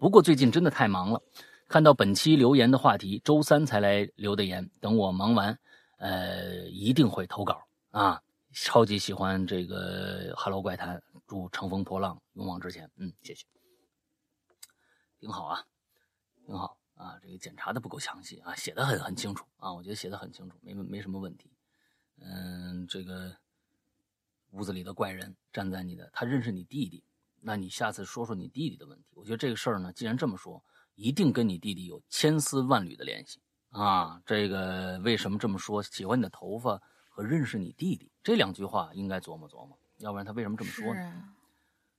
[0.00, 1.22] 不过最近真的太忙了，
[1.68, 4.68] 看到本期留言的话题，周三才来留的言。
[4.80, 5.56] 等我忙完，
[5.98, 7.62] 呃，一定会投稿
[7.92, 8.20] 啊！
[8.52, 10.96] 超级喜欢这个《Hello 怪谈》，
[11.28, 12.90] 祝乘风破浪，勇往直前。
[12.96, 13.44] 嗯，谢谢，
[15.20, 15.62] 挺好啊，
[16.44, 16.76] 挺好。
[16.96, 21.50] 啊，这个检查的不够详细啊，写的很很清楚啊，我觉得写的很清楚，没没什么问题。
[22.18, 23.36] 嗯，这个
[24.52, 27.04] 屋子里的怪人站在你的，他认识你弟弟，
[27.40, 29.04] 那你下次说说你弟弟的问题。
[29.14, 30.64] 我觉得这个事儿呢，既然这么说，
[30.94, 34.22] 一定跟你弟弟有千丝万缕的联系啊。
[34.24, 35.82] 这个为什么这么说？
[35.82, 41.34] 喜欢你的头发和认识你弟弟这两句话，应该琢磨琢磨，要不然他为什么这么说呢？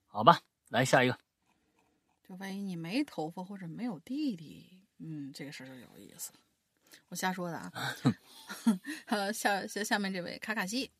[0.08, 1.16] 好吧，来下一个。
[2.24, 4.77] 就万一你没头发或者没有弟弟。
[5.00, 6.32] 嗯，这个事儿就有意思。
[7.10, 7.72] 我瞎说的啊。
[9.08, 10.92] 呃，下下下面这位卡卡西，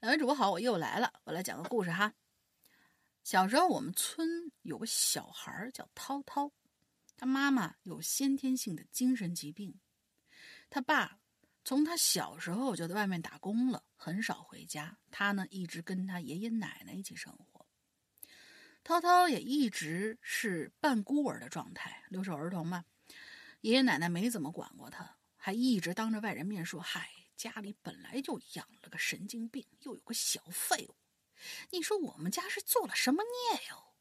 [0.00, 1.12] 两位主播好，我又来了。
[1.24, 2.12] 我来讲个故事哈。
[3.24, 6.50] 小时候我们村有个小孩叫涛涛，
[7.16, 9.78] 他妈妈有先天性的精神疾病，
[10.70, 11.18] 他爸
[11.64, 14.96] 从他小时候就在外面打工了，很少回家。
[15.10, 17.66] 他呢一直跟他爷爷奶奶一起生活。
[18.82, 22.86] 涛涛也一直是半孤儿的状态，留守儿童嘛。
[23.60, 30.96] 爷爷奶奶没怎么管过他，还一直当着外人面说：“嗨，家里本来就养了个神经病，又有个小废物，
[31.70, 33.94] 你说我们家是做了什么孽哟？”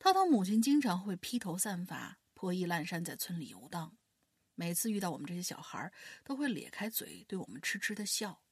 [0.00, 3.96] 涛涛母亲经常会披头散发、破衣烂衫在村里游荡，
[4.54, 5.92] 每次遇到我们这些小孩，
[6.24, 8.42] 都会咧开嘴对我们痴痴的笑。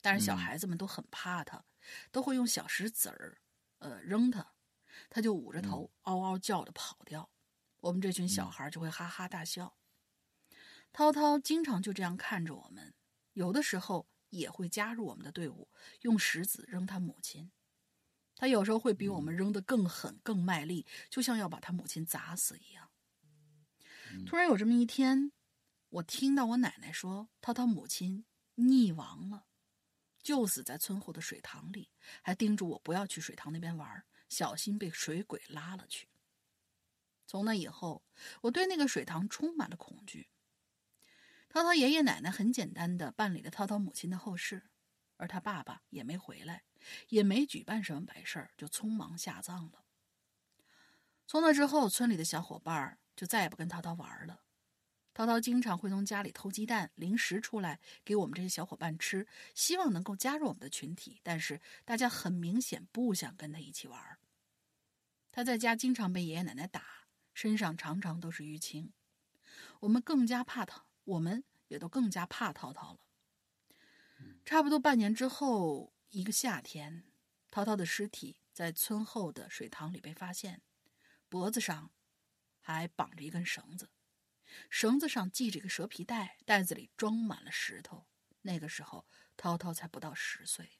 [0.00, 1.64] 但是小孩子们都很怕他，
[2.10, 3.38] 都会用小石子儿，
[3.78, 4.54] 呃，扔他，
[5.08, 7.30] 他就捂着头嗷嗷叫的跑掉。
[7.82, 9.76] 我们这群小孩就会哈哈大笑。
[10.92, 12.94] 涛涛经常就这样看着我们，
[13.32, 15.68] 有的时候也会加入我们的队伍，
[16.02, 17.50] 用石子扔他母亲。
[18.36, 22.90] 他有时候会比我们扔得更狠、更卖力，就像要把他母亲砸死一样。
[24.26, 25.32] 突然有这么一天，
[25.88, 28.24] 我听到我奶奶说，涛涛母亲
[28.56, 29.46] 溺亡了，
[30.22, 31.90] 就死在村后的水塘里，
[32.22, 36.11] 还叮嘱我不要去水塘那边玩，小心被水鬼拉了去。
[37.32, 38.02] 从那以后，
[38.42, 40.28] 我对那个水塘充满了恐惧。
[41.48, 44.64] 涛涛爷爷奶奶很简单的办理了涛涛母亲的后事，
[45.16, 46.64] 而他爸爸也没回来，
[47.08, 49.86] 也没举办什么白事儿，就匆忙下葬了。
[51.26, 54.42] 从那之后，村里的小伙伴就再也不跟涛涛玩了。
[55.14, 64.18] 涛涛经常会从家里偷鸡蛋、零食出来给我们这些小伙伴吃，希望能够加入我们的群体，但是大家很明显不想跟他一起玩。
[65.30, 67.01] 他在家经常被爷爷奶奶打。
[67.32, 68.92] 身上常常都是淤青，
[69.80, 73.00] 我们更加怕他，我们也都更加怕涛涛了。
[74.44, 77.04] 差不多半年之后，一个夏天，
[77.50, 80.62] 涛涛的尸体在村后的水塘里被发现，
[81.28, 81.90] 脖子上
[82.60, 83.90] 还绑着一根绳子，
[84.68, 88.06] 绳子上系着一个蛇皮袋，袋子里装满了石头。
[88.42, 89.06] 那个时候，
[89.36, 90.78] 涛涛才不到十岁。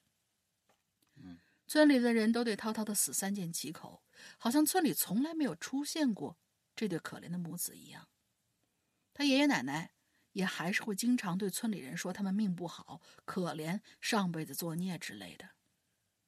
[1.14, 1.38] 嗯，
[1.72, 4.02] 村里的人都对涛涛的死三缄其口，
[4.36, 6.36] 好像村里从来没有出现过
[6.76, 8.10] 这对可怜的母子一样。
[9.14, 9.94] 他爷爷奶奶
[10.32, 15.48] 也还是会经常对村里人说他们命不好、可怜、上辈子作孽之类的。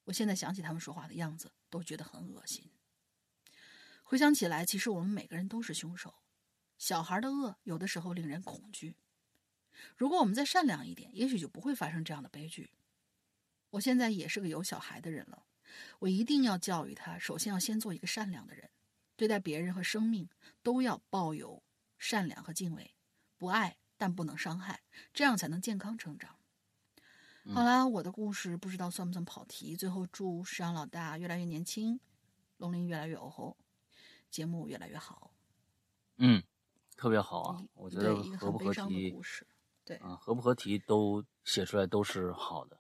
[0.04, 2.70] 我现在想起他们说话的样子，都觉得很恶心。
[4.02, 6.14] 回想起来，其实我们每个人都是凶手。
[6.78, 8.96] 小孩的恶有的时候令人恐惧。
[9.94, 12.70] 如果我们再善良一点，也许就不会发生这样的悲剧。
[13.74, 15.46] 我现在也是个有小孩的人了，
[15.98, 18.70] 我一定要教育他，首先要先做一个善良的人，
[19.16, 20.28] 对待别人和生命
[20.62, 21.60] 都要抱有
[21.98, 22.94] 善良和敬畏，
[23.36, 24.82] 不爱但不能伤害，
[25.12, 26.38] 这样才能健康成长。
[27.52, 29.74] 好啦，我的故事不知道算不算跑题。
[29.74, 31.98] 最后祝石阳老大越来越年轻，
[32.59, 33.56] 龙鳞越来越欧
[34.30, 35.32] 节目越来越好。
[36.18, 36.40] 嗯，
[36.96, 37.64] 特别好啊！
[37.74, 39.44] 我觉得对一个合不合很悲伤的题故事。
[39.84, 42.78] 对，啊，合不合题都写出来都是好的。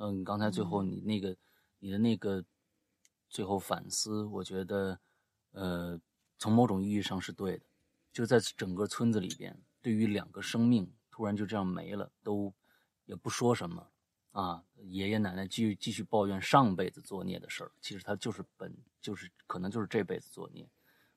[0.00, 1.36] 那你刚才最后嗯你那个、
[1.80, 2.44] 你的那个
[3.28, 5.00] 最后反思，我觉得
[5.50, 6.00] 呃，
[6.38, 7.66] 从某种意义上是对的。
[8.12, 12.54] 就在整个村子里边，对于两个生命突然就这样没了，都
[13.06, 13.88] 也不说什么
[14.30, 14.62] 啊。
[14.76, 20.68] 爷爷奶奶继续继续抱怨上辈子作孽的事儿，其实他就是本就是可能就是这辈子作孽。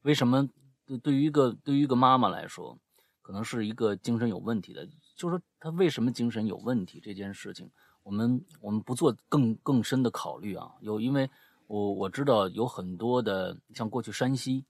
[0.01, 0.49] 为什么
[0.85, 2.79] 对对于一个对于一个妈妈来说，
[3.21, 7.71] 可能是一个精神有问题的，就是说他为什么精神有问题这件事情，
[8.03, 10.71] 我们我们不做更更深的考虑啊。
[10.81, 11.29] 有因为
[11.67, 14.65] 我我知道有很多的像过去山西、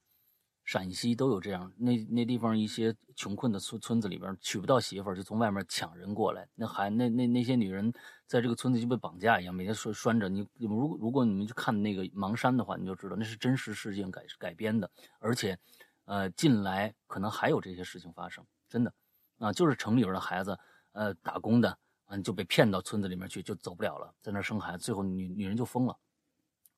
[0.63, 7.91] 陕西都有这样，那那地方一些穷困的村村子里边娶不到媳妇儿，就从外面抢人过来，那还那那那些女人
[8.27, 10.29] 在这个村子就被绑架一样，每天拴拴着。
[10.29, 14.89] 你你们如如果你们去看那个盲山的话，你就知道那是真实事件改改编的，
[15.19, 15.57] 而且。
[16.05, 18.91] 呃，近来可能还有这些事情发生，真的，
[19.37, 20.57] 啊，就是城里边的孩子，
[20.91, 21.77] 呃，打工的，
[22.17, 25.97] 嗯、就被骗到村子里面去，就走不了了，在那儿生孩子，最后女女人就疯了。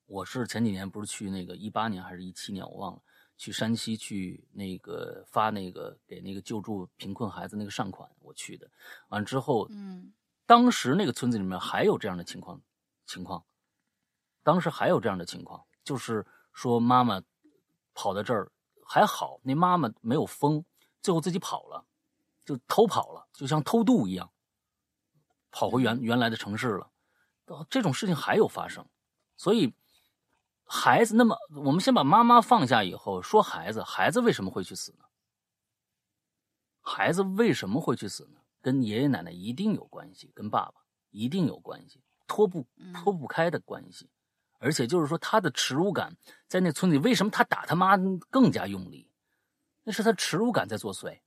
[0.06, 3.02] 我是前几年不是去那个一八年还是一七年，我忘了，
[3.36, 8.70] 去山西去那个发那个给那个救助贫困孩子那个善款，我去的，
[9.10, 10.14] 完之后，嗯
[10.46, 12.62] 当时那个村子里面还有这样的情况，
[13.08, 13.44] 情况，
[14.44, 17.24] 当时还有这样的情况，就是说妈妈
[17.94, 18.52] 跑到这儿
[18.86, 20.64] 还好，那妈妈没有疯，
[21.02, 21.86] 最后自己跑了，
[22.46, 24.30] 就偷跑了，就像偷渡一样，
[25.54, 26.90] 跑回原原来的城市了。
[27.70, 28.86] 这种事情还有发生，
[29.38, 29.74] 所以
[30.66, 35.06] 孩子，那么我们先把妈妈放下以后，说孩子，孩子为什么会去死呢？
[36.82, 38.40] 孩子为什么会去死呢？
[38.62, 40.74] 跟爷爷奶奶一定有关系，跟爸爸
[41.12, 44.10] 一定有关系，脱不脱不开的关系。
[44.60, 46.16] 而且就是说，他的耻辱感
[46.48, 47.98] 在那村里，为什么他打他妈
[48.30, 49.12] 更加用力？
[49.84, 51.20] 那是他耻辱感在作祟。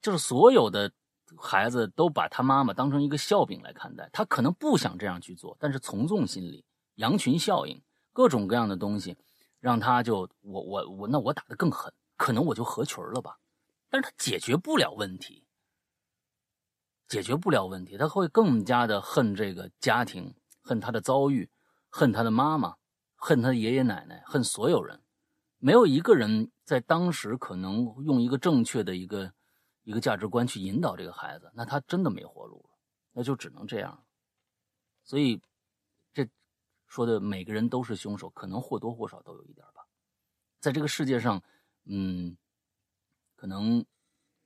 [0.00, 0.92] 就是所有的
[1.36, 6.64] 孩子都把他妈妈当成一个笑柄来看待，他可能不想这样去做，但是从众心理、
[6.94, 7.82] 羊群效应，
[8.12, 9.16] 各种各样的东西，
[9.60, 13.38] 让他就我我我，那我打得更狠，可能我就合群了吧？
[13.90, 15.44] 但是他解决不了问题。
[17.06, 21.48] 解决不了问题，他会更加的恨这个家庭，恨他的遭遇，
[21.88, 22.76] 恨他的妈妈，
[23.16, 25.00] 恨他的爷爷奶奶，恨所有人。
[25.56, 29.32] 没有一个人在当时可能用一个正确的一个
[29.88, 32.76] 一个价值观去引导这个孩子，那他真的没活路了，
[33.10, 34.04] 那就只能这样了。
[35.02, 35.40] 所以，
[36.12, 36.28] 这
[36.86, 39.86] 说的每个人都是凶手，可能或多或少都有一点吧。
[40.60, 41.42] 在这个世界上，
[41.86, 42.36] 嗯，
[43.34, 43.82] 可能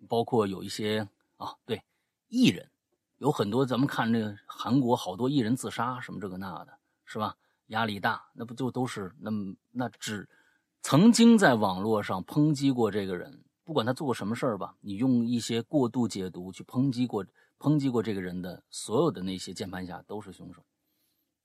[0.09, 1.09] 包括有一些
[1.39, 1.83] 啊，对。
[2.29, 2.71] 艺人
[3.19, 7.37] 有很多，咱们看这个韩国好多艺人自杀，什么这个那的，是吧？
[7.67, 9.31] 压力大，那不就都是那
[9.73, 10.29] 那只
[10.83, 17.25] 曾经在网络上抨击过这个人，不管他做过什么事儿吧，你用一些过度解读去抨击过
[17.59, 20.65] 抨击过这个人的所有的那些键盘侠都是凶手，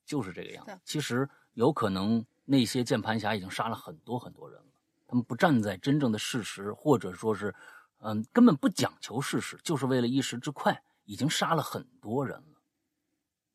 [0.05, 0.79] 就是这个样子。
[0.83, 4.71] 其实有可能那些键盘侠已经杀了很多很多人了，
[5.05, 7.53] 他们不站在真正的事实，或者说是。
[7.99, 12.61] 嗯，根本不讲求事实，就是为了一时之快，已经杀了很多人了，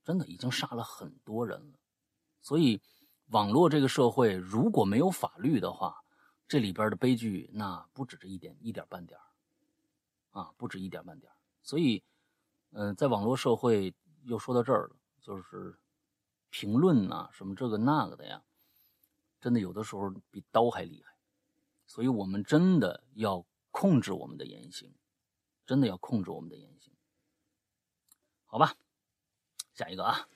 [0.03, 1.79] 真的已经杀了很多人了。
[2.41, 2.83] 所以，
[3.27, 6.02] 网络这个社会如果没有法律的话，
[6.48, 9.19] 这里边的悲剧那不止这一点一点半点
[10.31, 11.32] 啊，不止一点半点
[11.62, 12.02] 所以，
[12.70, 13.94] 嗯，在网络社会
[14.24, 15.78] 又说到这儿了，就是
[16.51, 18.43] 评论呐、啊，什么这个那个的呀，
[19.40, 21.14] 真的有的时候比刀还厉害。
[21.86, 23.44] 所以我们真的要。
[23.74, 24.93] 控制我们的言行，
[25.64, 26.93] 真的要控制我们的言行，
[28.44, 28.77] 好吧？
[29.73, 30.28] 下一个啊，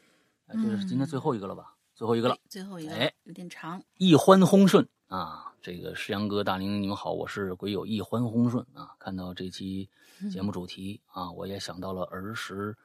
[0.49, 1.77] 这是今天最后一个了吧？
[1.77, 3.85] 嗯、最后一个了，最后一个，哎，有点长。
[3.99, 5.53] 一欢轰顺啊！
[5.63, 8.97] 这个石阳哥、大玲玲，你们好，我是鬼友一欢轰顺啊！
[8.99, 9.89] 看到这期
[10.33, 12.77] 节目主题啊，我也想到了儿时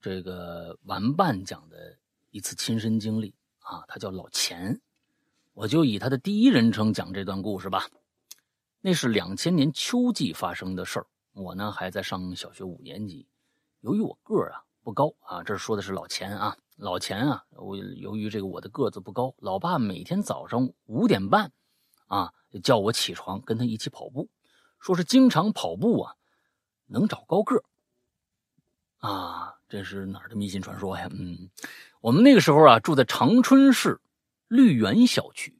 [0.00, 1.98] 这个玩伴讲的
[2.30, 4.80] 一次亲身经历啊，他叫老钱，
[5.52, 7.86] 我就以他的第一人称讲这段故事吧。
[8.80, 13.26] 那是两千年秋季发生的事儿，我呢还在上小学五年级。
[13.80, 21.50] 由于我个儿啊不高啊，这说的是老钱啊，老钱啊，我由于这个我的个子不高，老爸每天早上五点半
[22.06, 22.32] 啊
[22.62, 24.28] 叫我起床跟他一起跑步，
[24.78, 26.14] 说是经常跑步啊
[26.86, 27.64] 能长高个
[28.98, 31.08] 啊，这是哪儿的迷信传说呀？
[31.12, 31.50] 嗯，
[32.00, 34.00] 我们那个时候啊住在长春市
[34.46, 35.58] 绿园小区。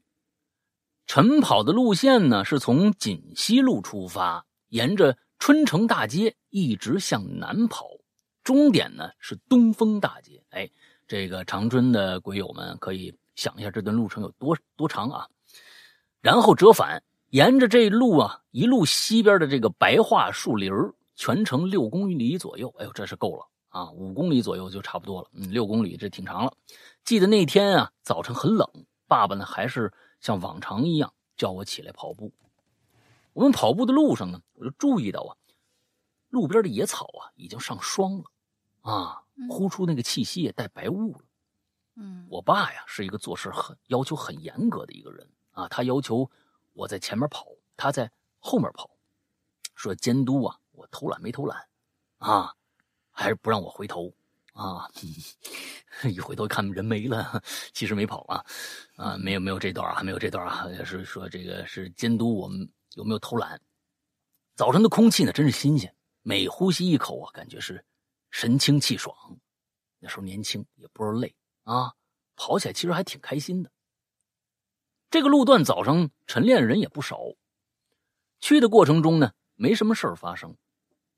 [1.05, 7.87] 晨跑的路线呢，是从锦西路出发，沿着春城大街一直向南跑，
[8.43, 10.43] 终点呢是东风大街。
[10.51, 10.69] 哎，
[11.09, 15.27] 这个长春的鬼友们可以想一下这段路程有多多长啊？
[16.21, 20.71] 然后折返，沿着这路啊，一路西边的这个白桦树林
[21.15, 22.71] 全程六公里左右。
[22.77, 25.27] 哎呦，这是够了啊，五公里左右就差不多了。
[25.33, 26.53] 嗯，六公里这挺长了。
[27.03, 28.69] 记得那天啊，早晨很冷，
[29.07, 29.91] 爸爸呢还是。
[30.21, 32.29] 像往常一样叫我起来跑步。
[33.31, 35.31] 我们跑步的路上呢，我就注意到啊，
[36.27, 38.25] 路边的野草啊已经上霜了，
[38.81, 41.21] 啊，呼出那个气息也带白雾了。
[41.95, 46.29] 嗯，我爸呀是一个做事很要求很严格的一个人啊，他要求
[46.73, 47.45] 我在前面跑，
[47.77, 48.09] 他在
[48.39, 48.89] 后面跑，
[49.75, 51.67] 说监督啊我偷懒没偷懒，
[52.17, 52.53] 啊，
[53.11, 54.13] 还是不让我回头。
[54.53, 54.89] 啊，
[56.03, 57.41] 一回头看人没了，
[57.73, 58.45] 其实没跑啊，
[58.97, 63.61] 啊，没有没有这段啊，没有这段啊，是说这个是监督我们有没有偷懒。
[64.55, 67.81] 早晨的空气呢，真是新鲜，每呼吸一口啊，感觉是
[68.29, 69.15] 神清气爽。
[69.99, 71.93] 那时候年轻，也不是累啊，
[72.35, 73.71] 跑起来其实还挺开心的。
[75.09, 77.19] 这个路段早上晨练人也不少，
[78.39, 80.55] 去的过程中呢，没什么事儿发生。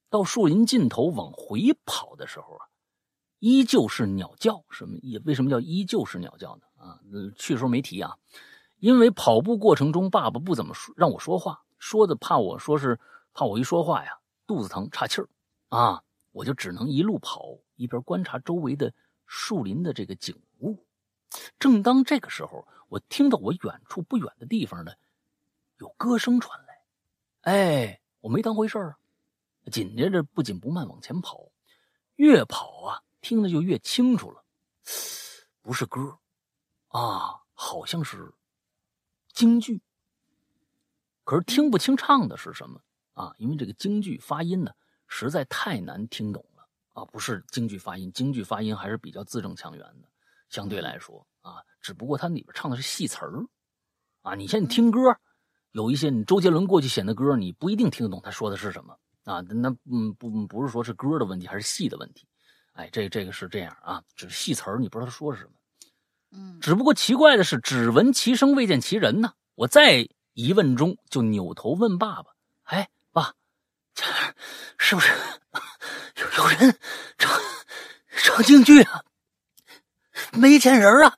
[0.10, 2.68] 到树林尽头往回跑的时候啊。
[3.40, 5.18] 依旧是鸟叫，什么意？
[5.26, 6.62] 为什么叫依旧是鸟叫呢？
[6.76, 7.00] 啊，
[7.36, 8.16] 去的时候没提啊，
[8.78, 13.00] 因为跑步过程中，爸爸不怎么说让我说话，说的怕我说是
[13.34, 15.30] 怕我一说话呀肚子疼岔气儿，
[15.70, 18.94] 啊，我就只能一路跑一边观察周围的
[19.26, 20.86] 树林的这个景物。
[21.60, 24.92] 正当这个时候，我听到我远处不远的地方呢
[25.78, 26.84] 有歌声传来，
[27.42, 28.98] 哎，我没当回事啊，
[29.72, 31.52] 紧接着不紧不慢往前跑，
[32.16, 33.04] 越跑啊。
[33.22, 34.44] 听的就越清楚了，
[35.62, 36.18] 不是歌，
[36.88, 38.34] 啊，好像是
[39.32, 39.84] 京剧。
[41.24, 42.82] 可是听不清唱的是什么
[43.14, 43.36] 啊？
[43.38, 44.72] 因为这个京剧发音呢
[45.14, 47.04] 实在太难听懂了啊！
[47.12, 50.08] 不是京剧发音，京剧发音还是比较字正腔圆的，
[50.48, 53.44] 相对来说啊，只不过它里边唱的是戏词儿
[54.22, 54.36] 啊。
[54.36, 55.18] 你像你听歌，
[55.74, 59.42] 有一些你周杰伦过去写的歌，你不一定听得懂他说的是什么啊。
[59.42, 62.26] 那嗯不不是说是歌的问题，还是戏的问题。
[62.72, 65.52] 哎，这这个是这样啊，只是戏词儿，你不知道他说是什么。
[66.32, 69.34] 嗯，只不过奇怪的是，只闻其声未见其人呢。
[69.56, 72.32] 我在疑问中就扭头问爸爸
[72.64, 72.90] ：“哎，
[73.96, 74.06] 爸，这
[74.78, 75.12] 是不是
[76.18, 76.78] 有有人
[77.18, 77.42] 唱
[78.18, 79.02] 唱京剧啊？
[80.34, 81.16] 没见人啊？”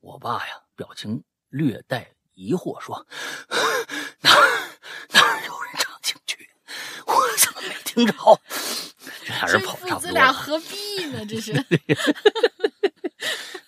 [0.00, 3.06] 我爸呀，表情略带疑惑说
[4.20, 4.30] ：“哪
[5.10, 6.48] 哪有人唱京剧？
[7.06, 8.14] 我怎么没听着？”
[9.24, 10.00] 这俩人跑差不多。
[10.00, 11.24] 这俩何必呢？
[11.26, 11.52] 这是，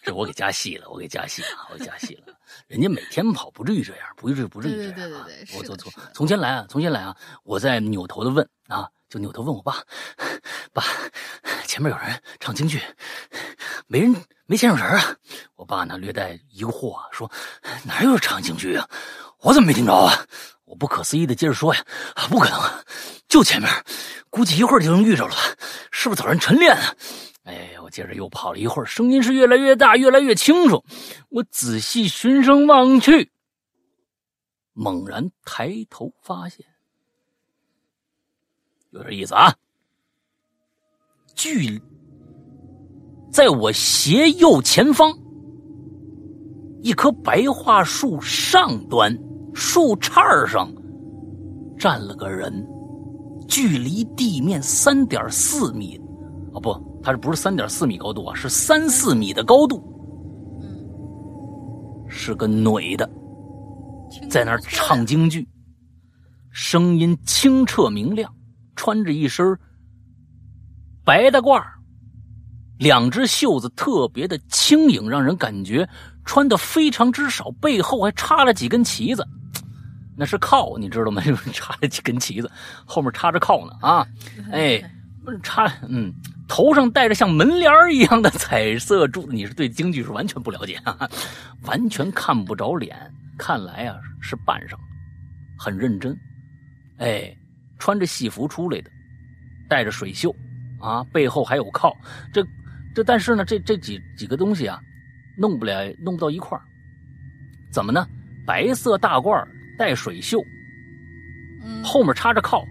[0.03, 2.35] 这我给加戏了，我给加戏了，我给加戏了。
[2.67, 4.95] 人家每天跑，不至于这样，不至于不至于这样。
[4.95, 9.83] 对对对对我从从从前来啊，从前来啊，我在扭头的问啊，就扭头问我爸，
[10.73, 10.83] 爸，
[11.67, 12.81] 前面有人唱京剧，
[13.87, 14.15] 没人
[14.47, 15.15] 没见着人啊。
[15.57, 17.31] 我爸呢略带疑惑说，
[17.85, 18.89] 哪有唱京剧啊？
[19.41, 20.27] 我怎么没听着啊？
[20.65, 21.83] 我不可思议的接着说呀，
[22.15, 22.85] 啊不可能，
[23.29, 23.71] 就前面，
[24.31, 25.41] 估计一会儿就能遇着了吧？
[25.91, 26.95] 是不是早上晨练啊？
[27.49, 30.85] 哎，我接着又跑了一会儿，声音是越来越大，越来越清楚。
[31.31, 33.31] 我仔细循声望去，
[34.75, 36.67] 猛然抬头发现，
[38.91, 39.55] 有点意思啊！
[41.35, 41.81] 距
[43.33, 45.19] 在我斜右前方，
[46.83, 49.19] 一棵白桦树上端。
[49.55, 50.71] 树杈上
[51.79, 52.65] 站了个人，
[53.49, 55.99] 距离地面三点四米，
[56.53, 56.71] 啊不，
[57.03, 58.35] 他是不是三点四米高度啊？
[58.35, 59.83] 是三四米的高度。
[62.09, 63.09] 是个女的，
[64.31, 65.47] 在那儿唱京剧，
[66.51, 68.35] 声音清澈明亮，
[68.77, 69.59] 穿着一身
[71.05, 71.63] 白大褂，
[72.79, 75.89] 两只袖子特别的轻盈，让人感觉
[76.25, 79.27] 穿的非常之少，背后还插了几根旗子。
[80.17, 81.23] 那是靠，你知道吗？
[81.53, 82.51] 插了几根旗子，
[82.85, 84.07] 后面插着靠呢啊！
[84.51, 84.83] 哎，
[85.43, 86.13] 插嗯，
[86.49, 91.09] 头上戴着像门帘儿一样的彩色珠子，你是对京剧是完全不了解啊，
[91.63, 92.97] 完全看不着脸，
[93.39, 94.79] 看来啊是扮上，
[95.59, 96.17] 很认真，
[96.99, 97.35] 哎，
[97.79, 98.91] 穿着戏服出来的，
[99.69, 100.35] 带着水袖，
[100.81, 101.97] 啊，背后还有靠，
[102.33, 102.47] 这
[102.95, 104.81] 这但是呢，这这几几个东西啊，
[105.37, 106.63] 弄不了，弄不到一块儿，
[107.71, 108.07] 怎么呢？
[108.47, 109.47] 白色大褂
[109.77, 110.43] 带水袖，
[111.63, 112.67] 嗯，后面插着靠，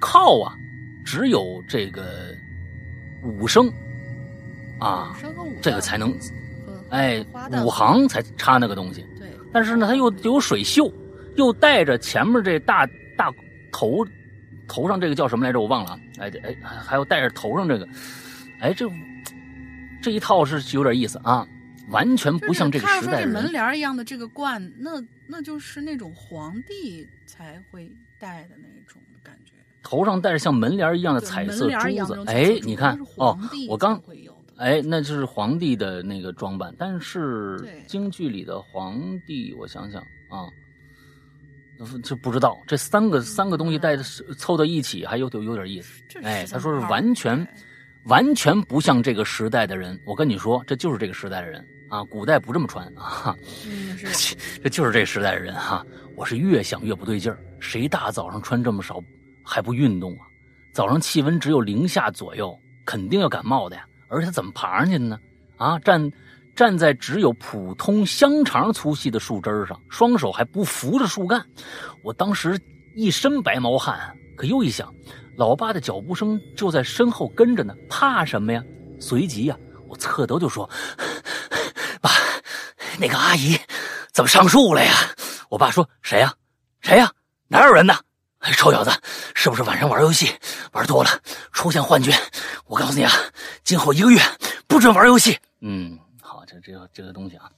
[0.00, 0.56] 靠啊，
[1.04, 2.34] 只有这个
[3.22, 3.72] 五声
[4.78, 5.16] 啊，
[5.60, 6.16] 这个才能
[6.90, 9.04] 哎花旦五行才插那个东西。
[9.18, 10.92] 对，但是呢，它又有水袖，
[11.36, 13.32] 又带着前面这大大
[13.72, 14.04] 头
[14.66, 15.60] 头上这个叫什么来着？
[15.60, 16.00] 我忘了啊。
[16.18, 17.88] 哎哎，还有带着头上这个，
[18.60, 18.88] 哎，这
[20.00, 21.46] 这一套是有点意思啊，
[21.90, 23.30] 完全不像这个时代的人。
[23.30, 28.81] 门帘一样的这个冠，那那就是那种皇帝才会戴的那种。
[29.82, 33.38] 头上戴着像门帘一样的彩色珠子哎，你看哦，
[33.68, 34.00] 我刚
[34.56, 40.00] 哎，那就是皇帝的那个装扮，但是京剧里的皇帝，我想想
[40.30, 40.46] 啊，
[42.04, 43.96] 就不知道这三个三个东西带
[44.38, 46.00] 凑到一起，还有有有点意思。
[46.08, 47.54] 这哎，他说是完全哎
[48.04, 49.98] 完全不像这个时代的人。
[50.04, 53.36] 我跟你说，这就是这个时代的人啊，古代不这么穿啊，
[54.62, 55.84] 这就是这个时代的人哈、
[56.16, 59.00] 我是越想越不对劲儿，谁大早上穿这么少
[59.44, 60.26] 还不运动啊？
[60.72, 63.84] 早上气温只有零下左右，肯定要感冒的呀。
[64.08, 65.18] 而且他怎么爬上去的呢？
[65.58, 66.10] 啊，站
[66.56, 71.44] 站在只有普通香肠粗细的树枝上，双手还不扶着树干。
[72.02, 72.58] 我当时
[72.94, 74.92] 一身白毛汗，可又一想，
[75.36, 78.62] 老爸的脚步声就在身后跟着呢，怕什么呀？
[78.98, 79.56] 随即呀、
[79.88, 80.68] 我侧头就说
[82.00, 82.10] ：“爸，
[82.98, 83.58] 那个阿姨
[84.12, 84.92] 怎么上树了呀？”
[85.50, 86.32] 我爸说：“谁呀？
[86.80, 87.10] 谁呀？
[87.48, 87.94] 哪有人呢？”
[88.42, 88.90] 哎，臭小子，
[89.34, 90.28] 是不是晚上玩游戏
[90.72, 91.10] 玩多了，
[91.52, 92.12] 出现幻觉？
[92.66, 93.12] 我告诉你啊，
[93.62, 94.20] 今后一个月
[94.66, 95.38] 不准玩游戏。
[95.60, 97.48] 嗯，好，这这个这个东西啊，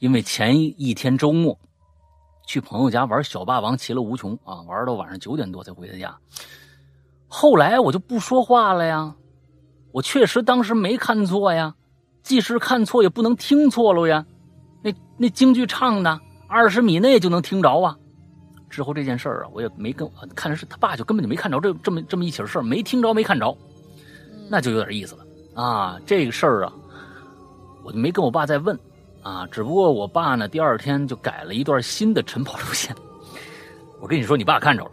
[0.00, 1.56] 因为前一天周末
[2.48, 6.16] 去朋友家玩小霸王，其乐无穷啊，玩到晚上九点多才回的家。
[7.28, 9.14] 后来我就不说话了呀，
[9.92, 11.74] 我确实当时没看错呀，
[12.24, 14.26] 即使看错也不能听错了呀。
[14.82, 17.96] 那那京剧唱的二十米内就能听着啊。
[18.74, 23.56] 之后这件事儿啊，我也没跟看着是他爸就根本就没看着这这么这么一起事儿，没听着没看着，
[24.50, 25.24] 那就有点意思了
[25.62, 26.00] 啊。
[26.04, 26.72] 这个事儿啊，
[27.84, 28.76] 我就没跟我爸再问
[29.22, 32.94] 啊，只不过我爸呢第二天就改了一段新的晨跑路线。
[34.00, 34.90] 我跟你说，你爸看着了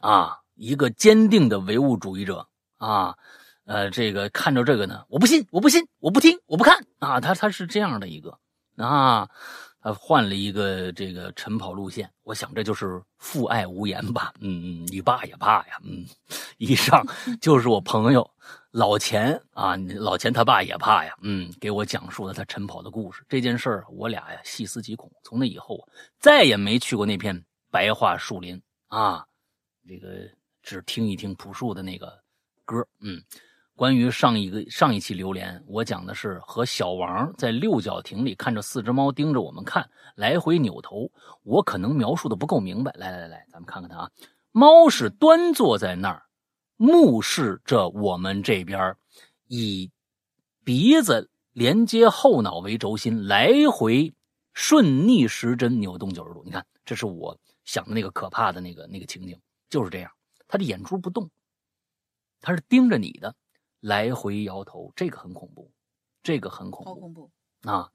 [0.00, 2.46] 啊，一个坚定的唯物主义者
[2.78, 3.14] 啊，
[3.64, 8.36] 呃，这个看着这个呢，我不信，我不信，我不听，我不看啊，他他是这样的一个
[8.76, 9.30] 啊。
[9.86, 14.32] 他换了一个这个晨跑路线，我想这就是父爱无言吧。
[14.40, 15.78] 嗯嗯，你爸也怕呀。
[15.84, 16.04] 嗯，
[16.58, 17.06] 以上
[17.40, 18.28] 就是我朋友
[18.72, 21.16] 老钱啊，老钱他爸也怕呀。
[21.22, 23.22] 嗯，给我讲述了他晨跑的故事。
[23.28, 25.08] 这件事儿我俩呀细思极恐。
[25.22, 25.88] 从那以后
[26.18, 27.40] 再也没去过那片
[27.70, 29.24] 白桦树林啊，
[29.88, 30.28] 这个
[30.64, 32.12] 只听一听朴树的那个
[32.64, 32.84] 歌。
[32.98, 33.22] 嗯。
[33.76, 41.12] 关于上一个上一期榴莲，我讲的是和小王在六角亭里看着四只猫盯着我们看，来回扭头。
[41.42, 42.90] 我可能描述的不够明白。
[42.92, 44.10] 来来来，咱们看看它啊。
[44.50, 46.22] 猫是端坐在那儿，
[46.76, 48.96] 目视着我们这边，
[49.46, 49.90] 以
[50.64, 54.14] 鼻子连接后脑为轴心，来回
[54.54, 56.42] 顺逆时针扭动九十度。
[56.46, 59.38] 你看，这是我想的那个可怕的那个那个情景，
[59.68, 60.10] 就是这样。
[60.48, 61.28] 它的眼珠不动，
[62.40, 63.34] 它是盯着你的。
[63.80, 65.70] 来回摇头，这个很恐怖，
[66.22, 67.30] 这个很恐怖，好恐怖
[67.62, 67.90] 啊！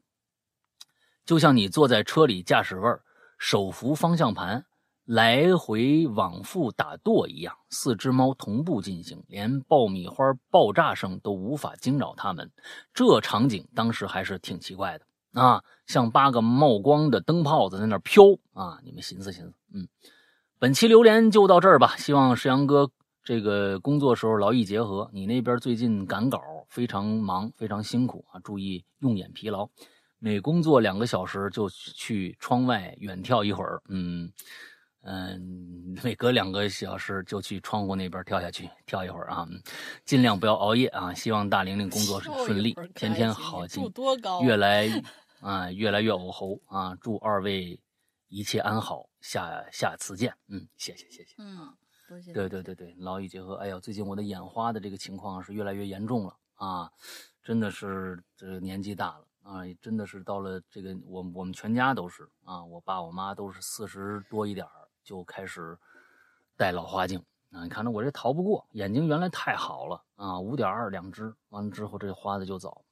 [1.25, 2.89] 就像你坐在车里驾驶位
[3.37, 4.65] 手扶方向盘，
[5.05, 12.51] 来回往复打舵一样，四只猫同步进行，连爆米花爆炸声都无法惊扰它们。
[12.93, 15.05] 这场景当时还是挺奇怪的
[15.41, 18.79] 啊，像八个冒光的灯泡子在那飘啊！
[18.83, 19.87] 你们寻思寻思，嗯，
[20.59, 22.91] 本期榴莲就到这儿吧，希望石阳哥。
[23.23, 28.39] 这个工作时候劳逸结合，你那边最近赶稿非常忙，非常辛苦啊！
[28.39, 29.69] 注意用眼疲劳，
[30.17, 34.31] 每工作两个小时就去窗外远眺一会儿，嗯
[35.03, 39.47] 嗯，每隔两个小时就去窗户那边跳下去跳一会儿啊，
[40.03, 41.13] 尽量不要熬夜啊！
[41.13, 44.41] 希望大玲玲工作 顺利，天天好进，多高？
[44.41, 44.87] 越来
[45.41, 46.95] 啊 越来越偶猴啊！
[47.01, 47.79] 祝二位
[48.29, 51.71] 一切安好，下下次见，嗯，谢谢谢谢，嗯。
[52.33, 53.55] 对对对对，劳逸结合。
[53.55, 56.91] 哎呀，最近我的眼花的这个情况是越来越严重了啊！
[57.43, 64.67] 真的是这个年纪大了啊，真的是到了这个我我们全家都是啊，我爸我妈都是四十多一点
[65.03, 65.77] 就开始
[66.57, 72.83] 戴老花镜啊，你看着我这逃不过，眼睛原来太好了啊，五点二两只，完了之后这花的就走。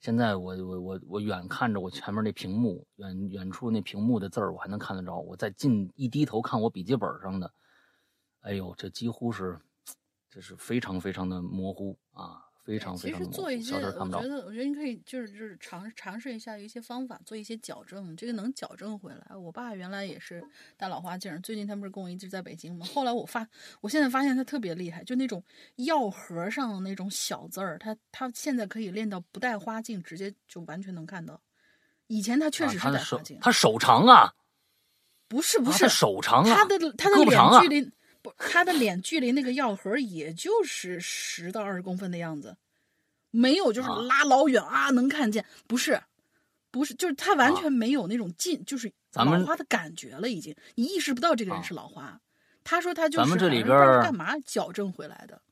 [0.00, 7.50] 现在我我我我远看着我前面那屏幕，远远处那屏幕的字儿我还能看得着，我再近一低头看我笔记本上的，
[8.44, 9.58] 哎呦，这几乎是，
[10.30, 12.40] 这是非常非常的模糊啊。
[12.64, 19.36] 非常非常模糊其实做一些，我觉得，我觉得你可以就是就是尝尝试一下一些方法，做一些矫正，这个能矫正回来。
[19.36, 20.42] 我爸原来也是
[20.78, 22.86] 戴老花镜，最近他不是跟我一直在北京吗？
[22.86, 23.46] 后来我发，
[23.82, 25.44] 我现在发现他特别厉害，就那种
[25.76, 31.38] 药盒上的那种小字儿，他他现在可以练到不戴花镜，直接就完全能看到。
[32.06, 34.32] 以前他确实是戴花镜，他手长啊，
[35.28, 37.92] 不是不是手长啊，他的他的脸距离。
[38.24, 42.56] 不，他的脸距离那个药盒也就是十到二十公分的样子，
[43.30, 46.00] 没有就是拉老远啊能看见，不是，
[46.70, 52.18] 不是，就是他完全没有那种近，就是老花的感觉了，已经你意识不到这个人是老花。
[52.64, 55.42] 他说他就是咱们这里边干嘛矫正回来的？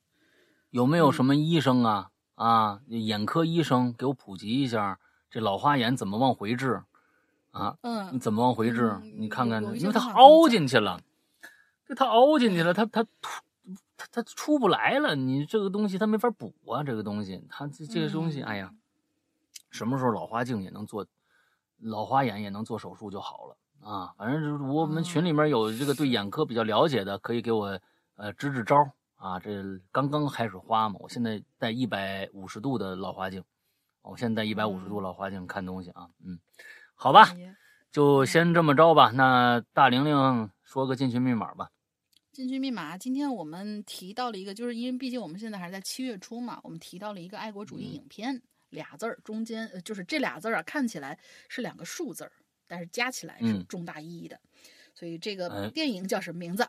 [0.70, 4.98] 有没有什么医生啊啊，眼科医生给我普及一下
[5.30, 6.80] 这老花眼怎么往回治
[7.50, 7.76] 啊？
[7.82, 8.98] 嗯，你怎么往回治？
[9.18, 10.98] 你看看，因为他凹进去了。
[11.96, 13.42] 他凹进去了，他他出
[13.96, 15.14] 他他出不来了。
[15.14, 18.72] 你这个东西他没法补啊，这个东西他这这个东西，哎呀，
[19.70, 21.06] 什么时候老花镜也能做，
[21.78, 23.56] 老花眼也能做手术就好了
[23.88, 24.14] 啊。
[24.16, 27.78] 反正我们群里面有这个对眼科比较了解的，可以给我
[28.16, 28.76] 呃支支招
[29.16, 29.38] 啊。
[29.38, 33.44] 这刚刚开始花嘛，我现在戴一百五十度的老花镜，
[34.02, 36.08] 我现在戴一百五十度老花镜看东西啊。
[36.24, 36.38] 嗯，
[36.94, 37.28] 好吧，
[37.90, 39.10] 就先这么着吧。
[39.10, 41.70] 那大玲玲说个进群密码吧。
[42.32, 48.40] 进群密码，今天我们提到了一个，就是因为毕竟我们现在还是在七月初嘛，我们提到了一个爱国主义影片，
[48.70, 51.18] 俩字儿，中间呃就是这俩字儿啊，看起来
[51.50, 52.32] 是两个数字儿，
[52.66, 54.40] 但是加起来是重大意义的，
[54.94, 56.66] 所以这个电影叫什么名字？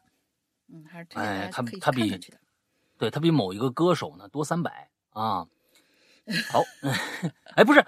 [0.68, 2.38] 嗯，还是推荐大家可以看下去的。
[2.98, 5.48] 对他比某一个歌手呢多三百啊。
[6.52, 6.62] 好，
[7.56, 7.86] 哎，不是。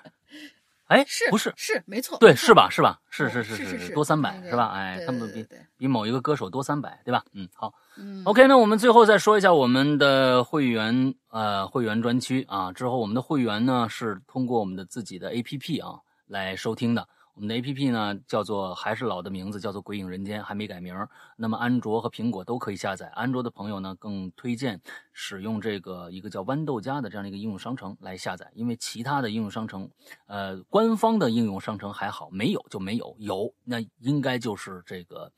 [0.88, 2.18] 哎，是不是是没错？
[2.20, 2.70] 对，是吧？
[2.70, 3.00] 是吧？
[3.10, 4.72] 是是是是是多三百是吧？
[4.76, 5.46] 哎，他们比
[5.78, 7.24] 比某一个歌手多三百，对吧？
[7.34, 7.74] 嗯，好。
[7.98, 12.72] 嗯，OK，那我们最后再说一下我们的会员呃会员专区啊。
[12.72, 17.08] 之后我们的会员呢是通过我们的自己的 APP 啊来收听的。
[17.36, 20.96] 我们的 A P P 呢，叫做还是老的名字，叫做《鬼影人间》，还没改名。
[21.36, 23.08] 那么安卓和苹果都可以下载。
[23.10, 24.80] 安卓的朋友呢，更推荐
[25.12, 29.90] 使用这个一个叫豌豆荚的这样的一个应用商城来下载，因为其他的应用商城，
[30.28, 35.30] 呃，官方的应用商城还好，没有就没有，有那应该就是这个，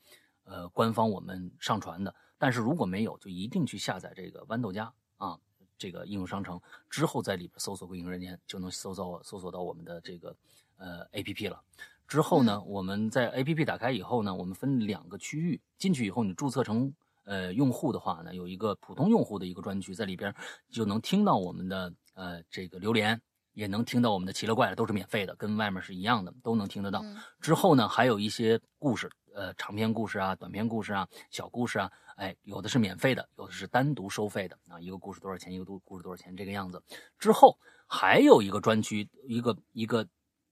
[0.44, 2.14] 呃，官方我们上传的。
[2.38, 5.36] 但是如果没有，就一定去下载这个豌豆荚啊，
[5.76, 10.36] 这个应用商城之后，在里边搜索“鬼影人间”，就能搜到搜索到我们的这个。
[10.78, 11.60] 呃，A P P 了，
[12.06, 16.94] 之后呢，我们在 A P P 打开以后呢，我们分两个区域，进去以后你注册成
[17.24, 20.34] 呃用户的话呢，有一个普通用户的一个专区，在里边
[20.70, 23.20] 就能听到我们的呃这个榴莲，
[23.52, 27.04] 也能听到我们的奇了怪了，都是免费的，跟外面是一样的，都能听得到。
[27.40, 36.80] 之后呢，还有一些故事，呃，长篇故事啊，短篇故事啊，小故事啊，哎，有的是免费的，有的是单独收费的啊，一个故事多少钱，一个故故事多少钱，这个样子。
[37.18, 40.06] 之后还有一个专区，一个一个。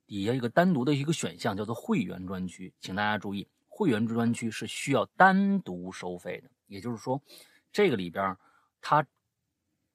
[0.07, 6.51] 底下一个单独的一个选项叫做会员专区，请大家注意，会员专区是需要单独收费的。
[6.66, 7.20] 也就是说，
[7.73, 8.37] 这个里边
[8.81, 9.07] 它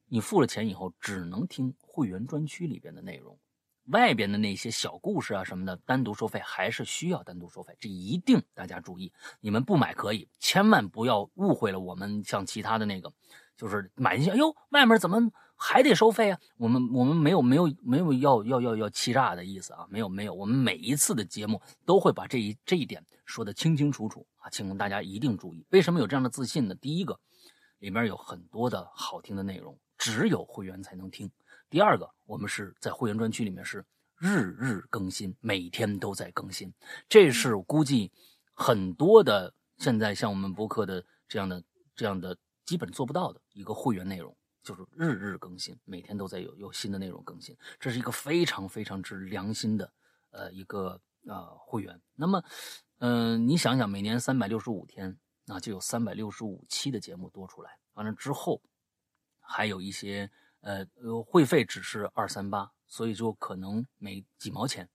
[0.07, 3.39] 你付了钱以后，只能听会员专区里边的内容，
[3.85, 7.75] 外边的那些小故事啊什么的，单独收费还是需要单独收费。
[7.79, 13.13] 这一定大家注意，你们不买可以，千万不要误会了我们像其他的那个，
[13.55, 15.31] 就是买进去，哎呦，外面怎么？
[15.63, 16.39] 还得收费啊！
[16.57, 19.85] 我们我们没有没有没有要要要要欺诈的意思啊！
[19.91, 25.63] 没有没有，我们每一次的节目都会把这一这一点说的清清楚楚啊，请大家一定注意。
[25.69, 26.73] 为什么有这样的自信呢？
[26.73, 27.19] 第一个，
[27.77, 31.29] 里面有很多的好听的内容，只有会员才能听；
[31.69, 33.85] 第二个，我们是在会员专区里面是
[34.17, 36.73] 日日更新，每天都在更新，
[37.07, 38.11] 这是估计
[38.51, 41.63] 很多的现在像我们播客的这样的
[41.95, 42.35] 这样的
[42.65, 44.35] 基本做不到的一个会员内容。
[44.63, 49.91] 就是日日更新，每天都在有有新的内容更新，这是一个非常非常之良心的，
[50.29, 51.99] 呃，一个呃会员。
[52.15, 52.43] 那么，
[52.99, 57.79] 嗯，你想想，每年三百六十五天，那就有三百六十五期的节目多出来。
[57.93, 58.61] 完了之后，
[59.39, 60.29] 还有一些
[60.61, 64.87] 呃呃会费只是二三八，所以就可能每几毛钱，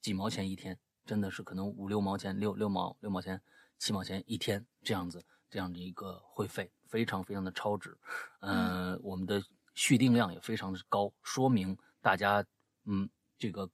[0.00, 3.40] 几毛钱一天，真的是可能五六毛钱，六六毛六毛钱，
[3.78, 6.72] 七毛钱一天这样子，这样的一个会费。
[6.94, 7.98] 非常非常的超值，
[8.38, 9.42] 嗯，我们的
[9.74, 12.46] 续订量也非常的高，说明大家，
[12.84, 13.68] 嗯，这个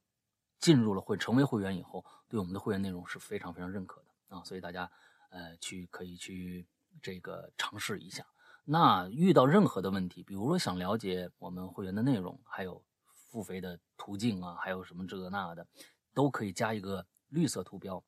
[0.57, 4.35] 进入了会成为会员以后，对我们的会员内容是非常非常认可的。
[4.35, 4.89] 啊，所以大家，
[5.29, 6.65] 呃，去可以去
[6.99, 8.25] 这个尝试一下。
[8.63, 12.83] 那遇到任何的问题，比如说想了解我们会员的内容，还有
[13.29, 15.67] 付费的途径啊，还有什么这个那的，
[16.11, 18.03] 都可以加一个绿色图标，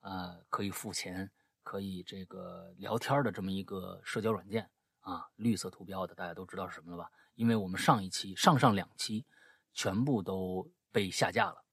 [0.00, 1.30] 呃，可以付钱，
[1.64, 4.70] 可以这个聊天的这么一个社交软件
[5.00, 7.10] 啊，绿色图标的大家都知道是什么了吧？
[7.34, 9.26] 因为我们上一期、上上两期
[9.72, 11.64] 全部都被下架了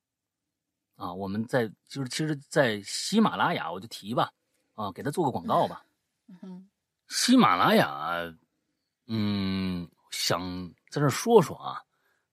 [0.96, 4.32] 啊，我们在就是其实，在喜马拉雅我就提吧，
[4.74, 5.86] 啊，给他做个广告吧。
[6.42, 6.68] 嗯
[7.08, 8.14] 喜马拉雅，
[9.08, 10.42] 嗯，想
[10.90, 11.84] 在这说说啊，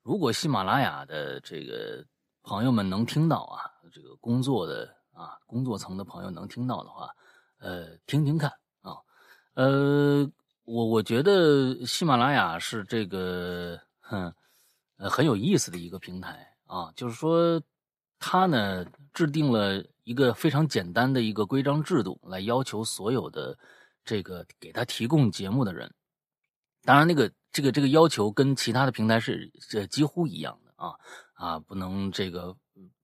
[0.02, 2.06] 如果喜马拉雅的这个
[2.42, 7.10] 朋友们能听到啊，这个工作的啊工作层的朋友能听到的话，
[7.58, 8.96] 呃，听听看啊，
[9.54, 10.28] 呃，
[10.64, 14.32] 我我觉得喜马拉雅是这个，哼，
[14.96, 17.62] 很有意思的一个平台啊，就是说，
[18.18, 23.58] 它呢制定了一个非常简单的一个规章制度，来要求所有的。
[24.04, 25.92] 这个给他提供节目的人，
[26.82, 30.94] 当然，那个这个这个要求跟其他的平台是这几乎一样的啊
[31.34, 32.56] 啊，不能这个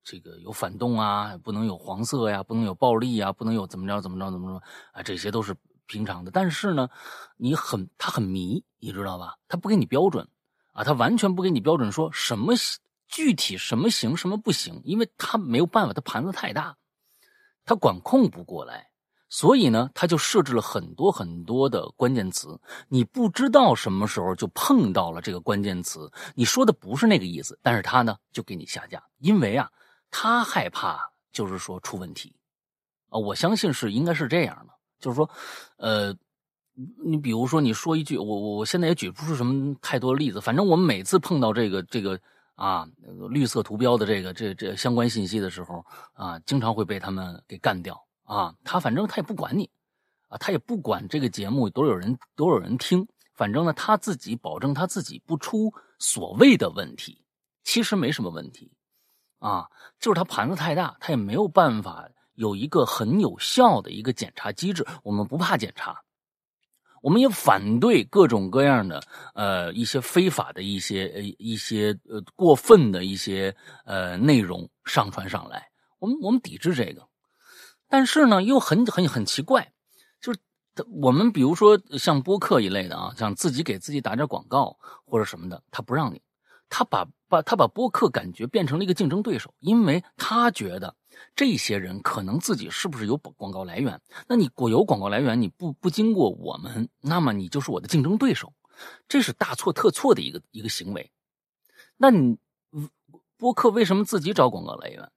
[0.04, 4.62] 这个有反动啊，不能有黄色呀，不能有暴力啊，不能有怎么着怎么着怎么着
[4.92, 5.56] 啊，这些都是
[5.86, 6.30] 平常的。
[6.30, 6.88] 但是呢，
[7.38, 9.36] 你很他很迷，你知道吧？
[9.48, 10.28] 他不给你标准
[10.72, 12.54] 啊，他完全不给你标准，说什么
[13.08, 16.76] 具体什么行什么不行，因为他没有办法，他盘子太大，
[17.64, 18.90] 他管控不过来。
[19.30, 29.68] 所以呢，他就设置了很多很多的关键词，你不知道什么时候就碰到了这个关键词，你说的不是那个意思，但是他呢就给你下架，因为啊，
[30.16, 32.32] 他害怕就是说出问题，
[33.08, 35.28] 啊，我相信是应该是这样的，就是说，
[35.76, 36.16] 呃，
[37.04, 42.16] 你比如说你说一句，我我我现在也举不出什么太多例子，反正我们每次碰到这个这个
[42.54, 42.88] 啊
[43.28, 48.00] 绿色图标的这个这这相关信息的时候啊，经常会被他们给干掉。
[48.22, 49.68] 啊，他反正他也不管你，
[50.28, 57.20] 啊，他也不管这个节目多少人多少人听，反正呢他自己保证他自己不出所谓的问题，
[57.64, 58.70] 其实没什么问题，
[59.44, 59.68] 啊，
[60.00, 64.86] 就是他盘子太大，他也没有办法有一个很有效的一个检查机制。
[65.02, 66.00] 我们不怕检查，
[67.02, 69.02] 我们也反对各种各样的
[69.34, 73.54] 呃一些非法的一些呃一些呃过分的一些
[73.84, 75.68] 呃内容上传上来，
[75.98, 77.06] 我们我们抵制这个。
[77.86, 79.74] 但是呢，又很很很奇怪，
[80.22, 80.38] 就是
[81.02, 86.22] 我们比如说像播客一类的啊，像自己给自己打点广告或者什么的，他不让你，
[86.68, 90.96] 他把把他把播客感觉变成了一个竞争对手，因为他觉得
[91.36, 98.52] 这些人可能自己是不是有广告来源，那你果有广告来源，你不不经过我们，那么你就是我的竞争对手，
[99.08, 101.10] 这是大错特错的一个一个行为。
[101.96, 102.38] 那你
[103.36, 105.10] 播客为什么自己找广告来源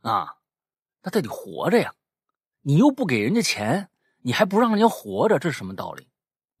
[0.00, 0.36] 啊？
[1.02, 1.94] 那他得活着呀，
[2.62, 3.90] 你又不给人家钱，
[4.22, 6.08] 你还不让人家活着，这是什么道理？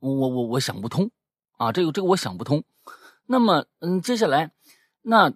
[0.00, 1.10] 我我我想不通
[1.56, 1.72] 啊！
[1.72, 2.62] 这个这个我想不通。
[3.26, 4.52] 那么，嗯，接下来，
[5.02, 5.32] 那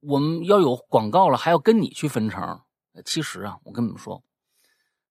[0.00, 2.60] 我们要有广告了，还要跟你去分成。
[3.04, 4.22] 其实啊，我跟你们说，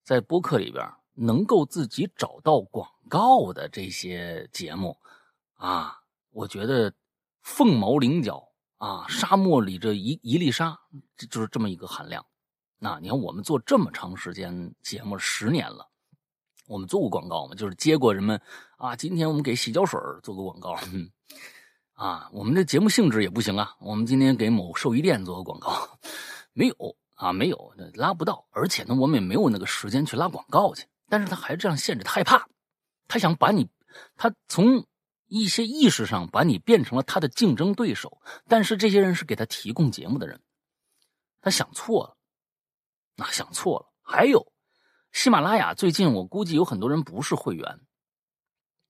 [0.03, 4.97] 在播客里边能够自己找到广告的这些节目
[5.55, 6.93] 啊，我觉得
[7.41, 10.79] 凤毛麟角啊，沙漠里这一一粒沙，
[11.29, 12.25] 就是这么一个含量。
[12.79, 15.90] 那你看，我们做这么长时间节目十年了，
[16.67, 17.55] 我们做过广告吗？
[17.55, 18.39] 就是接过人们
[18.77, 20.77] 啊，今天我们给洗脚水做个广告，
[21.93, 23.75] 啊，我们的节目性质也不行啊。
[23.79, 25.99] 我们今天给某寿衣店做个广告，
[26.53, 26.75] 没有
[27.15, 28.47] 啊，没有，拉不到。
[28.51, 30.85] 而且呢，我们也没有那个时间去拉广告去。
[31.09, 32.47] 但是他还这样限制，他害怕，
[33.07, 33.69] 他想把你，
[34.15, 34.85] 他从
[35.27, 38.21] 一些意识上把你变成了他的竞争对手。
[38.47, 40.41] 但是这些人是给他提供节目的人，
[41.41, 42.17] 他想错了。
[43.17, 43.91] 那想错了。
[44.01, 44.50] 还有，
[45.11, 47.79] 喜马拉雅最近我估计有很多人不是会员，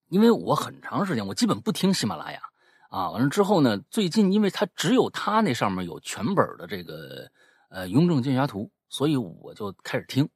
[0.07, 2.41] 因为我很长时间我基本不听喜马拉雅
[2.89, 3.09] 啊。
[3.09, 7.31] 完了之后呢，最近因为它只有它那上面有全本的这个
[7.69, 10.29] 呃《雍正剑侠图》，所以我就开始听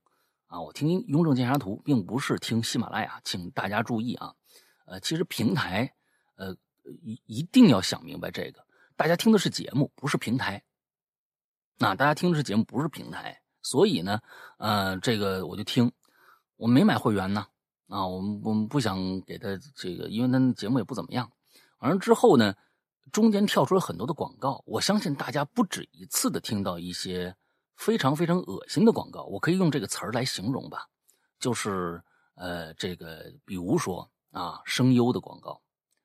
[0.47, 0.59] 啊。
[0.59, 4.33] 我听《雍正剑侠图》，并不是听喜马拉雅，请大家注意啊。
[4.87, 5.93] 呃，其实平台
[6.35, 6.55] 呃
[7.03, 10.63] 一一定要想明白这个，大家听的是节目，不是平台。
[11.77, 13.39] 那大家听的是节目，不是平台。
[13.65, 14.21] 所以呢，
[14.59, 15.91] 呃，这个我就听，
[16.55, 17.47] 我没买会员呢，
[17.87, 21.31] 啊，我们我们不想给他这个，因为他节目也不怎么样。
[21.79, 22.53] 完了之后呢，
[23.11, 27.35] 中间跳出了很多的广告，我相信大家不止一次的听到一些
[27.75, 30.87] 非常非常恶心的广告，我可以用这个词儿来形容吧，
[31.39, 31.99] 就是
[32.35, 35.59] 呃，这个比如说啊，声优的广告，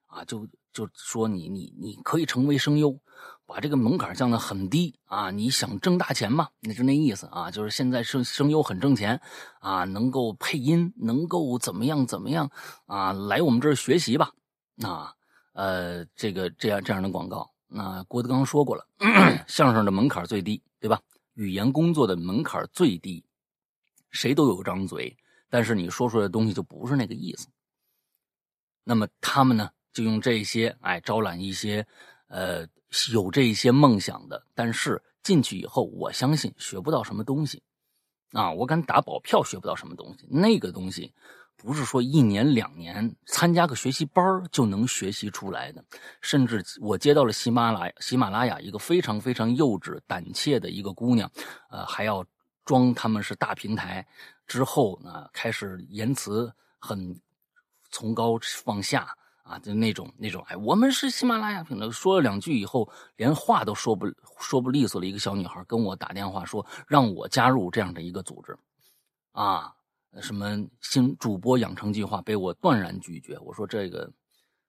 [0.06, 2.98] 啊，就就说你你你可以成为声优。
[3.46, 5.30] 把这个门槛降得很低啊！
[5.30, 6.48] 你想挣大钱嘛？
[6.60, 9.20] 那就那意思啊，就是现在声声优很挣钱
[9.58, 12.50] 啊，能够配音，能够怎么样怎么样
[12.86, 13.12] 啊？
[13.12, 14.32] 来我们这儿学习吧！
[14.82, 15.12] 啊，
[15.52, 18.86] 呃，这个这样这样的广告，那郭德纲说过了，
[19.48, 21.00] 相声的门槛最低，对吧？
[21.34, 23.24] 语言工作的门槛最低，
[24.10, 25.16] 谁都有张嘴，
[25.48, 27.48] 但是你说出来的东西就不是那个意思。
[28.84, 31.86] 那么他们呢，就用这些，哎，招揽一些，
[32.28, 32.66] 呃，
[33.12, 37.62] 有这一些梦想的，但是进去以后，我相信学不到什么东西，
[38.32, 40.26] 啊，我敢打保票学不到什么东西。
[40.30, 41.12] 那个东西
[41.56, 45.84] 不是说一年两年参加个学习班就能学习出来的，
[46.20, 51.30] 甚至我接到了喜马拉，喜马拉雅一个非常非常幼稚胆怯的一个姑娘，
[51.70, 52.24] 呃，还要
[52.64, 54.06] 装他们是大平台，
[54.46, 57.20] 之后呢，开始言辞很。
[57.92, 59.12] 从高往下
[59.50, 61.90] 啊，就那种那种，哎，我们是喜马拉雅平台。
[61.90, 64.06] 说了两句以后，连话都说不
[64.38, 65.06] 说不利索了。
[65.08, 68.56] 一个小女孩跟我打电话说，让我加入这样的一个组织，
[69.32, 69.74] 啊，
[70.20, 73.36] 什么新主播养成计划，被我断然拒绝。
[73.40, 74.08] 我说这个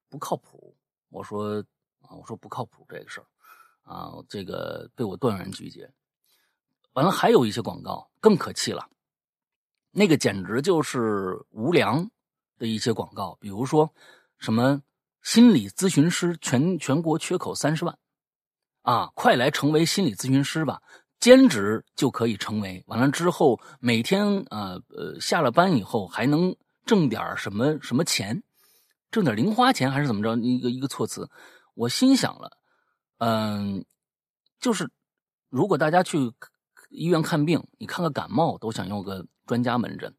[0.10, 0.76] 不靠谱，
[1.10, 1.64] 我说
[2.02, 3.28] 啊，我说不靠谱这个事儿，
[3.84, 5.88] 啊，这个被我断然拒绝。
[6.94, 8.90] 完了，还有一些广告更可气了，
[9.92, 12.10] 那个简直就是无良。
[12.58, 13.92] 的一些广告，比如说
[14.42, 14.82] 什么
[15.22, 17.98] 心理咨询师全全国缺口三十万，
[18.82, 20.82] 啊，快来成为心理咨询师吧，
[21.20, 22.84] 兼职就可以成为。
[22.88, 26.56] 完了之后，每天呃呃下了班以后还能
[26.88, 28.44] 挣点什么什么钱，
[29.12, 30.36] 挣点零花钱还是怎么着？
[30.38, 31.30] 一个一个措辞，
[31.76, 32.58] 我心想了，
[33.20, 33.86] 嗯，
[34.60, 34.90] 就是
[35.50, 36.18] 如果大家去
[36.90, 40.14] 医院看病，你看个感冒都想要个专家门诊，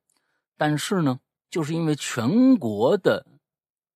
[0.57, 1.19] 但是呢。
[1.51, 3.27] 就是因为全国的，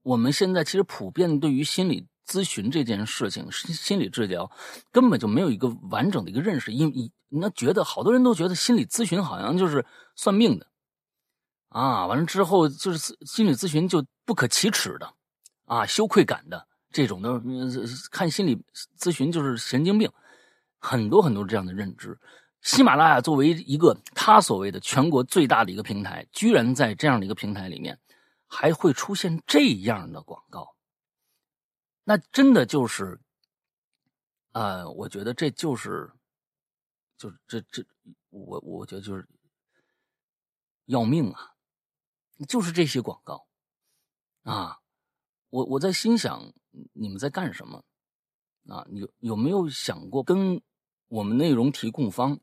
[0.06, 4.48] 我们现在其实普遍对于心理咨询这件事情、心理治疗，
[4.92, 6.72] 根本就没有一个完整的一个认识。
[6.72, 9.84] 因为那觉得好多人都觉得心理咨询好像就是
[10.14, 10.68] 算命的，
[11.70, 15.12] 啊，完了之后就是心理咨询就不可启齿的，
[15.64, 17.42] 啊，羞愧感的这种的，
[18.12, 18.56] 看心理
[18.96, 20.08] 咨询就是神经病，
[20.78, 22.16] 很多很多这样的认知。
[22.62, 27.98] 喜马拉雅作为一个他所谓的全国最大的一个平台，居然在这样的一个平台里面，
[28.46, 30.76] 还会出现这样的广告，
[32.04, 33.20] 那真的就是，
[34.52, 36.12] 呃，我觉得这就是，
[37.18, 37.84] 就是这这，
[38.30, 39.28] 我我觉得就是
[40.84, 41.54] 要命啊！
[42.48, 43.48] 就是这些广告
[44.42, 44.78] 啊，
[45.50, 46.52] 我我在心想，
[46.92, 47.84] 你们在干什么？
[48.68, 50.62] 啊，有有没有想过跟
[51.08, 52.40] 我们内容提供方？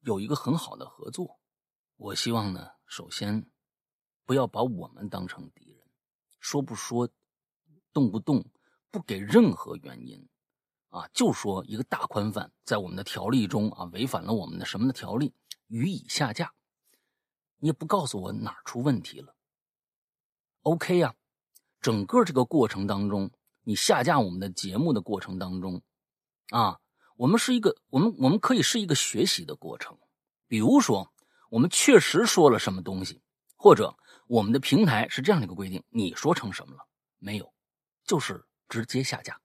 [0.00, 1.40] 有一个很好的合作，
[1.96, 3.50] 我希望呢，首先
[4.28, 5.86] 不要把我们当成敌人，
[6.38, 7.08] 说不说，
[7.94, 8.44] 动不动
[8.90, 10.28] 不给任何原因，
[10.90, 15.32] 啊，就说一个大宽泛在我们的条例中啊违反了我们的什么的条例，
[15.68, 16.52] 予以下架，
[17.56, 19.34] 你也不告诉我哪儿出问题了
[20.60, 21.14] ，OK 呀，
[21.80, 23.30] 整个这个过程当中，
[23.62, 25.80] 你下架我们的节目的过程当中，
[26.50, 26.78] 啊。
[27.16, 29.98] 我们是一个，我们我们可以是一个学习的过程。
[30.46, 31.12] 比如说，
[31.50, 33.20] 我们确实说了什么东西，
[33.56, 33.96] 或者
[34.28, 36.86] 我们的平台是这样的一个规定，你说成什么了
[37.18, 37.52] 没有？
[38.04, 39.40] 就是直接下架。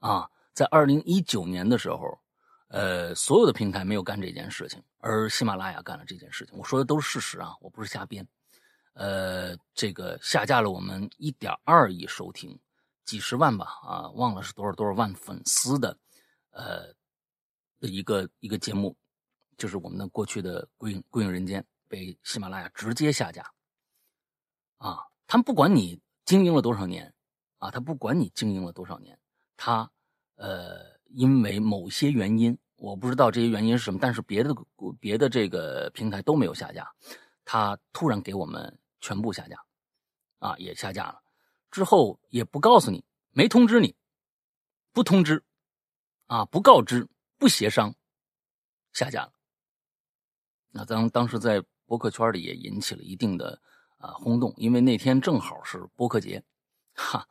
[0.00, 2.20] 啊，在二零一九年的时候，
[2.68, 6.58] 呃，所有的平台没有干这件事情，而喜马拉雅干了这件事情。
[6.58, 8.26] 我说的都是事实啊，我不是瞎编。
[8.94, 12.58] 呃，这个下架了我们一点二亿收听，
[13.04, 15.96] 几十万吧，啊，忘了是多少多少万粉丝的。
[16.50, 16.92] 呃，
[17.78, 18.96] 的一个一个节目，
[19.56, 23.48] 就是我们的过去的《归隐归隐人间》被喜马拉雅直接下架。
[24.78, 27.14] 啊，他们不管你经营了多少年，
[27.58, 29.18] 啊，他不管你经营了多少年，
[29.56, 29.90] 他
[30.36, 34.54] 呃，因为某些原因，我不知道这些原因是什么，但是别的
[34.98, 36.90] 别的这个平台都没有下架，
[37.44, 39.62] 他突然给我们全部下架，
[40.38, 41.20] 啊，也下架了，
[41.70, 43.94] 之后也不告诉你，没通知你，
[44.92, 45.44] 不通知。
[46.30, 46.44] 啊！
[46.44, 47.94] 不告知，不协商，
[48.92, 49.32] 下架了。
[50.72, 53.62] 那当当时在博客圈里也引起了一定的
[53.98, 56.42] 啊轰动，因为那天正好是播客节，
[56.94, 57.26] 哈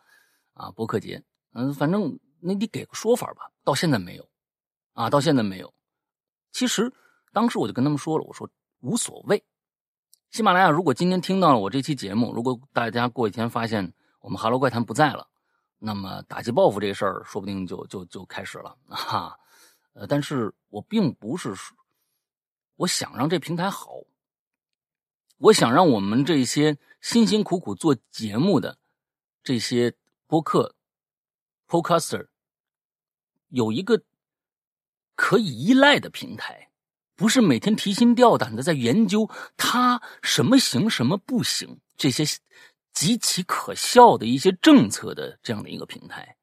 [0.54, 1.22] 啊播客节，
[1.54, 3.52] 嗯，反正那你给个说法吧。
[3.64, 4.30] 到现在没有，
[4.94, 5.74] 啊，到现在没有。
[6.52, 6.94] 其实
[7.34, 8.50] 当时我就跟他们说了，我说
[8.82, 9.44] 无所谓。
[10.32, 15.28] 喜马拉雅如果今天听到了我这期节目，如果大家过几天发现我们《哈喽怪谈》不在了。
[15.80, 19.38] 那么打击报复这事儿，说不定就就就开始了啊！
[19.94, 21.78] 呃，但是我并不是说，
[22.78, 23.92] 我想让这平台好，
[25.38, 28.80] 我想让我们这些辛辛苦苦做节目的
[29.44, 29.94] 这些
[30.26, 30.76] 播客
[31.68, 32.28] podcaster
[33.50, 34.02] 有一个
[35.16, 36.72] 可以依赖的平台，
[37.16, 42.24] 不是每天提心吊胆的在研究它什么行什么不行这些
[42.92, 46.38] 极其可笑的一些政策的这样的一个平台。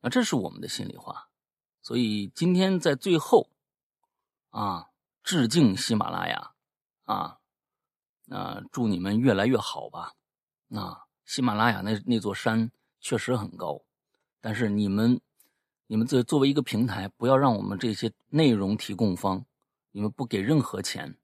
[0.00, 1.28] 啊，这是我们的心里话。
[1.82, 3.50] 所以今天在最后，
[4.50, 4.90] 啊，
[5.22, 6.49] 致敬喜马拉雅，
[7.10, 7.38] 啊，
[8.28, 10.14] 啊，祝你们越来越好吧。
[10.70, 12.70] 啊，喜马拉雅那那座山
[13.00, 13.82] 确实很高，
[14.40, 15.20] 但是你们，
[15.88, 19.44] 你们这作为一个平台，不要让我们这些内容提供方，
[19.90, 21.18] 你们不给任何钱，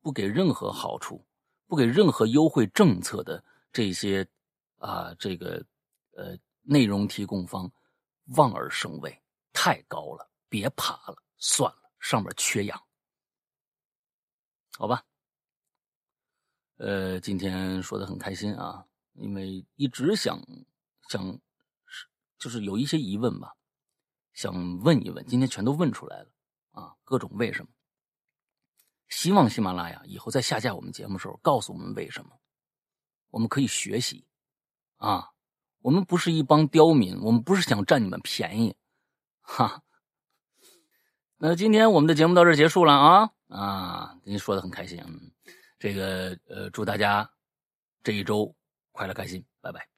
[0.00, 1.26] 不给任何好处，
[1.66, 3.42] 不给任何优惠政策的
[3.72, 4.24] 这些
[4.78, 5.66] 啊，这个
[6.12, 7.68] 呃内容提供方，
[8.36, 9.20] 望而生畏。
[9.52, 12.80] 太高了，别爬了，算了，上面缺氧，
[14.78, 15.04] 好吧。
[16.76, 20.40] 呃，今天说的很开心啊，因为一直想
[21.08, 21.38] 想，
[22.38, 23.54] 就是有一些疑问吧，
[24.32, 26.28] 想问一问，今天全都问出来了
[26.72, 27.70] 啊，各种为什么。
[29.08, 32.40] 希望喜马拉雅以后在下架我们节目的时候，告诉我们为什么，
[33.30, 34.26] 我们可以学习
[34.96, 35.30] 啊。
[35.80, 38.74] 我们不是一帮刁民，我们不是想占你们便宜。
[39.42, 39.82] 哈，
[41.36, 44.18] 那今天我们的节目到这结束了啊啊！
[44.24, 45.30] 您说的很开心，嗯，
[45.84, 47.30] 这个呃，祝大家
[48.02, 48.56] 这一周
[48.92, 49.93] 快乐开心，拜拜。